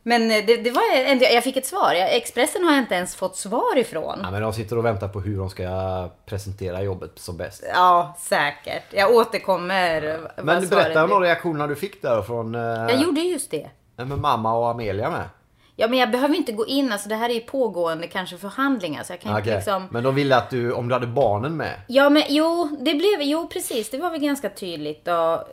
Men 0.04 0.32
eh, 0.32 0.46
det, 0.46 0.58
det 0.58 0.72
var 0.72 0.82
ändå, 1.06 1.26
jag 1.26 1.44
fick 1.44 1.58
ett 1.58 1.66
svar. 1.66 1.94
Expressen 1.96 2.64
har 2.64 2.72
jag 2.72 2.82
inte 2.82 2.96
ens 2.96 3.16
fått 3.16 3.36
svar 3.38 3.78
ifrån. 3.78 4.20
Ja, 4.24 4.32
men 4.32 4.42
de 4.42 4.54
sitter 4.54 4.78
och 4.78 4.86
väntar 4.86 5.08
på 5.08 5.20
hur 5.20 5.38
de 5.38 5.50
ska 5.50 6.10
presentera 6.26 6.82
jobbet 6.84 7.12
som 7.16 7.38
bäst. 7.38 7.64
Ja, 7.74 8.16
säkert. 8.20 8.84
Jag 8.94 9.12
återkommer 9.16 10.20
vad 10.36 10.46
Men 10.46 10.68
svaret 10.68 10.84
berätta 10.84 11.04
om 11.04 11.10
de 11.10 11.22
reaktionerna 11.22 11.68
du 11.68 11.76
fick 11.76 12.02
där 12.02 12.22
från 12.22 12.56
eh, 12.56 12.62
Jag 12.62 13.02
gjorde 13.02 13.22
just 13.22 13.52
det. 13.52 13.70
med 13.96 14.08
mamma 14.20 14.54
och 14.58 14.70
Amelia 14.70 15.10
med. 15.10 15.30
Ja, 15.76 15.88
men 15.88 16.00
jag 16.00 16.12
behöver 16.12 16.36
inte 16.36 16.52
gå 16.52 16.66
in. 16.68 16.92
Alltså 16.92 17.10
det 17.10 17.16
här 17.16 17.30
är 17.30 17.34
ju 17.34 17.40
pågående 17.40 18.08
kanske 18.08 18.38
förhandlingar. 18.38 19.04
Så 19.04 19.14
jag 19.14 19.20
kan 19.22 19.32
inte 19.32 19.42
Okej. 19.42 19.56
liksom... 19.56 19.88
Men 19.92 20.04
de 20.04 20.16
ville 20.16 20.36
att 20.36 20.50
du, 20.50 20.72
om 20.72 20.88
du 20.88 20.94
hade 20.94 21.08
barnen 21.08 21.58
med. 21.58 21.82
Ja, 21.88 22.10
men 22.10 22.24
jo, 22.30 22.78
det 22.80 22.94
blev, 22.94 23.22
jo 23.22 23.48
precis, 23.48 23.90
det 23.90 23.98
var 23.98 24.10
väl 24.10 24.20
ganska 24.20 24.50
tydligt 24.50 25.06
då. 25.06 25.48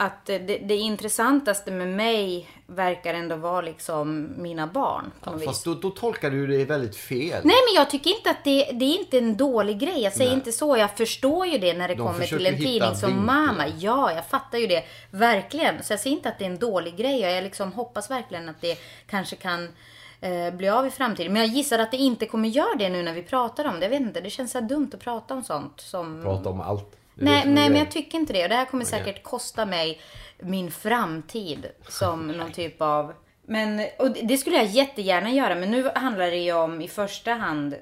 Att 0.00 0.26
det, 0.26 0.38
det 0.38 0.76
intressantaste 0.76 1.70
med 1.70 1.88
mig 1.88 2.48
verkar 2.66 3.14
ändå 3.14 3.36
vara 3.36 3.60
liksom 3.60 4.28
mina 4.36 4.66
barn 4.66 5.12
på 5.20 5.30
något 5.30 5.40
vis. 5.40 5.46
Fast 5.46 5.64
då, 5.64 5.74
då 5.74 5.90
tolkar 5.90 6.30
du 6.30 6.46
det 6.46 6.64
väldigt 6.64 6.96
fel. 6.96 7.40
Nej 7.44 7.56
men 7.66 7.74
jag 7.74 7.90
tycker 7.90 8.10
inte 8.10 8.30
att 8.30 8.44
det, 8.44 8.64
det 8.72 8.84
är 8.84 8.98
inte 8.98 9.18
en 9.18 9.36
dålig 9.36 9.78
grej. 9.78 10.02
Jag 10.02 10.12
säger 10.12 10.30
Nej. 10.30 10.38
inte 10.38 10.52
så. 10.52 10.76
Jag 10.76 10.96
förstår 10.96 11.46
ju 11.46 11.58
det 11.58 11.74
när 11.74 11.88
det 11.88 11.94
De 11.94 12.06
kommer 12.06 12.26
till 12.26 12.46
en 12.46 12.56
tidning 12.56 12.94
som 12.94 13.08
vinklar. 13.08 13.34
mamma. 13.34 13.64
Ja, 13.78 14.12
jag 14.12 14.26
fattar 14.26 14.58
ju 14.58 14.66
det. 14.66 14.84
Verkligen. 15.10 15.82
Så 15.82 15.92
jag 15.92 16.00
säger 16.00 16.16
inte 16.16 16.28
att 16.28 16.38
det 16.38 16.44
är 16.44 16.50
en 16.50 16.58
dålig 16.58 16.96
grej. 16.96 17.20
Jag 17.20 17.44
liksom 17.44 17.72
hoppas 17.72 18.10
verkligen 18.10 18.48
att 18.48 18.60
det 18.60 18.78
kanske 19.06 19.36
kan 19.36 19.68
eh, 20.20 20.50
bli 20.54 20.68
av 20.68 20.86
i 20.86 20.90
framtiden. 20.90 21.32
Men 21.32 21.42
jag 21.42 21.50
gissar 21.50 21.78
att 21.78 21.90
det 21.90 21.96
inte 21.96 22.26
kommer 22.26 22.48
göra 22.48 22.74
det 22.78 22.88
nu 22.88 23.02
när 23.02 23.14
vi 23.14 23.22
pratar 23.22 23.64
om 23.64 23.74
det. 23.74 23.82
Jag 23.82 23.90
vet 23.90 24.00
inte, 24.00 24.20
det 24.20 24.30
känns 24.30 24.52
så 24.52 24.60
dumt 24.60 24.90
att 24.94 25.00
prata 25.00 25.34
om 25.34 25.44
sånt. 25.44 25.80
Som... 25.80 26.22
Prata 26.22 26.48
om 26.48 26.60
allt. 26.60 26.97
Nej, 27.18 27.46
nej 27.46 27.68
men 27.70 27.78
jag 27.78 27.90
tycker 27.90 28.18
inte 28.18 28.32
det. 28.32 28.42
Och 28.42 28.48
det 28.48 28.54
här 28.54 28.64
kommer 28.64 28.84
Okej. 28.84 28.98
säkert 28.98 29.22
kosta 29.22 29.66
mig 29.66 30.00
min 30.38 30.70
framtid 30.70 31.66
som 31.88 32.28
någon 32.28 32.52
typ 32.52 32.82
av... 32.82 33.12
Men, 33.46 33.86
och 33.98 34.10
det- 34.10 34.22
det 34.22 34.36
skulle 34.38 34.56
jag 34.56 34.66
jättegärna 34.66 35.30
göra, 35.30 35.54
men 35.54 35.70
nu 35.70 35.90
handlar 35.94 36.30
det 36.30 36.36
ju 36.36 36.52
om 36.52 36.80
i 36.80 36.88
första 36.88 37.32
hand 37.32 37.74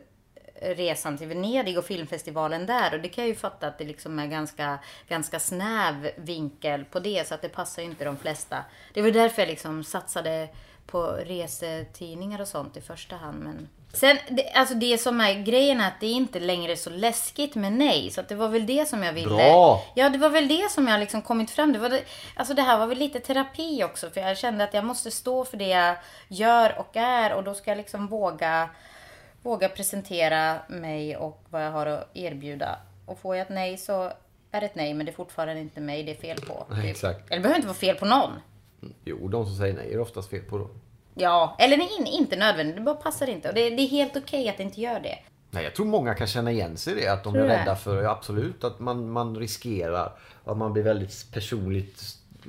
resan 0.62 1.18
till 1.18 1.29
Venedig 1.29 1.79
och 1.79 1.85
filmfestivalen 1.85 2.66
där. 2.66 2.94
Och 2.94 3.01
det 3.01 3.09
kan 3.09 3.25
jag 3.25 3.29
ju 3.29 3.35
fatta 3.35 3.66
att 3.66 3.79
det 3.79 3.85
liksom 3.85 4.18
är 4.18 4.27
ganska, 4.27 4.79
ganska 5.09 5.38
snäv 5.40 6.11
vinkel 6.16 6.85
på 6.85 7.01
det, 7.01 7.29
så 7.29 7.35
att 7.35 7.42
det 7.42 7.49
passar 7.49 7.83
ju 7.83 7.88
inte 7.88 8.05
de 8.05 8.16
flesta. 8.16 8.64
Det 8.94 9.03
var 9.03 9.11
därför 9.11 9.42
jag 9.42 9.49
liksom 9.49 9.85
satsade 9.85 10.49
på 10.87 11.03
resetidningar 11.07 12.40
och 12.40 12.49
sånt 12.49 12.77
i 12.77 12.81
första 12.81 13.16
hand. 13.16 13.42
Men... 13.44 13.68
Sen, 13.92 14.18
det, 14.29 14.53
alltså 14.53 14.75
det 14.75 14.99
som 14.99 15.20
är 15.20 15.42
grejen 15.42 15.81
är 15.81 15.88
att 15.88 16.01
det 16.01 16.07
är 16.07 16.12
inte 16.12 16.40
längre 16.40 16.77
så 16.77 16.90
läskigt 16.90 17.55
med 17.55 17.72
nej. 17.72 18.11
Så 18.11 18.20
att 18.20 18.29
det 18.29 18.35
var 18.35 18.49
väl 18.49 18.66
det 18.66 18.88
som 18.88 19.03
jag 19.03 19.12
ville. 19.12 19.37
Bra! 19.37 19.85
Ja, 19.94 20.09
det 20.09 20.18
var 20.18 20.29
väl 20.29 20.49
det 20.49 20.70
som 20.70 20.88
jag 20.88 21.01
liksom 21.01 21.22
kommit 21.22 21.51
fram 21.51 21.72
det 21.72 21.79
var 21.79 21.88
det, 21.88 22.03
Alltså 22.35 22.55
det 22.55 22.62
här 22.62 22.79
var 22.79 22.87
väl 22.87 22.99
lite 22.99 23.20
terapi 23.20 23.85
också. 23.85 24.11
För 24.11 24.20
jag 24.20 24.38
kände 24.38 24.64
att 24.64 24.75
jag 24.75 24.85
måste 24.85 25.11
stå 25.11 25.44
för 25.44 25.57
det 25.57 25.68
jag 25.68 25.96
gör 26.29 26.79
och 26.79 26.96
är. 26.96 27.35
Och 27.35 27.44
då 27.44 27.55
ska 27.55 27.70
jag 27.70 27.79
liksom 27.79 28.07
våga, 28.07 28.68
våga 29.42 29.68
presentera 29.68 30.57
mig 30.68 31.16
och 31.16 31.44
vad 31.51 31.64
jag 31.64 31.70
har 31.70 31.87
att 31.87 32.11
erbjuda. 32.14 32.79
Och 33.07 33.18
får 33.18 33.37
jag 33.37 33.42
ett 33.42 33.55
nej 33.55 33.77
så 33.79 34.12
är 34.51 34.61
det 34.61 34.66
ett 34.66 34.75
nej. 34.75 34.94
Men 34.94 35.07
det 35.07 35.12
är 35.12 35.16
fortfarande 35.16 35.61
inte 35.61 35.81
mig 35.81 36.03
det 36.03 36.12
är 36.12 36.20
fel 36.20 36.40
på. 36.40 36.66
Nej, 36.70 36.90
exakt. 36.90 37.20
Eller 37.27 37.37
det 37.37 37.42
behöver 37.42 37.57
inte 37.57 37.68
vara 37.68 37.79
fel 37.79 37.96
på 37.96 38.05
någon. 38.05 38.31
Jo, 39.05 39.29
de 39.29 39.46
som 39.46 39.57
säger 39.57 39.75
nej 39.75 39.92
är 39.92 40.01
oftast 40.01 40.31
fel 40.31 40.42
på 40.42 40.59
då. 40.59 40.70
Ja, 41.18 41.57
eller 41.59 41.76
nej, 41.76 41.88
in- 41.98 42.07
inte 42.07 42.37
nödvändigt. 42.37 42.76
Det 42.76 42.83
bara 42.83 42.94
passar 42.94 43.26
inte. 43.26 43.48
Och 43.48 43.55
det, 43.55 43.70
det 43.70 43.83
är 43.83 43.88
helt 43.88 44.16
okej 44.16 44.48
att 44.48 44.57
det 44.57 44.62
inte 44.62 44.81
gör 44.81 45.00
det. 45.00 45.18
Nej, 45.50 45.64
jag 45.64 45.74
tror 45.74 45.87
många 45.87 46.14
kan 46.14 46.26
känna 46.26 46.50
igen 46.52 46.76
sig 46.76 46.92
i 46.92 47.00
det. 47.00 47.09
Att 47.09 47.24
de 47.24 47.33
Tror 47.33 47.44
är 47.44 47.59
rädda 47.59 47.76
för, 47.76 48.05
absolut, 48.05 48.64
att 48.64 48.81
man, 48.81 49.11
man 49.11 49.37
riskerar. 49.37 50.12
Att 50.44 50.57
man 50.57 50.72
blir 50.72 50.83
väldigt 50.83 51.33
personligt 51.33 52.00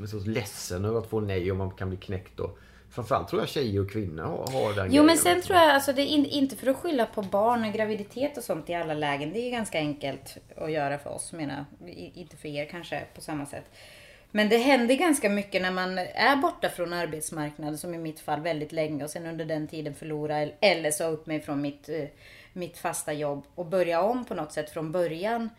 så 0.10 0.19
ledsen 0.19 0.86
över 0.86 0.99
att 0.99 1.08
få 1.10 1.19
nej 1.19 1.51
och 1.51 1.58
man 1.58 1.71
kan 1.71 1.89
bli 1.89 1.97
knäckt. 1.97 2.39
Och, 2.39 2.58
framförallt 2.89 3.27
tror 3.30 3.41
jag 3.41 3.49
tjejer 3.49 3.82
och 3.82 3.91
kvinnor 3.91 4.23
har, 4.23 4.38
har 4.62 4.73
den 4.73 4.93
Jo 4.93 5.03
men 5.03 5.17
sen 5.17 5.41
tror 5.41 5.58
jag, 5.58 5.69
alltså 5.69 5.93
det 5.93 6.01
är 6.01 6.06
in, 6.06 6.25
inte 6.25 6.56
för 6.56 6.67
att 6.67 6.77
skylla 6.77 7.06
på 7.06 7.21
barn 7.21 7.65
och 7.65 7.73
graviditet 7.73 8.38
och 8.38 8.43
sånt 8.43 8.69
i 8.69 8.73
alla 8.73 8.93
lägen. 8.93 9.34
Det 9.34 9.39
är 9.39 9.43
ju 9.43 9.51
ganska 9.51 9.77
enkelt 9.77 10.38
att 10.58 10.71
göra 10.71 10.97
för 10.97 11.10
oss, 11.10 11.32
menar 11.34 11.65
jag. 11.80 11.89
Inte 11.93 12.38
för 12.38 12.47
er 12.47 12.65
kanske 12.65 13.03
på 13.15 13.21
samma 13.21 13.45
sätt. 13.45 13.65
Men 14.32 14.50
det 14.50 14.58
händer 14.58 14.96
ganska 14.96 15.30
mycket 15.30 15.62
när 15.62 15.72
man 15.72 15.98
är 15.98 16.36
borta 16.36 16.70
från 16.70 16.94
arbetsmarknaden, 16.94 17.78
som 17.78 17.94
i 17.94 17.98
mitt 17.98 18.20
fall 18.20 18.42
väldigt 18.42 18.72
länge 18.72 19.04
och 19.04 19.10
sen 19.10 19.26
under 19.26 19.46
den 19.46 19.68
tiden 19.68 19.94
förlora 19.94 20.38
eller 20.60 20.92
sa 20.92 21.06
upp 21.08 21.26
mig 21.26 21.42
från 21.42 21.62
mitt, 21.62 21.90
eh, 21.90 22.04
mitt 22.54 22.78
fasta 22.78 23.13
jobb 23.13 23.44
och 23.56 23.66
börja 23.66 24.02
om 24.02 24.26
på 24.26 24.34
något 24.34 24.52
sätt 24.52 24.70
från 24.70 24.92
början. 24.92 25.50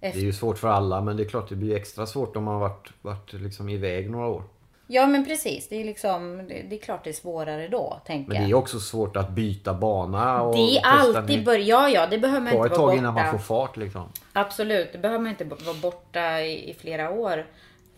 Det 0.00 0.06
är 0.06 0.20
ju 0.20 0.32
svårt 0.32 0.58
för 0.58 0.68
alla 0.68 1.00
men 1.00 1.16
det 1.16 1.22
är 1.22 1.28
klart 1.28 1.48
det 1.48 1.56
blir 1.56 1.76
extra 1.76 2.06
svårt 2.06 2.36
om 2.36 2.44
man 2.44 2.54
har 2.54 2.60
varit, 2.60 2.88
varit 3.02 3.32
liksom 3.32 3.68
iväg 3.68 4.10
några 4.10 4.26
år. 4.26 4.42
Ja 4.86 5.06
men 5.06 5.24
precis, 5.24 5.68
det 5.68 5.80
är 5.80 5.84
liksom, 5.84 6.48
det, 6.48 6.74
är 6.74 6.78
klart 6.78 7.04
det 7.04 7.10
är 7.10 7.14
svårare 7.14 7.68
då, 7.68 8.00
tänker 8.06 8.32
Men 8.32 8.42
det 8.42 8.50
är 8.50 8.54
också 8.54 8.80
svårt 8.80 9.16
att 9.16 9.30
byta 9.30 9.74
bana 9.74 10.42
och 10.42 10.56
Det 10.56 10.76
är 10.78 10.82
alltid 10.84 11.36
nytt. 11.36 11.44
börja, 11.44 11.64
ja 11.64 11.88
ja 11.88 12.06
det 12.06 12.18
behöver 12.18 12.40
man 12.40 12.52
inte 12.52 12.66
ett 12.66 12.70
vara 12.70 12.78
tag 12.78 12.86
borta. 12.86 12.98
innan 12.98 13.14
man 13.14 13.30
får 13.30 13.38
fart 13.38 13.76
liksom. 13.76 14.08
Absolut, 14.32 14.92
det 14.92 14.98
behöver 14.98 15.20
man 15.20 15.30
inte 15.30 15.44
vara 15.44 15.76
borta 15.82 16.40
i, 16.40 16.70
i 16.70 16.74
flera 16.74 17.10
år 17.10 17.46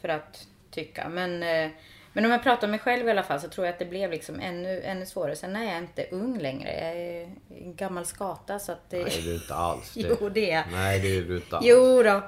för 0.06 0.12
att 0.12 0.46
tycka. 0.70 1.08
Men, 1.08 1.42
eh, 1.42 1.70
men 2.12 2.24
om 2.24 2.30
jag 2.30 2.42
pratar 2.42 2.66
om 2.66 2.70
mig 2.70 2.80
själv 2.80 3.08
i 3.08 3.10
alla 3.10 3.22
fall 3.22 3.40
så 3.40 3.48
tror 3.48 3.66
jag 3.66 3.72
att 3.72 3.78
det 3.78 3.84
blev 3.84 4.10
liksom 4.10 4.40
ännu, 4.40 4.82
ännu 4.82 5.06
svårare. 5.06 5.36
Sen 5.36 5.56
är 5.56 5.64
jag 5.64 5.78
inte 5.78 6.06
ung 6.10 6.38
längre. 6.38 6.72
Jag 6.72 6.96
är 6.96 7.22
en 7.64 7.74
gammal 7.74 8.06
skata 8.06 8.58
så 8.58 8.72
att 8.72 8.90
det... 8.90 8.96
Nej 9.02 9.22
det 9.24 9.30
är 9.30 9.34
inte 9.34 9.54
alls 9.54 9.94
det. 9.94 10.00
Jo, 10.20 10.28
det 10.28 10.50
är. 10.50 10.64
Nej 10.72 11.00
det 11.00 11.16
är 11.16 11.22
du 11.22 11.36
inte 11.36 11.56
alls. 11.56 11.66
Jo 11.66 12.02
då. 12.02 12.22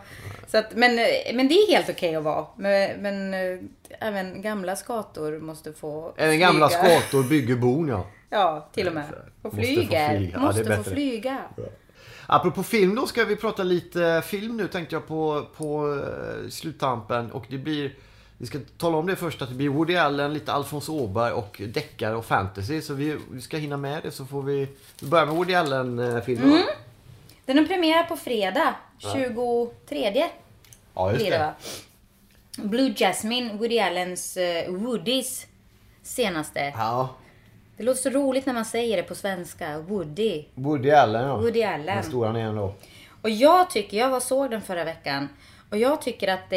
Så 0.46 0.58
att, 0.58 0.74
men, 0.74 0.98
eh, 0.98 1.34
men 1.34 1.48
det 1.48 1.54
är 1.54 1.72
helt 1.72 1.88
okej 1.90 2.16
att 2.16 2.22
vara. 2.24 2.46
Men, 2.56 3.00
men 3.00 3.34
eh, 3.34 3.58
även 4.00 4.42
gamla 4.42 4.76
skator 4.76 5.38
måste 5.38 5.72
få 5.72 6.14
Även 6.16 6.38
gamla 6.38 6.68
flyga. 6.68 7.00
skator 7.00 7.22
bygger 7.28 7.56
bon 7.56 7.88
ja. 7.88 8.06
Ja, 8.30 8.68
till 8.72 8.88
och 8.88 8.94
med. 8.94 9.04
Få 9.42 9.48
Måste 9.48 9.56
få 9.56 9.62
flyga. 9.66 10.12
Ja, 10.20 10.38
Måste 10.38 10.72
är 10.72 10.76
få 10.76 10.82
flyga. 10.90 11.38
Apropå 12.30 12.62
film 12.62 12.94
då 12.94 13.06
ska 13.06 13.24
vi 13.24 13.36
prata 13.36 13.62
lite 13.62 14.22
film 14.26 14.56
nu 14.56 14.68
tänkte 14.68 14.94
jag 14.94 15.06
på, 15.06 15.46
på 15.56 15.94
eh, 15.94 16.48
sluttampen 16.50 17.30
och 17.30 17.44
det 17.48 17.58
blir 17.58 17.94
vi 18.38 18.46
ska 18.46 18.58
tala 18.78 18.96
om 18.96 19.06
det 19.06 19.16
först 19.16 19.42
att 19.42 19.48
det 19.48 19.54
blir 19.54 19.68
Woody 19.68 19.96
Allen, 19.96 20.34
lite 20.34 20.52
Alfons 20.52 20.88
Åberg 20.88 21.32
och 21.32 21.62
deckare 21.68 22.16
och 22.16 22.24
fantasy. 22.24 22.82
Så 22.82 22.94
vi, 22.94 23.18
vi 23.30 23.40
ska 23.40 23.56
hinna 23.56 23.76
med 23.76 24.02
det 24.02 24.10
så 24.10 24.24
får 24.24 24.42
vi, 24.42 24.68
vi 25.00 25.06
börjar 25.06 25.26
med 25.26 25.34
Woody 25.34 25.54
Allen-filmen. 25.54 26.50
Mm. 26.50 26.62
Den 27.44 27.58
har 27.58 27.64
premiär 27.64 28.02
på 28.02 28.16
fredag, 28.16 28.74
23 28.98 30.26
Ja, 30.94 31.12
just 31.12 31.26
det? 31.26 31.54
Blue 32.56 32.94
Jasmine, 32.96 33.56
Woody 33.56 33.78
Allens 33.78 34.36
uh, 34.36 34.74
Woodys 34.74 35.46
senaste. 36.02 36.72
Ja. 36.76 37.14
Det 37.78 37.84
låter 37.84 38.00
så 38.00 38.10
roligt 38.10 38.46
när 38.46 38.54
man 38.54 38.64
säger 38.64 38.96
det 38.96 39.02
på 39.02 39.14
svenska. 39.14 39.78
Woody. 39.78 40.44
Woody 40.54 40.90
Allen 40.90 41.22
ja. 41.22 41.36
Woody 41.36 41.62
Allen. 41.62 41.86
Den 41.86 42.04
stora 42.04 42.26
han 42.26 42.36
är 42.36 42.44
ändå. 42.44 42.74
Och 43.22 43.30
jag 43.30 43.70
tycker, 43.70 43.96
jag 43.96 44.10
var 44.10 44.20
såg 44.20 44.50
den 44.50 44.62
förra 44.62 44.84
veckan. 44.84 45.28
Och 45.70 45.76
jag 45.76 46.02
tycker 46.02 46.28
att 46.28 46.50
det 46.50 46.56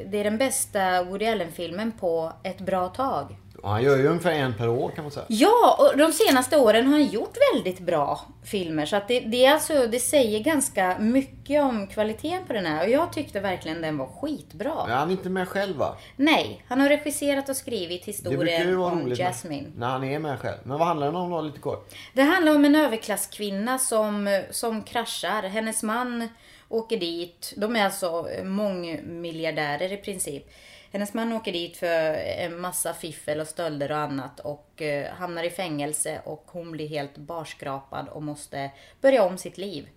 är, 0.00 0.04
det 0.04 0.18
är 0.18 0.24
den 0.24 0.38
bästa 0.38 1.02
Woody 1.02 1.26
Allen-filmen 1.26 1.92
på 1.92 2.32
ett 2.42 2.60
bra 2.60 2.88
tag. 2.88 3.36
Och 3.62 3.70
han 3.70 3.82
gör 3.82 3.96
ju 3.96 4.06
ungefär 4.06 4.32
en 4.32 4.54
per 4.54 4.68
år 4.68 4.90
kan 4.90 5.04
man 5.04 5.10
säga. 5.10 5.26
Ja, 5.28 5.76
och 5.78 5.98
de 5.98 6.12
senaste 6.12 6.56
åren 6.56 6.86
har 6.86 6.92
han 6.92 7.06
gjort 7.06 7.36
väldigt 7.54 7.80
bra 7.80 8.20
filmer. 8.44 8.86
Så 8.86 8.96
att 8.96 9.08
det, 9.08 9.20
det, 9.20 9.44
är 9.44 9.52
alltså, 9.52 9.86
det 9.86 9.98
säger 9.98 10.40
ganska 10.40 10.98
mycket 10.98 11.62
om 11.62 11.86
kvaliteten 11.86 12.46
på 12.46 12.52
den 12.52 12.66
här. 12.66 12.84
Och 12.84 12.90
jag 12.90 13.12
tyckte 13.12 13.40
verkligen 13.40 13.82
den 13.82 13.98
var 13.98 14.06
skitbra. 14.06 14.86
Men 14.86 14.98
han 14.98 15.08
är 15.08 15.12
inte 15.12 15.30
med 15.30 15.48
själv 15.48 15.76
va? 15.76 15.96
Nej, 16.16 16.64
han 16.68 16.80
har 16.80 16.88
regisserat 16.88 17.48
och 17.48 17.56
skrivit 17.56 18.04
historien 18.04 18.78
om 18.78 19.14
Jasmine. 19.14 19.68
När, 19.76 19.80
när 19.80 19.88
han 19.88 20.04
är 20.04 20.18
med 20.18 20.38
själv. 20.38 20.58
Men 20.62 20.78
vad 20.78 20.86
handlar 20.86 21.06
den 21.06 21.16
om 21.16 21.30
då 21.30 21.40
lite 21.40 21.58
kort? 21.58 21.94
Det 22.14 22.22
handlar 22.22 22.54
om 22.54 22.64
en 22.64 22.74
överklasskvinna 22.74 23.78
som, 23.78 24.42
som 24.50 24.82
kraschar. 24.82 25.42
Hennes 25.42 25.82
man 25.82 26.28
åker 26.68 26.96
dit. 26.96 27.54
De 27.56 27.76
är 27.76 27.84
alltså 27.84 28.28
mångmiljardärer 28.44 29.92
i 29.92 29.96
princip. 29.96 30.50
Hennes 30.92 31.14
man 31.14 31.32
åker 31.32 31.52
dit 31.52 31.76
för 31.76 32.14
en 32.14 32.60
massa 32.60 32.94
fiffel 32.94 33.40
och 33.40 33.46
stölder 33.46 33.90
och 33.90 33.98
annat 33.98 34.40
och 34.40 34.82
eh, 34.82 35.12
hamnar 35.12 35.44
i 35.44 35.50
fängelse 35.50 36.20
och 36.24 36.44
hon 36.46 36.72
blir 36.72 36.88
helt 36.88 37.16
barskrapad 37.16 38.08
och 38.08 38.22
måste 38.22 38.70
börja 39.00 39.22
om 39.22 39.38
sitt 39.38 39.58
liv. 39.58 39.88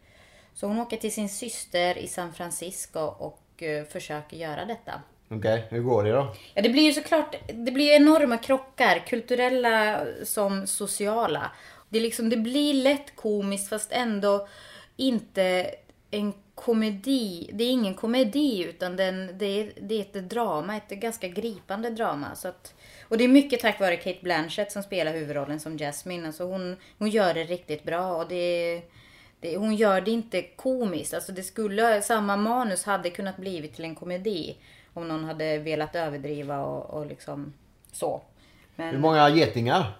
Så 0.53 0.67
hon 0.67 0.79
åker 0.79 0.97
till 0.97 1.13
sin 1.13 1.29
syster 1.29 1.97
i 1.97 2.07
San 2.07 2.33
Francisco 2.33 2.99
och 2.99 3.63
eh, 3.63 3.85
försöker 3.85 4.37
göra 4.37 4.65
detta. 4.65 5.01
Okej, 5.29 5.67
hur 5.69 5.81
går 5.81 6.03
det 6.03 6.11
då? 6.11 6.35
Ja, 6.53 6.61
det 6.61 6.69
blir 6.69 6.83
ju 6.83 6.93
såklart 6.93 7.35
det 7.53 7.71
blir 7.71 7.95
enorma 7.95 8.37
krockar, 8.37 8.99
kulturella 9.07 10.05
som 10.23 10.67
sociala. 10.67 11.51
Det, 11.89 11.99
liksom, 11.99 12.29
det 12.29 12.37
blir 12.37 12.73
lätt 12.73 13.15
komiskt 13.15 13.69
fast 13.69 13.91
ändå 13.91 14.47
inte 14.97 15.71
en 16.11 16.33
komedi. 16.61 17.49
Det 17.53 17.63
är 17.63 17.71
ingen 17.71 17.93
komedi 17.93 18.63
utan 18.63 18.95
den, 18.95 19.37
det, 19.37 19.45
är, 19.45 19.73
det 19.81 19.95
är 19.95 20.01
ett 20.01 20.29
drama, 20.29 20.77
ett 20.77 20.89
ganska 20.89 21.27
gripande 21.27 21.89
drama. 21.89 22.35
Så 22.35 22.47
att, 22.47 22.73
och 23.07 23.17
det 23.17 23.23
är 23.23 23.27
mycket 23.27 23.59
tack 23.59 23.79
vare 23.79 23.95
Kate 23.95 24.19
Blanchett 24.21 24.71
som 24.71 24.83
spelar 24.83 25.13
huvudrollen 25.13 25.59
som 25.59 25.77
Jasmine. 25.77 26.27
Alltså 26.27 26.43
hon, 26.43 26.77
hon 26.97 27.09
gör 27.09 27.33
det 27.33 27.43
riktigt 27.43 27.83
bra 27.83 28.15
och 28.15 28.27
det, 28.27 28.81
det, 29.39 29.57
hon 29.57 29.75
gör 29.75 30.01
det 30.01 30.11
inte 30.11 30.41
komiskt. 30.41 31.13
Alltså 31.13 31.31
det 31.31 31.43
skulle, 31.43 32.01
samma 32.01 32.37
manus 32.37 32.83
hade 32.83 33.09
kunnat 33.09 33.37
blivit 33.37 33.75
till 33.75 33.85
en 33.85 33.95
komedi. 33.95 34.57
Om 34.93 35.07
någon 35.07 35.23
hade 35.23 35.57
velat 35.57 35.95
överdriva 35.95 36.59
och, 36.59 36.99
och 36.99 37.05
liksom 37.05 37.53
så. 37.91 38.21
Hur 38.75 38.83
Men 38.83 39.01
många 39.01 39.29
getingar? 39.29 39.97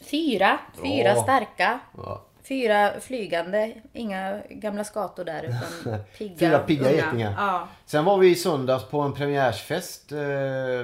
fyra, 0.00 0.58
fyra 0.82 1.12
Bra. 1.12 1.22
starka. 1.22 1.80
Ja. 1.96 2.22
Fyra 2.44 3.00
flygande, 3.00 3.72
inga 3.92 4.40
gamla 4.50 4.84
skator 4.84 5.24
där 5.24 5.42
utan 5.42 5.98
pigga, 6.18 6.38
Fyra 6.38 6.58
pigga 6.58 6.82
unga. 6.88 6.96
getingar. 6.96 7.34
Ja. 7.38 7.68
Sen 7.86 8.04
var 8.04 8.18
vi 8.18 8.30
i 8.30 8.34
söndags 8.34 8.84
på 8.84 9.00
en 9.00 9.12
premiärsfest 9.12 10.12
eh, 10.12 10.18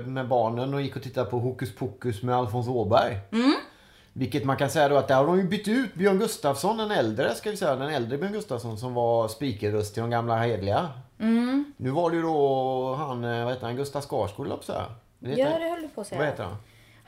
med 0.07 0.29
barnen 0.29 0.75
och 0.75 0.83
gick 0.83 0.97
och 0.97 1.03
tittade 1.03 1.31
på 1.31 1.39
Hokus 1.39 1.75
Pokus 1.75 2.23
med 2.23 2.37
Alfons 2.37 2.69
Åberg. 2.69 3.19
Mm. 3.33 3.55
Vilket 4.13 4.45
man 4.45 4.57
kan 4.57 4.71
säga 4.71 4.89
då 4.89 4.97
att 4.97 5.09
där 5.09 5.15
har 5.15 5.27
de 5.27 5.39
ju 5.39 5.49
bytt 5.49 5.69
ut 5.69 5.95
Björn 5.95 6.19
Gustafsson, 6.19 6.77
den 6.77 6.91
äldre 6.91 7.35
ska 7.35 7.51
vi 7.51 7.57
säga, 7.57 7.77
den 7.77 7.89
äldre 7.91 8.19
Björn 8.19 8.33
Gustafsson 8.33 8.79
som 8.79 8.95
var 8.95 9.29
speakerröst 9.29 9.95
till 9.95 10.01
de 10.01 10.11
gamla 10.11 10.37
hedliga. 10.37 10.89
Mm. 11.21 11.73
Nu 11.77 11.91
var 11.91 12.11
det 12.11 12.17
ju 12.17 12.23
då 12.23 12.95
han, 12.95 13.25
eh, 13.25 13.45
vad 13.45 13.53
heter 13.53 13.67
han, 13.67 13.77
Gustav 13.77 14.01
Skarsgård 14.01 14.49
på 14.49 14.55
att 14.55 14.65
säga. 14.65 14.85
Ja, 15.19 15.59
det 15.59 15.71
höll 15.71 15.83
du 15.83 15.89
på 15.89 16.01
att 16.01 16.07
säga. 16.07 16.19
Vad 16.19 16.29
heter 16.29 16.45
han? 16.45 16.57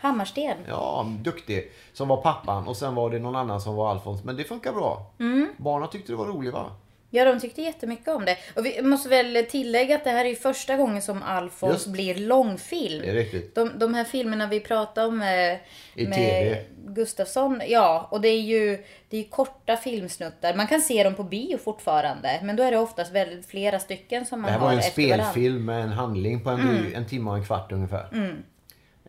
Hammarsten. 0.00 0.56
Ja, 0.68 1.06
duktig. 1.20 1.72
Som 1.92 2.08
var 2.08 2.16
pappan 2.16 2.68
och 2.68 2.76
sen 2.76 2.94
var 2.94 3.10
det 3.10 3.18
någon 3.18 3.36
annan 3.36 3.60
som 3.60 3.74
var 3.74 3.90
Alfons. 3.90 4.24
Men 4.24 4.36
det 4.36 4.44
funkar 4.44 4.72
bra. 4.72 5.06
Mm. 5.20 5.48
Barnen 5.56 5.88
tyckte 5.88 6.12
det 6.12 6.16
var 6.16 6.26
roligt 6.26 6.52
va? 6.52 6.70
Ja, 7.12 7.24
de 7.24 7.40
tyckte 7.40 7.62
jättemycket 7.62 8.08
om 8.08 8.24
det. 8.24 8.36
Och 8.56 8.66
vi 8.66 8.82
måste 8.82 9.08
väl 9.08 9.46
tillägga 9.50 9.96
att 9.96 10.04
det 10.04 10.10
här 10.10 10.24
är 10.24 10.28
ju 10.28 10.36
första 10.36 10.76
gången 10.76 11.02
som 11.02 11.22
Alfons 11.22 11.72
Just. 11.72 11.86
blir 11.86 12.14
långfilm. 12.14 13.02
Det 13.02 13.10
är 13.10 13.14
riktigt. 13.14 13.54
De, 13.54 13.78
de 13.78 13.94
här 13.94 14.04
filmerna 14.04 14.46
vi 14.46 14.60
pratade 14.60 15.06
om 15.06 15.18
med, 15.18 15.58
I 15.94 16.06
med 16.06 16.16
TV. 16.16 16.64
Gustafsson, 16.86 17.62
ja, 17.68 18.08
och 18.10 18.20
det 18.20 18.28
är 18.28 18.40
ju 18.40 18.84
det 19.08 19.16
är 19.18 19.24
korta 19.24 19.76
filmsnuttar. 19.76 20.54
Man 20.54 20.66
kan 20.66 20.80
se 20.80 21.04
dem 21.04 21.14
på 21.14 21.22
bio 21.22 21.58
fortfarande, 21.58 22.40
men 22.42 22.56
då 22.56 22.62
är 22.62 22.70
det 22.70 22.78
oftast 22.78 23.12
väldigt 23.12 23.46
flera 23.46 23.78
stycken 23.78 24.26
som 24.26 24.40
man 24.40 24.46
Det 24.48 24.52
här 24.52 24.58
har 24.60 24.66
var 24.66 24.74
en 24.74 24.82
spelfilm 24.82 25.64
med 25.64 25.82
en 25.82 25.92
handling 25.92 26.44
på 26.44 26.50
en, 26.50 26.60
Mm. 26.60 26.94
en 26.94 27.06
timme 27.08 27.30
och 27.30 27.36
en 27.36 27.44
kvart 27.44 27.72
ungefär. 27.72 28.08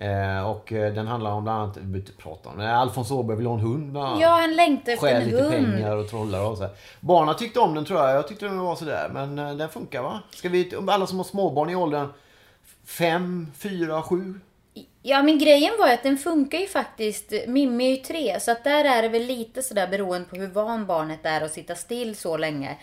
Eh, 0.02 0.50
och 0.50 0.74
eh, 0.74 0.94
den 0.94 1.08
handlar 1.08 1.32
om 1.32 1.44
bland 1.44 1.62
annat, 1.62 1.78
vi 1.78 2.00
inte 2.00 2.12
prata 2.12 2.50
om 2.50 2.58
det, 2.58 2.76
Alfons 2.76 3.12
Åberg 3.12 3.38
vill 3.38 3.46
ha 3.46 3.54
en 3.54 3.60
hund 3.60 3.92
bland 3.92 4.08
annat. 4.08 4.22
Ja, 4.22 4.30
han 4.30 4.56
längtar 4.56 4.92
efter 4.92 5.08
en 5.08 5.24
lite 5.24 5.44
hund. 5.44 5.52
pengar 5.52 5.96
och 5.96 6.10
trollar 6.10 6.46
och 6.46 6.58
så. 6.58 6.64
här. 6.64 7.34
Tyckte 7.34 7.60
om 7.60 7.76
den 7.76 7.86
tror 7.86 8.00
jag. 8.00 8.16
Jag 8.16 8.28
tyckte 8.28 8.46
den 8.46 8.60
var 8.60 8.76
sådär. 8.76 9.10
Men 9.14 9.40
eh, 9.40 9.54
den 9.54 9.70
funkar 9.70 10.02
va? 10.02 10.20
Ska 10.30 10.50
vi, 10.50 10.72
alla 10.88 11.08
som 11.08 11.18
har 11.18 11.24
småbarn 11.24 11.70
i 11.70 11.76
åldern 11.76 12.08
5, 12.86 13.48
4, 13.58 14.02
7. 14.02 14.40
Ja, 15.04 15.24
men 15.24 15.40
grejen 15.40 15.74
var 15.80 15.88
ju 15.88 15.94
att 15.94 16.04
den 16.04 16.18
funkar 16.18 16.58
ju 16.58 16.68
faktiskt. 16.68 17.34
Mimmi 17.48 17.86
är 17.86 17.90
ju 17.90 17.96
tre, 17.98 18.40
så 18.40 18.52
att 18.52 18.64
där 18.64 18.86
är 18.86 19.02
det 19.02 19.10
väl 19.10 19.24
lite 19.24 19.62
sådär 19.64 19.88
beroende 19.88 20.30
på 20.30 20.36
hur 20.36 20.48
van 20.48 20.86
barnet 20.86 21.20
är 21.24 21.42
att 21.42 21.52
sitta 21.52 21.76
still 21.76 22.16
så 22.16 22.38
länge. 22.38 22.78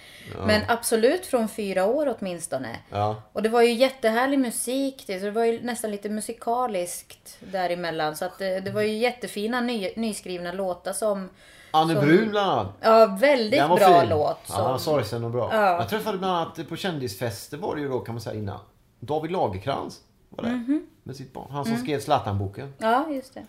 Men 0.46 0.60
absolut 0.68 1.26
från 1.26 1.48
fyra 1.48 1.84
år 1.84 2.16
åtminstone. 2.18 2.76
Ja. 2.90 3.22
Och 3.32 3.42
det 3.42 3.48
var 3.48 3.62
ju 3.62 3.72
jättehärlig 3.72 4.38
musik 4.38 5.04
det, 5.06 5.18
så 5.18 5.24
det 5.24 5.30
var 5.30 5.44
ju 5.44 5.62
nästan 5.62 5.90
lite 5.90 6.08
musikaliskt 6.08 7.36
däremellan. 7.40 8.16
Så 8.16 8.24
att 8.24 8.38
det, 8.38 8.60
det 8.60 8.70
var 8.70 8.82
ju 8.82 8.92
jättefina 8.96 9.60
ny, 9.60 9.90
nyskrivna 9.96 10.52
låtar 10.52 10.92
som... 10.92 11.30
Anne 11.70 11.94
som- 11.94 12.04
Brun 12.04 12.30
bland 12.30 12.50
annat. 12.50 12.72
Ja, 12.80 13.06
väldigt 13.20 13.60
Den 13.60 13.70
var 13.70 13.76
bra 13.76 14.00
fin. 14.00 14.08
låt. 14.10 14.38
Ja, 14.48 14.54
Som, 14.54 14.78
sorgsen 14.78 15.24
och 15.24 15.30
bra. 15.30 15.48
Ja. 15.52 15.76
Jag 15.76 15.88
träffade 15.88 16.18
bland 16.18 16.36
annat 16.36 16.68
på 16.68 16.76
kändisfester 16.76 17.56
var 17.56 17.74
det 17.76 17.80
ju 17.80 17.88
då 17.88 17.98
kan 18.00 18.14
man 18.14 18.20
säga 18.22 18.36
innan. 18.36 18.58
David 19.00 19.30
Lagerkrans 19.30 20.00
var 20.28 20.44
där. 20.44 20.50
Mhm. 20.52 20.86
Med 21.02 21.16
sitt 21.16 21.32
barn. 21.32 21.50
Han 21.50 21.64
som 21.64 21.72
Mm. 21.74 21.84
skrev 21.84 22.00
Zlatan-boken. 22.00 22.72
ja, 22.78 23.08
just 23.10 23.34
det. 23.34 23.46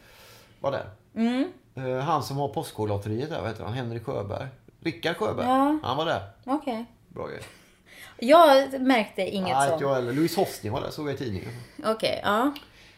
Var 0.59 0.71
där. 0.71 0.89
Mm. 1.15 1.51
Eh, 1.75 1.97
Han 1.99 2.23
som 2.23 2.37
har 2.37 2.47
Postkodlotteriet 2.47 3.29
där, 3.29 3.41
vad 3.41 3.49
heter 3.49 3.63
han? 3.63 3.73
Henrik 3.73 4.05
Sjöberg. 4.05 4.47
Rickard 4.79 5.17
Sjöberg. 5.17 5.45
Ja. 5.47 5.79
Han 5.83 5.97
var 5.97 6.05
där. 6.05 6.21
Okej. 6.45 6.85
Bra 7.07 7.27
grej. 7.27 7.41
Jag 8.21 8.81
märkte 8.81 9.21
inget 9.21 9.43
Nej, 9.43 9.55
inte 9.57 9.69
sånt. 9.69 9.81
jag 9.81 9.95
heller. 9.95 10.13
Louise 10.13 10.39
Hostin 10.41 10.71
var 10.73 10.81
där, 10.81 10.89
såg 10.89 11.07
jag 11.07 11.15
i 11.15 11.17
tidningen. 11.17 11.49
Okej, 11.85 12.21
ja. 12.23 12.51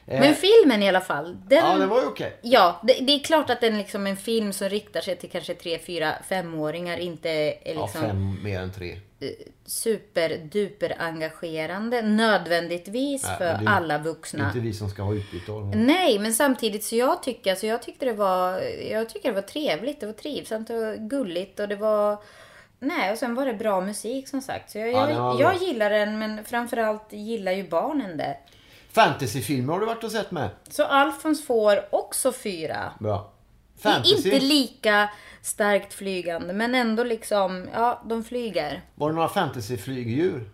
Eh, 0.07 0.19
Men 0.19 0.35
filmen 0.35 0.83
i 0.83 0.89
alla 0.89 1.01
fall. 1.01 1.37
Den, 1.47 1.65
Ja, 1.65 1.75
det 1.77 1.85
var 1.85 2.01
ju 2.01 2.07
okej. 2.07 2.37
Ja, 2.41 2.81
det, 2.83 2.93
det 2.93 3.13
är 3.13 3.19
klart 3.19 3.49
att 3.49 3.61
den 3.61 3.77
liksom 3.77 4.07
en 4.07 4.17
film 4.17 4.53
som 4.53 4.69
riktar 4.69 5.01
sig 5.01 5.15
till 5.15 5.29
kanske 5.29 5.53
3, 5.53 5.79
4, 5.79 6.13
5-åringar 6.29 6.97
inte 6.97 7.29
är 7.29 7.53
Ja, 7.75 7.81
liksom 7.81 8.01
fem 8.01 8.43
mer 8.43 8.59
än 8.59 8.71
tre. 8.73 8.97
superduper 9.65 10.95
engagerande 10.99 12.01
nödvändigtvis 12.01 13.23
Nej, 13.23 13.37
för 13.37 13.53
men 13.53 13.65
det 13.65 13.71
är 13.71 13.75
alla 13.75 13.97
vuxna. 13.97 14.47
Inte 14.47 14.59
vi 14.59 14.73
som 14.73 14.89
ska 14.89 15.01
ha 15.01 15.13
utbyte 15.13 15.51
av 15.51 15.61
dem. 15.61 15.71
Nej, 15.85 16.19
men 16.19 16.33
samtidigt 16.33 16.83
så 16.83 16.95
jag 16.95 17.23
tycker, 17.23 17.51
alltså 17.51 17.67
jag 17.67 17.81
tyckte 17.81 18.05
det 18.05 18.13
var, 18.13 18.59
jag 18.91 19.09
tycker 19.09 19.29
det 19.29 19.35
var 19.35 19.41
trevligt, 19.41 19.99
det 19.99 20.05
var 20.05 20.13
trivsamt 20.13 20.69
och 20.69 20.97
gulligt 20.97 21.59
och 21.59 21.67
det 21.67 21.75
var 21.75 22.17
Nej, 22.83 23.11
och 23.11 23.17
sen 23.17 23.35
var 23.35 23.45
det 23.45 23.53
bra 23.53 23.81
musik 23.81 24.27
som 24.27 24.41
sagt. 24.41 24.71
Så 24.71 24.77
jag, 24.77 24.89
Ja, 24.91 25.09
jag, 25.09 25.31
den 25.31 25.37
jag 25.39 25.55
gillar 25.55 25.89
den, 25.89 26.19
men 26.19 26.45
framförallt 26.45 27.13
gillar 27.13 27.51
ju 27.51 27.69
barnen 27.69 28.17
det. 28.17 28.37
Fantasyfilmer 28.93 29.73
har 29.73 29.80
du 29.80 29.86
varit 29.86 30.04
och 30.04 30.12
sett 30.12 30.32
med? 30.32 30.49
Så 30.69 30.84
Alfons 30.84 31.45
får 31.45 31.95
också 31.95 32.32
fyra. 32.34 32.93
Bra. 32.99 33.32
Fantasy. 33.80 34.15
inte 34.15 34.39
lika 34.45 35.10
starkt 35.41 35.93
flygande, 35.93 36.54
men 36.54 36.75
ändå 36.75 37.04
liksom, 37.04 37.69
ja, 37.73 38.01
de 38.06 38.23
flyger. 38.23 38.82
Var 38.95 39.09
det 39.09 39.15
några 39.15 39.30
fantasyflygdjur? 39.30 40.49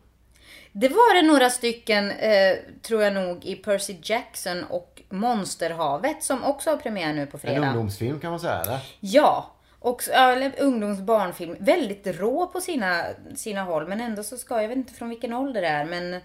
Det 0.71 0.89
var 0.89 1.15
det 1.15 1.27
några 1.27 1.49
stycken, 1.49 2.11
eh, 2.11 2.55
tror 2.81 3.03
jag 3.03 3.13
nog, 3.13 3.45
i 3.45 3.55
Percy 3.55 3.95
Jackson 4.03 4.63
och 4.63 5.01
Monsterhavet 5.09 6.23
som 6.23 6.43
också 6.43 6.69
har 6.69 6.77
premiär 6.77 7.13
nu 7.13 7.25
på 7.25 7.37
En 7.37 7.41
fredag. 7.41 7.67
ungdomsfilm 7.67 8.19
kan 8.19 8.31
man 8.31 8.39
säga 8.39 8.61
eller? 8.61 8.79
Ja, 8.99 9.51
och 9.79 10.09
eller 10.09 10.53
ungdomsbarnfilm. 10.59 11.55
Väldigt 11.59 12.07
rå 12.07 12.47
på 12.47 12.61
sina, 12.61 13.03
sina 13.35 13.63
håll, 13.63 13.87
men 13.87 14.01
ändå 14.01 14.23
så 14.23 14.37
ska 14.37 14.61
jag 14.61 14.67
vet 14.67 14.77
inte 14.77 14.93
från 14.93 15.09
vilken 15.09 15.33
ålder 15.33 15.61
det 15.61 15.67
är, 15.67 15.85
men 15.85 16.21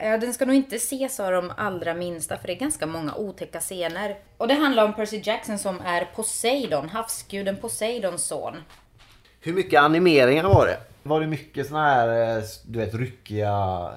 den 0.00 0.34
ska 0.34 0.44
nog 0.46 0.56
inte 0.56 0.76
ses 0.76 1.20
av 1.20 1.32
de 1.32 1.52
allra 1.56 1.94
minsta, 1.94 2.36
för 2.36 2.46
det 2.46 2.52
är 2.52 2.58
ganska 2.58 2.86
många 2.86 3.14
otäcka 3.14 3.60
scener. 3.60 4.16
Och 4.36 4.48
det 4.48 4.54
handlar 4.54 4.84
om 4.84 4.94
Percy 4.94 5.20
Jackson 5.24 5.58
som 5.58 5.80
är 5.80 6.04
Poseidon, 6.16 6.88
havsguden 6.88 7.56
Poseidons 7.56 8.24
son. 8.24 8.56
Hur 9.40 9.52
mycket 9.52 9.80
animeringar 9.80 10.44
var 10.44 10.66
det? 10.66 10.76
Var 11.02 11.20
det 11.20 11.26
mycket 11.26 11.66
såna 11.68 11.88
här, 11.94 12.36
eh, 12.38 12.42
du 12.66 12.78
vet, 12.78 12.94
ryckiga 12.94 13.88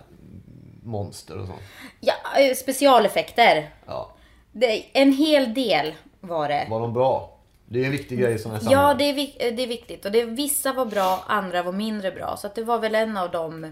monster 0.83 1.37
och 1.39 1.47
sånt? 1.47 1.59
Ja, 1.99 2.13
eh, 2.39 2.55
specialeffekter. 2.55 3.69
Ja. 3.85 4.11
Det, 4.51 4.85
en 4.93 5.13
hel 5.13 5.53
del 5.53 5.93
var 6.19 6.47
det. 6.49 6.67
Var 6.69 6.79
de 6.79 6.93
bra? 6.93 7.29
Det 7.65 7.81
är 7.81 7.85
en 7.85 7.91
viktig 7.91 8.19
grej 8.19 8.33
i 8.33 8.39
sådana 8.39 8.59
här 8.59 8.65
Ja, 8.65 8.69
sammanhang. 8.71 8.97
det 8.97 9.03
är, 9.43 9.47
eh, 9.51 9.55
det 9.55 9.63
är 9.63 9.67
viktigt. 9.67 10.05
Och 10.05 10.11
det, 10.11 10.23
vissa 10.25 10.73
var 10.73 10.85
bra, 10.85 11.23
andra 11.27 11.63
var 11.63 11.71
mindre 11.71 12.11
bra. 12.11 12.37
Så 12.37 12.47
att 12.47 12.55
det 12.55 12.63
var 12.63 12.79
väl 12.79 12.95
en 12.95 13.17
av 13.17 13.31
de 13.31 13.63
eh, 13.63 13.69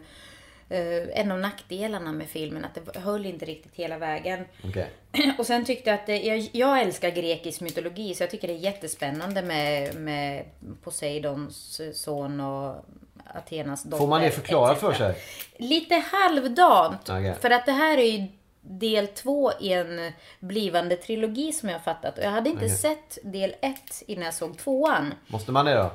en 1.13 1.31
av 1.31 1.39
nackdelarna 1.39 2.11
med 2.11 2.27
filmen, 2.29 2.65
att 2.65 2.75
det 2.93 2.99
höll 2.99 3.25
inte 3.25 3.45
riktigt 3.45 3.75
hela 3.75 3.97
vägen. 3.97 4.45
Okej. 4.63 4.89
Och 5.37 5.45
sen 5.45 5.65
tyckte 5.65 5.89
jag 5.89 5.99
att 5.99 6.05
det, 6.05 6.21
jag, 6.21 6.49
jag 6.51 6.81
älskar 6.81 7.09
grekisk 7.09 7.61
mytologi 7.61 8.15
så 8.15 8.23
jag 8.23 8.29
tycker 8.29 8.47
det 8.47 8.53
är 8.53 8.57
jättespännande 8.57 9.41
med, 9.41 9.95
med 9.95 10.45
Poseidons 10.83 11.81
son 11.93 12.39
och 12.39 12.85
Athenas 13.25 13.83
dotter. 13.83 13.97
Får 13.97 14.07
man 14.07 14.21
det 14.21 14.31
förklarat 14.31 14.79
för 14.79 14.93
sig? 14.93 15.15
Lite 15.57 15.95
halvdant. 15.95 17.09
Okej. 17.09 17.35
För 17.41 17.49
att 17.49 17.65
det 17.65 17.71
här 17.71 17.97
är 17.97 18.11
ju 18.11 18.27
del 18.61 19.07
två 19.07 19.51
i 19.59 19.73
en 19.73 20.11
blivande 20.39 20.95
trilogi 20.95 21.51
som 21.51 21.69
jag 21.69 21.75
har 21.75 21.83
fattat. 21.83 22.17
Och 22.17 22.23
jag 22.23 22.29
hade 22.29 22.49
inte 22.49 22.65
Okej. 22.65 22.77
sett 22.77 23.17
del 23.23 23.55
ett 23.61 24.03
innan 24.07 24.25
jag 24.25 24.33
såg 24.33 24.57
tvåan. 24.57 25.13
Måste 25.27 25.51
man 25.51 25.65
det 25.65 25.73
då? 25.73 25.91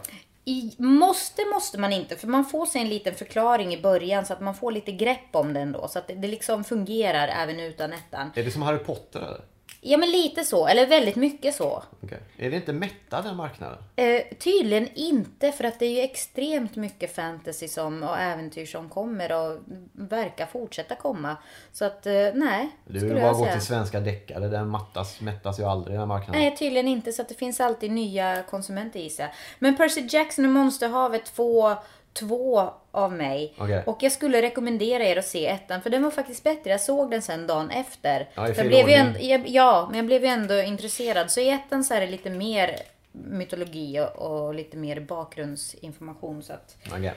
I, 0.49 0.74
måste 0.78 1.42
måste 1.55 1.78
man 1.78 1.92
inte, 1.92 2.16
för 2.16 2.26
man 2.26 2.44
får 2.44 2.66
sig 2.66 2.80
en 2.80 2.88
liten 2.88 3.14
förklaring 3.14 3.74
i 3.74 3.82
början 3.82 4.26
så 4.26 4.32
att 4.32 4.40
man 4.40 4.55
får 4.55 4.72
lite 4.72 4.92
grepp 4.92 5.28
om 5.32 5.53
den 5.53 5.72
då. 5.72 5.88
Så 5.88 5.99
att 5.99 6.09
det, 6.09 6.14
det 6.14 6.28
liksom 6.28 6.64
fungerar 6.64 7.28
även 7.28 7.61
utan 7.61 7.92
ettan. 7.92 8.30
Är 8.34 8.44
det 8.44 8.51
som 8.51 8.62
Harry 8.62 8.78
Potter 8.78 9.20
eller? 9.20 9.40
Ja 9.89 9.99
men 9.99 10.11
lite 10.11 10.45
så, 10.45 10.66
eller 10.66 10.87
väldigt 10.87 11.16
mycket 11.16 11.55
så. 11.55 11.82
Okej. 12.03 12.18
Är 12.39 12.51
det 12.51 12.57
inte 12.57 12.72
mättad 12.72 13.24
den 13.24 13.37
marknaden? 13.37 13.78
Eh, 13.97 14.22
tydligen 14.39 14.89
inte, 14.95 15.53
för 15.53 15.64
att 15.64 15.78
det 15.78 15.87
är 15.87 15.91
ju 15.91 16.01
extremt 16.01 16.76
mycket 16.76 17.14
fantasy 17.14 17.68
som, 17.68 18.03
och 18.03 18.18
äventyr 18.18 18.66
som 18.66 18.89
kommer 18.89 19.32
och 19.32 19.59
verkar 19.93 20.47
fortsätta 20.47 20.95
komma. 20.95 21.37
Så 21.72 21.84
att, 21.84 22.07
eh, 22.07 22.12
nej. 22.34 22.70
Du 22.84 22.99
skulle 22.99 23.14
vill 23.14 23.22
bara 23.22 23.26
jag 23.26 23.37
gå 23.37 23.45
säga. 23.45 23.53
till 23.53 23.66
svenska 23.66 24.01
deckare. 24.01 24.49
Den 24.49 24.68
mattas, 24.68 25.20
mättas 25.20 25.61
ju 25.61 25.64
aldrig 25.64 25.99
den 25.99 26.09
marknaden. 26.09 26.43
Nej, 26.43 26.57
tydligen 26.57 26.89
inte. 26.89 27.12
Så 27.12 27.22
att 27.22 27.28
det 27.28 27.34
finns 27.34 27.61
alltid 27.61 27.91
nya 27.91 28.43
konsumenter 28.43 29.01
i 29.01 29.11
sig. 29.11 29.34
Men 29.59 29.76
Percy 29.76 30.07
Jackson 30.11 30.45
och 30.45 30.51
Monsterhavet 30.51 31.28
får 31.28 31.76
två 32.19 32.71
av 32.91 33.12
mig. 33.12 33.55
Okej. 33.59 33.83
Och 33.87 33.99
jag 34.01 34.12
skulle 34.12 34.43
rekommendera 34.43 35.05
er 35.05 35.17
att 35.17 35.27
se 35.27 35.47
ettan, 35.47 35.83
för 35.83 35.91
den 35.91 36.03
var 36.03 36.11
faktiskt 36.11 36.45
bättre. 36.45 36.71
Jag 36.71 36.81
såg 36.81 37.11
den 37.11 37.23
sen 37.23 37.47
dagen 37.47 37.71
efter. 37.71 38.29
Ja, 38.35 38.49
jag 38.49 38.67
blev 38.67 38.73
ju 38.73 38.81
ordning. 38.83 38.99
ändå, 38.99 39.19
jag, 39.21 39.49
ja, 39.49 39.87
men 39.89 39.97
jag 39.97 40.07
blev 40.07 40.23
ju 40.23 40.29
ändå 40.29 40.62
intresserad. 40.62 41.31
Så 41.31 41.41
i 41.41 41.49
ettan 41.49 41.85
så 41.85 41.95
är 41.95 42.01
det 42.01 42.07
lite 42.07 42.31
mer 42.31 42.77
mytologi 43.12 44.07
och, 44.14 44.55
lite 44.55 44.77
mer 44.77 45.01
bakgrundsinformation. 45.01 46.43
Så 46.43 46.53
att... 46.53 46.77
Okej. 46.91 47.14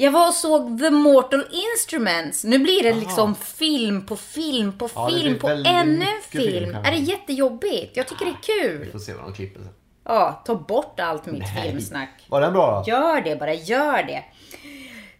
Jag 0.00 0.10
var 0.10 0.28
och 0.28 0.34
såg 0.34 0.78
The 0.78 0.90
Mortal 0.90 1.44
Instruments. 1.50 2.44
Nu 2.44 2.58
blir 2.58 2.82
det 2.82 2.94
liksom 2.94 3.34
film 3.34 4.06
på 4.06 4.16
film 4.16 4.78
på 4.78 4.88
Ja, 4.94 5.10
film 5.10 5.38
på 5.38 5.48
ännu 5.48 6.04
en 6.04 6.22
film, 6.28 6.74
är 6.74 6.90
det 6.90 6.98
jättejobbigt? 6.98 7.96
Jag 7.96 8.06
tycker 8.06 8.24
det 8.24 8.30
är 8.30 8.62
kul. 8.62 8.78
Vi 8.78 8.90
får 8.90 8.98
se 8.98 9.12
vad 9.12 9.24
de 9.24 9.34
klipper 9.34 9.60
sen. 9.60 9.72
Ja, 10.08 10.42
ta 10.44 10.54
bort 10.54 11.00
allt 11.00 11.26
mitt 11.26 11.54
Nej. 11.54 11.62
filmsnack. 11.62 12.26
Var 12.28 12.40
den 12.40 12.52
bra 12.52 12.82
då? 12.86 12.90
Gör 12.90 13.20
det 13.20 13.36
bara, 13.36 13.54
gör 13.54 14.02
det. 14.02 14.24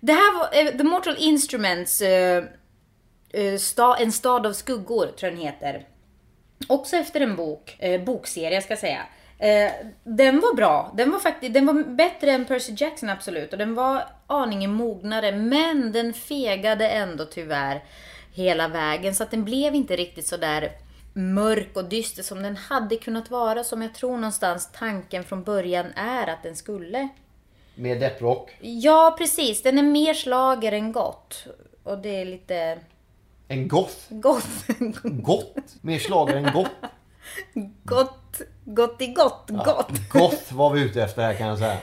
Det 0.01 0.13
här 0.13 0.39
var 0.39 0.63
eh, 0.63 0.77
The 0.79 0.85
Mortal 0.85 1.17
Instruments, 1.19 2.01
eh, 2.01 2.45
eh, 3.31 3.57
sta, 3.59 3.97
En 3.97 4.13
stad 4.13 4.47
av 4.47 4.53
skuggor, 4.53 5.07
tror 5.07 5.17
jag 5.23 5.33
den 5.33 5.41
heter. 5.47 5.87
Också 6.69 6.97
efter 6.97 7.21
en 7.21 7.37
bok, 7.37 7.79
bokserie 8.07 8.63
ska 8.63 8.73
jag 8.73 8.79
säga. 8.79 9.03
Den 10.05 10.41
var 10.41 10.55
bra. 10.55 10.93
Den 10.97 11.11
var 11.11 11.19
faktiskt 11.19 11.55
den 11.55 11.67
var 11.67 11.75
bättre 11.75 12.31
än 12.31 12.45
Percy 12.45 12.75
Jackson 12.77 13.09
absolut. 13.09 13.53
Och 13.53 13.59
den 13.59 13.75
var 13.75 14.03
aningen 14.27 14.73
mognare. 14.73 15.33
Men 15.33 15.93
den 15.93 16.15
fegade 16.15 16.89
ändå 16.89 17.25
tyvärr 17.25 17.85
hela 18.33 18.69
vägen. 18.69 19.15
Så 19.15 19.23
att 19.23 19.31
den 19.31 19.45
blev 19.45 19.75
inte 19.75 19.97
riktigt 19.97 20.27
så 20.27 20.37
där 20.37 20.71
mörk 21.19 21.69
och 21.77 21.85
dyster 21.85 22.23
som 22.23 22.43
den 22.43 22.57
hade 22.57 22.97
kunnat 22.97 23.31
vara. 23.31 23.65
Som 23.65 23.83
jag 23.83 23.95
tror 23.95 24.17
någonstans 24.17 24.69
tanken 24.79 25.25
från 25.25 25.43
början 25.43 25.87
är 25.97 26.27
att 26.27 26.43
den 26.43 26.57
skulle. 26.57 27.09
Med 27.75 28.01
depprock. 28.01 28.51
Ja, 28.61 29.15
precis. 29.19 29.63
Den 29.63 29.79
är 29.79 29.83
mer 29.83 30.15
slager 30.15 30.73
än 30.73 30.93
gott. 30.93 31.45
Och 31.85 31.99
det 31.99 32.21
är 32.21 32.25
lite 32.25 32.79
En 33.49 33.69
goth. 33.69 33.95
gott. 34.09 34.45
Gott. 35.03 35.55
Mer 35.81 35.99
slager 35.99 36.37
än 36.37 36.53
gott. 36.53 36.71
gott, 37.85 38.41
gott 38.65 39.01
i 39.03 39.07
gott, 39.07 39.45
gott. 39.65 39.91
Goth 40.11 40.53
var 40.55 40.71
vi 40.71 40.81
ute 40.83 41.03
efter 41.03 41.23
här 41.23 41.35
kan 41.35 41.47
jag 41.47 41.59
säga. 41.59 41.77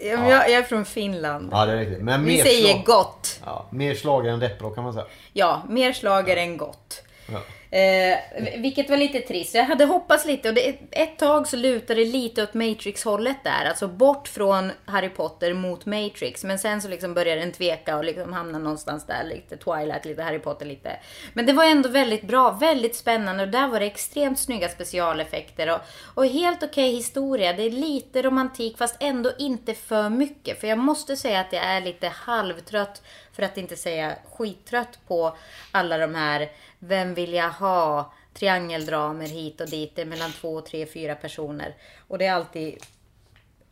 Ja, 0.00 0.16
men 0.20 0.28
jag, 0.28 0.50
jag 0.50 0.58
är 0.58 0.62
från 0.62 0.84
Finland. 0.84 1.48
Ja 1.52 1.66
det 1.66 1.72
är 1.72 1.76
riktigt. 1.76 2.00
Men 2.02 2.24
Vi 2.24 2.36
mer 2.36 2.44
säger 2.44 2.72
slag- 2.74 2.84
gott. 2.84 3.40
Ja, 3.44 3.66
mer 3.70 3.94
slager 3.94 4.30
än 4.30 4.38
depprock 4.40 4.74
kan 4.74 4.84
man 4.84 4.92
säga. 4.92 5.06
Ja, 5.32 5.62
mer 5.68 5.92
slager 5.92 6.36
än 6.36 6.56
gott. 6.56 7.02
Ja. 7.32 7.40
Eh, 7.70 8.18
vilket 8.58 8.90
var 8.90 8.96
lite 8.96 9.20
trist. 9.20 9.54
Jag 9.54 9.64
hade 9.64 9.84
hoppats 9.84 10.26
lite 10.26 10.48
och 10.48 10.54
det, 10.54 10.78
ett 10.90 11.18
tag 11.18 11.48
så 11.48 11.56
lutade 11.56 12.00
det 12.00 12.10
lite 12.10 12.42
åt 12.42 12.54
Matrix-hållet 12.54 13.36
där. 13.44 13.64
Alltså 13.68 13.88
bort 13.88 14.28
från 14.28 14.72
Harry 14.84 15.08
Potter 15.08 15.54
mot 15.54 15.86
Matrix. 15.86 16.44
Men 16.44 16.58
sen 16.58 16.82
så 16.82 16.88
liksom 16.88 17.14
började 17.14 17.40
den 17.40 17.52
tveka 17.52 17.96
och 17.96 18.04
liksom 18.04 18.32
hamna 18.32 18.58
någonstans 18.58 19.06
där. 19.06 19.24
Lite 19.24 19.56
Twilight, 19.56 20.04
lite 20.04 20.22
Harry 20.22 20.38
Potter, 20.38 20.66
lite. 20.66 20.96
Men 21.32 21.46
det 21.46 21.52
var 21.52 21.64
ändå 21.64 21.88
väldigt 21.88 22.22
bra, 22.22 22.50
väldigt 22.50 22.96
spännande. 22.96 23.42
Och 23.42 23.48
där 23.48 23.68
var 23.68 23.80
det 23.80 23.86
extremt 23.86 24.38
snygga 24.38 24.68
specialeffekter. 24.68 25.74
Och, 25.74 25.80
och 26.14 26.26
helt 26.26 26.62
okej 26.62 26.94
historia. 26.94 27.52
Det 27.52 27.62
är 27.62 27.70
lite 27.70 28.22
romantik 28.22 28.78
fast 28.78 28.96
ändå 29.00 29.32
inte 29.38 29.74
för 29.74 30.08
mycket. 30.08 30.60
För 30.60 30.66
jag 30.66 30.78
måste 30.78 31.16
säga 31.16 31.40
att 31.40 31.52
jag 31.52 31.64
är 31.64 31.80
lite 31.80 32.08
halvtrött. 32.08 33.02
För 33.36 33.42
att 33.42 33.56
inte 33.56 33.76
säga 33.76 34.16
skittrött 34.32 34.98
på 35.06 35.36
alla 35.70 35.98
de 35.98 36.14
här 36.14 36.50
Vem 36.78 37.14
vill 37.14 37.32
jag 37.32 37.50
ha? 37.50 38.12
Triangeldramer 38.34 39.26
hit 39.26 39.60
och 39.60 39.70
dit. 39.70 39.96
Det 39.96 40.02
är 40.02 40.06
mellan 40.06 40.32
två, 40.32 40.60
tre, 40.60 40.86
fyra 40.86 41.14
personer. 41.14 41.74
Och 42.08 42.18
det 42.18 42.26
är 42.26 42.32
alltid 42.32 42.78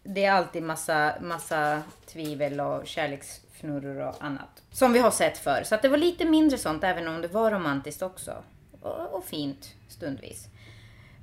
det 0.02 0.24
är 0.24 0.32
alltid 0.32 0.62
massa, 0.62 1.14
massa 1.20 1.82
tvivel 2.06 2.60
och 2.60 2.86
kärleksfnurror 2.86 4.08
och 4.08 4.24
annat. 4.24 4.62
Som 4.70 4.92
vi 4.92 4.98
har 4.98 5.10
sett 5.10 5.38
förr. 5.38 5.62
Så 5.64 5.74
att 5.74 5.82
det 5.82 5.88
var 5.88 5.98
lite 5.98 6.24
mindre 6.24 6.58
sånt 6.58 6.84
även 6.84 7.08
om 7.08 7.22
det 7.22 7.28
var 7.28 7.50
romantiskt 7.50 8.02
också. 8.02 8.44
Och, 8.80 9.14
och 9.14 9.24
fint 9.24 9.74
stundvis. 9.88 10.46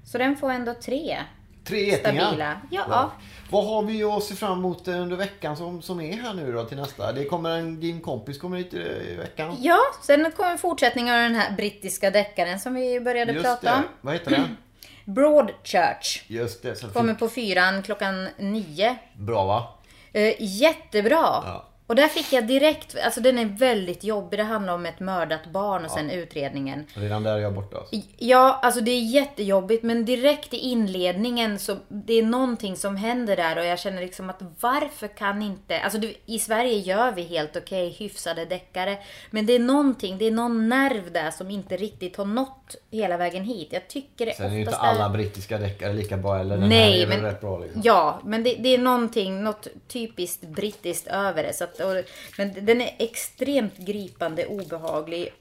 Så 0.06 0.18
den 0.18 0.38
får 0.38 0.50
ändå 0.50 0.74
tre. 0.74 1.18
Tre 1.64 1.86
getingar. 1.86 2.24
Stabila. 2.26 2.62
Ja. 2.72 3.12
Vad 3.52 3.66
har 3.66 3.82
vi 3.84 4.04
att 4.04 4.24
se 4.24 4.36
fram 4.36 4.58
emot 4.60 4.88
under 4.88 5.16
veckan 5.18 5.58
som, 5.58 5.82
som 5.82 6.02
är 6.02 6.14
här 6.14 6.34
nu 6.34 6.52
då 6.52 6.64
till 6.66 6.78
nästa? 6.78 7.12
Det 7.12 7.26
kommer 7.26 7.50
en, 7.50 7.80
din 7.80 8.02
kompis 8.02 8.38
kommer 8.38 8.58
hit 8.58 8.74
i, 8.74 9.16
veckan. 9.16 9.56
Ja, 9.60 9.80
sen 10.04 10.32
kommer 10.32 10.58
fortsättningen 10.58 11.16
av 11.16 11.22
den 11.22 11.36
här 11.36 11.52
brittiska 11.56 12.12
deckaren 12.12 12.60
som 12.60 12.74
vi 12.74 13.00
började 13.00 13.32
Just 13.34 13.46
prata 13.46 13.62
det. 13.72 13.76
om. 13.78 13.84
Vad 14.02 14.14
heter 14.14 14.32
den? 14.32 14.58
Broadchurch. 15.06 16.24
Just 16.28 16.64
det. 16.64 16.94
Kommer 16.94 17.14
på 17.14 17.30
fyran 17.30 17.84
klockan 17.84 18.30
nio. 18.38 18.96
Bra 19.14 19.46
va? 19.46 19.68
Eh, 20.14 20.36
jättebra. 20.40 21.44
Ja. 21.46 21.68
Och 21.92 21.96
där 21.96 22.08
fick 22.08 22.34
jag 22.34 22.48
direkt, 22.48 22.98
alltså 23.06 23.22
den 23.22 23.38
är 23.38 23.46
väldigt 23.46 24.04
jobbig. 24.04 24.40
Det 24.40 24.44
handlar 24.44 24.74
om 24.74 24.86
ett 24.86 25.00
mördat 25.00 25.46
barn 25.46 25.86
och 25.86 25.92
sen 25.92 26.10
utredningen. 26.10 26.86
Redan 26.94 27.24
där 27.24 27.36
är 27.36 27.40
jag 27.40 27.54
borta. 27.54 27.78
Alltså. 27.78 27.96
Ja, 28.18 28.60
alltså 28.62 28.82
det 28.82 28.92
är 28.92 29.02
jättejobbigt 29.02 29.84
men 29.84 30.06
direkt 30.06 30.54
i 30.54 30.58
inledningen 30.58 31.60
så 31.60 31.76
det 31.88 32.14
är 32.14 32.24
någonting 32.24 32.76
som 32.76 32.96
händer 32.96 33.36
där 33.36 33.58
och 33.58 33.66
jag 33.66 33.80
känner 33.80 34.02
liksom 34.02 34.30
att 34.30 34.42
varför 34.60 35.08
kan 35.08 35.42
inte, 35.42 35.80
alltså 35.80 36.00
du, 36.00 36.16
i 36.26 36.40
Sverige 36.40 36.78
gör 36.78 37.12
vi 37.12 37.22
helt 37.22 37.58
okej 37.58 37.90
hyfsade 37.90 38.46
deckare 38.46 38.98
men 39.30 39.46
det 39.46 39.54
är 39.54 39.60
någonting, 39.60 40.18
det 40.18 40.26
är 40.28 40.32
någon 40.32 40.70
nerv 40.70 41.12
där 41.12 41.32
som 41.32 41.50
inte 41.50 41.78
riktigt 41.78 42.18
har 42.18 42.26
nått 42.26 42.76
hela 42.92 43.18
vägen 43.18 43.44
hit. 43.44 43.68
Jag 43.72 43.88
tycker 43.88 44.26
det 44.26 44.34
Sen 44.34 44.52
är 44.52 44.56
ju 44.56 44.60
inte 44.60 44.76
alla 44.76 45.10
brittiska 45.10 45.58
deckare 45.58 45.94
lika 45.94 46.18
bra. 46.18 46.40
Eller 46.40 46.58
den 46.58 46.62
här 46.62 46.70
Nej, 46.70 47.02
är 47.02 47.08
väl 47.08 47.22
men, 47.22 47.32
rätt 47.32 47.42
bra 47.42 47.60
liksom. 47.60 47.82
ja, 47.84 48.22
men 48.24 48.44
det, 48.44 48.56
det 48.60 48.70
är 48.70 48.78
någonting, 48.78 49.44
något 49.44 49.68
typiskt 49.88 50.44
brittiskt 50.44 51.08
över 51.08 51.44
det. 51.44 51.54
Så 51.54 51.64
att, 51.64 51.81
och, 51.84 52.04
men 52.38 52.66
den 52.66 52.82
är 52.82 52.96
extremt 53.00 53.78
gripande, 53.78 54.46
obehaglig, 54.46 55.34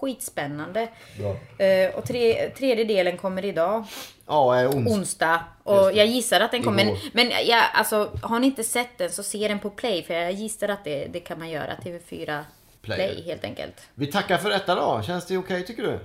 skitspännande. 0.00 0.88
Eh, 1.58 1.94
och 1.94 2.04
tre, 2.06 2.50
tredje 2.50 2.84
delen 2.84 3.16
kommer 3.16 3.44
idag, 3.44 3.84
Ja, 4.26 4.68
ons. 4.68 4.90
onsdag. 4.90 5.40
Och 5.62 5.92
jag 5.92 6.06
gissar 6.06 6.40
att 6.40 6.50
den 6.50 6.62
kommer. 6.62 6.84
Men, 6.84 6.96
men 7.12 7.30
jag, 7.46 7.64
alltså, 7.74 8.10
har 8.22 8.40
ni 8.40 8.46
inte 8.46 8.64
sett 8.64 8.98
den 8.98 9.10
så 9.10 9.22
se 9.22 9.48
den 9.48 9.58
på 9.58 9.70
play. 9.70 10.02
För 10.02 10.14
jag 10.14 10.32
gissar 10.32 10.68
att 10.68 10.84
det, 10.84 11.06
det 11.06 11.20
kan 11.20 11.38
man 11.38 11.48
göra. 11.50 11.74
TV4 11.84 12.44
Play. 12.82 12.96
play, 12.96 13.22
helt 13.26 13.44
enkelt. 13.44 13.74
Vi 13.94 14.06
tackar 14.06 14.38
för 14.38 14.50
detta 14.50 14.74
då. 14.74 15.02
Känns 15.02 15.26
det 15.26 15.36
okej 15.38 15.66
tycker 15.66 15.82
du? 15.82 15.98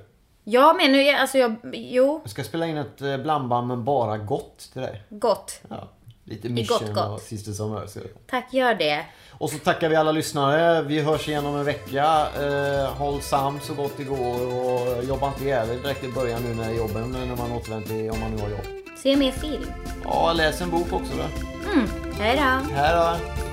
Ja, 0.44 0.74
men 0.82 0.92
nu, 0.92 1.10
alltså 1.10 1.38
jag, 1.38 1.56
jo, 1.74 2.20
Jag 2.24 2.30
ska 2.32 2.44
spela 2.44 2.66
in 2.68 2.78
ett 2.78 3.02
eh, 3.02 3.18
blandband 3.18 3.68
men 3.68 3.84
bara 3.84 4.18
gott 4.18 4.70
till 4.74 4.82
dig. 4.82 5.02
gott. 5.10 5.62
Ja. 5.70 5.90
Lite 6.26 6.48
gott, 6.48 6.56
Mission 6.58 6.94
gott. 6.94 7.10
och 7.10 7.20
Sisters 7.20 7.60
of 7.60 7.72
Mercy. 7.72 8.00
Tack, 8.30 8.54
gör 8.54 8.74
det. 8.74 9.06
Och 9.32 9.50
så 9.50 9.58
tackar 9.58 9.90
vi 9.90 9.96
alla 9.96 10.12
lyssnare. 10.12 10.82
Vi 10.82 11.00
hörs 11.02 11.28
igen 11.28 11.46
om 11.46 11.56
en 11.56 11.66
vecka. 11.66 12.28
Eh, 12.42 12.94
håll 12.94 13.22
sams 13.22 13.66
så 13.66 13.74
gott 13.74 13.92
det 13.98 14.04
går 14.04 14.56
och 14.64 15.04
jobba 15.04 15.28
inte 15.28 15.44
ihjäl 15.44 15.68
direkt 15.68 16.04
i 16.04 16.12
början 16.12 16.42
nu 16.44 16.56
när 16.56 16.74
jobben 16.74 17.12
när 17.12 17.36
man 17.36 17.52
återvänder 17.52 17.88
till 17.88 18.12
om 18.12 18.20
man 18.20 18.32
nu 18.32 18.42
har 18.42 18.50
jobb. 18.50 18.66
Se 18.98 19.16
mer 19.16 19.32
film. 19.32 19.66
Ja, 20.04 20.34
läs 20.34 20.62
en 20.62 20.70
bok 20.70 20.94
också 20.94 21.12
då. 21.18 21.24
Mm, 21.72 21.90
hej 22.20 22.36
då. 22.36 22.74
Här 22.76 22.96
då. 22.98 23.53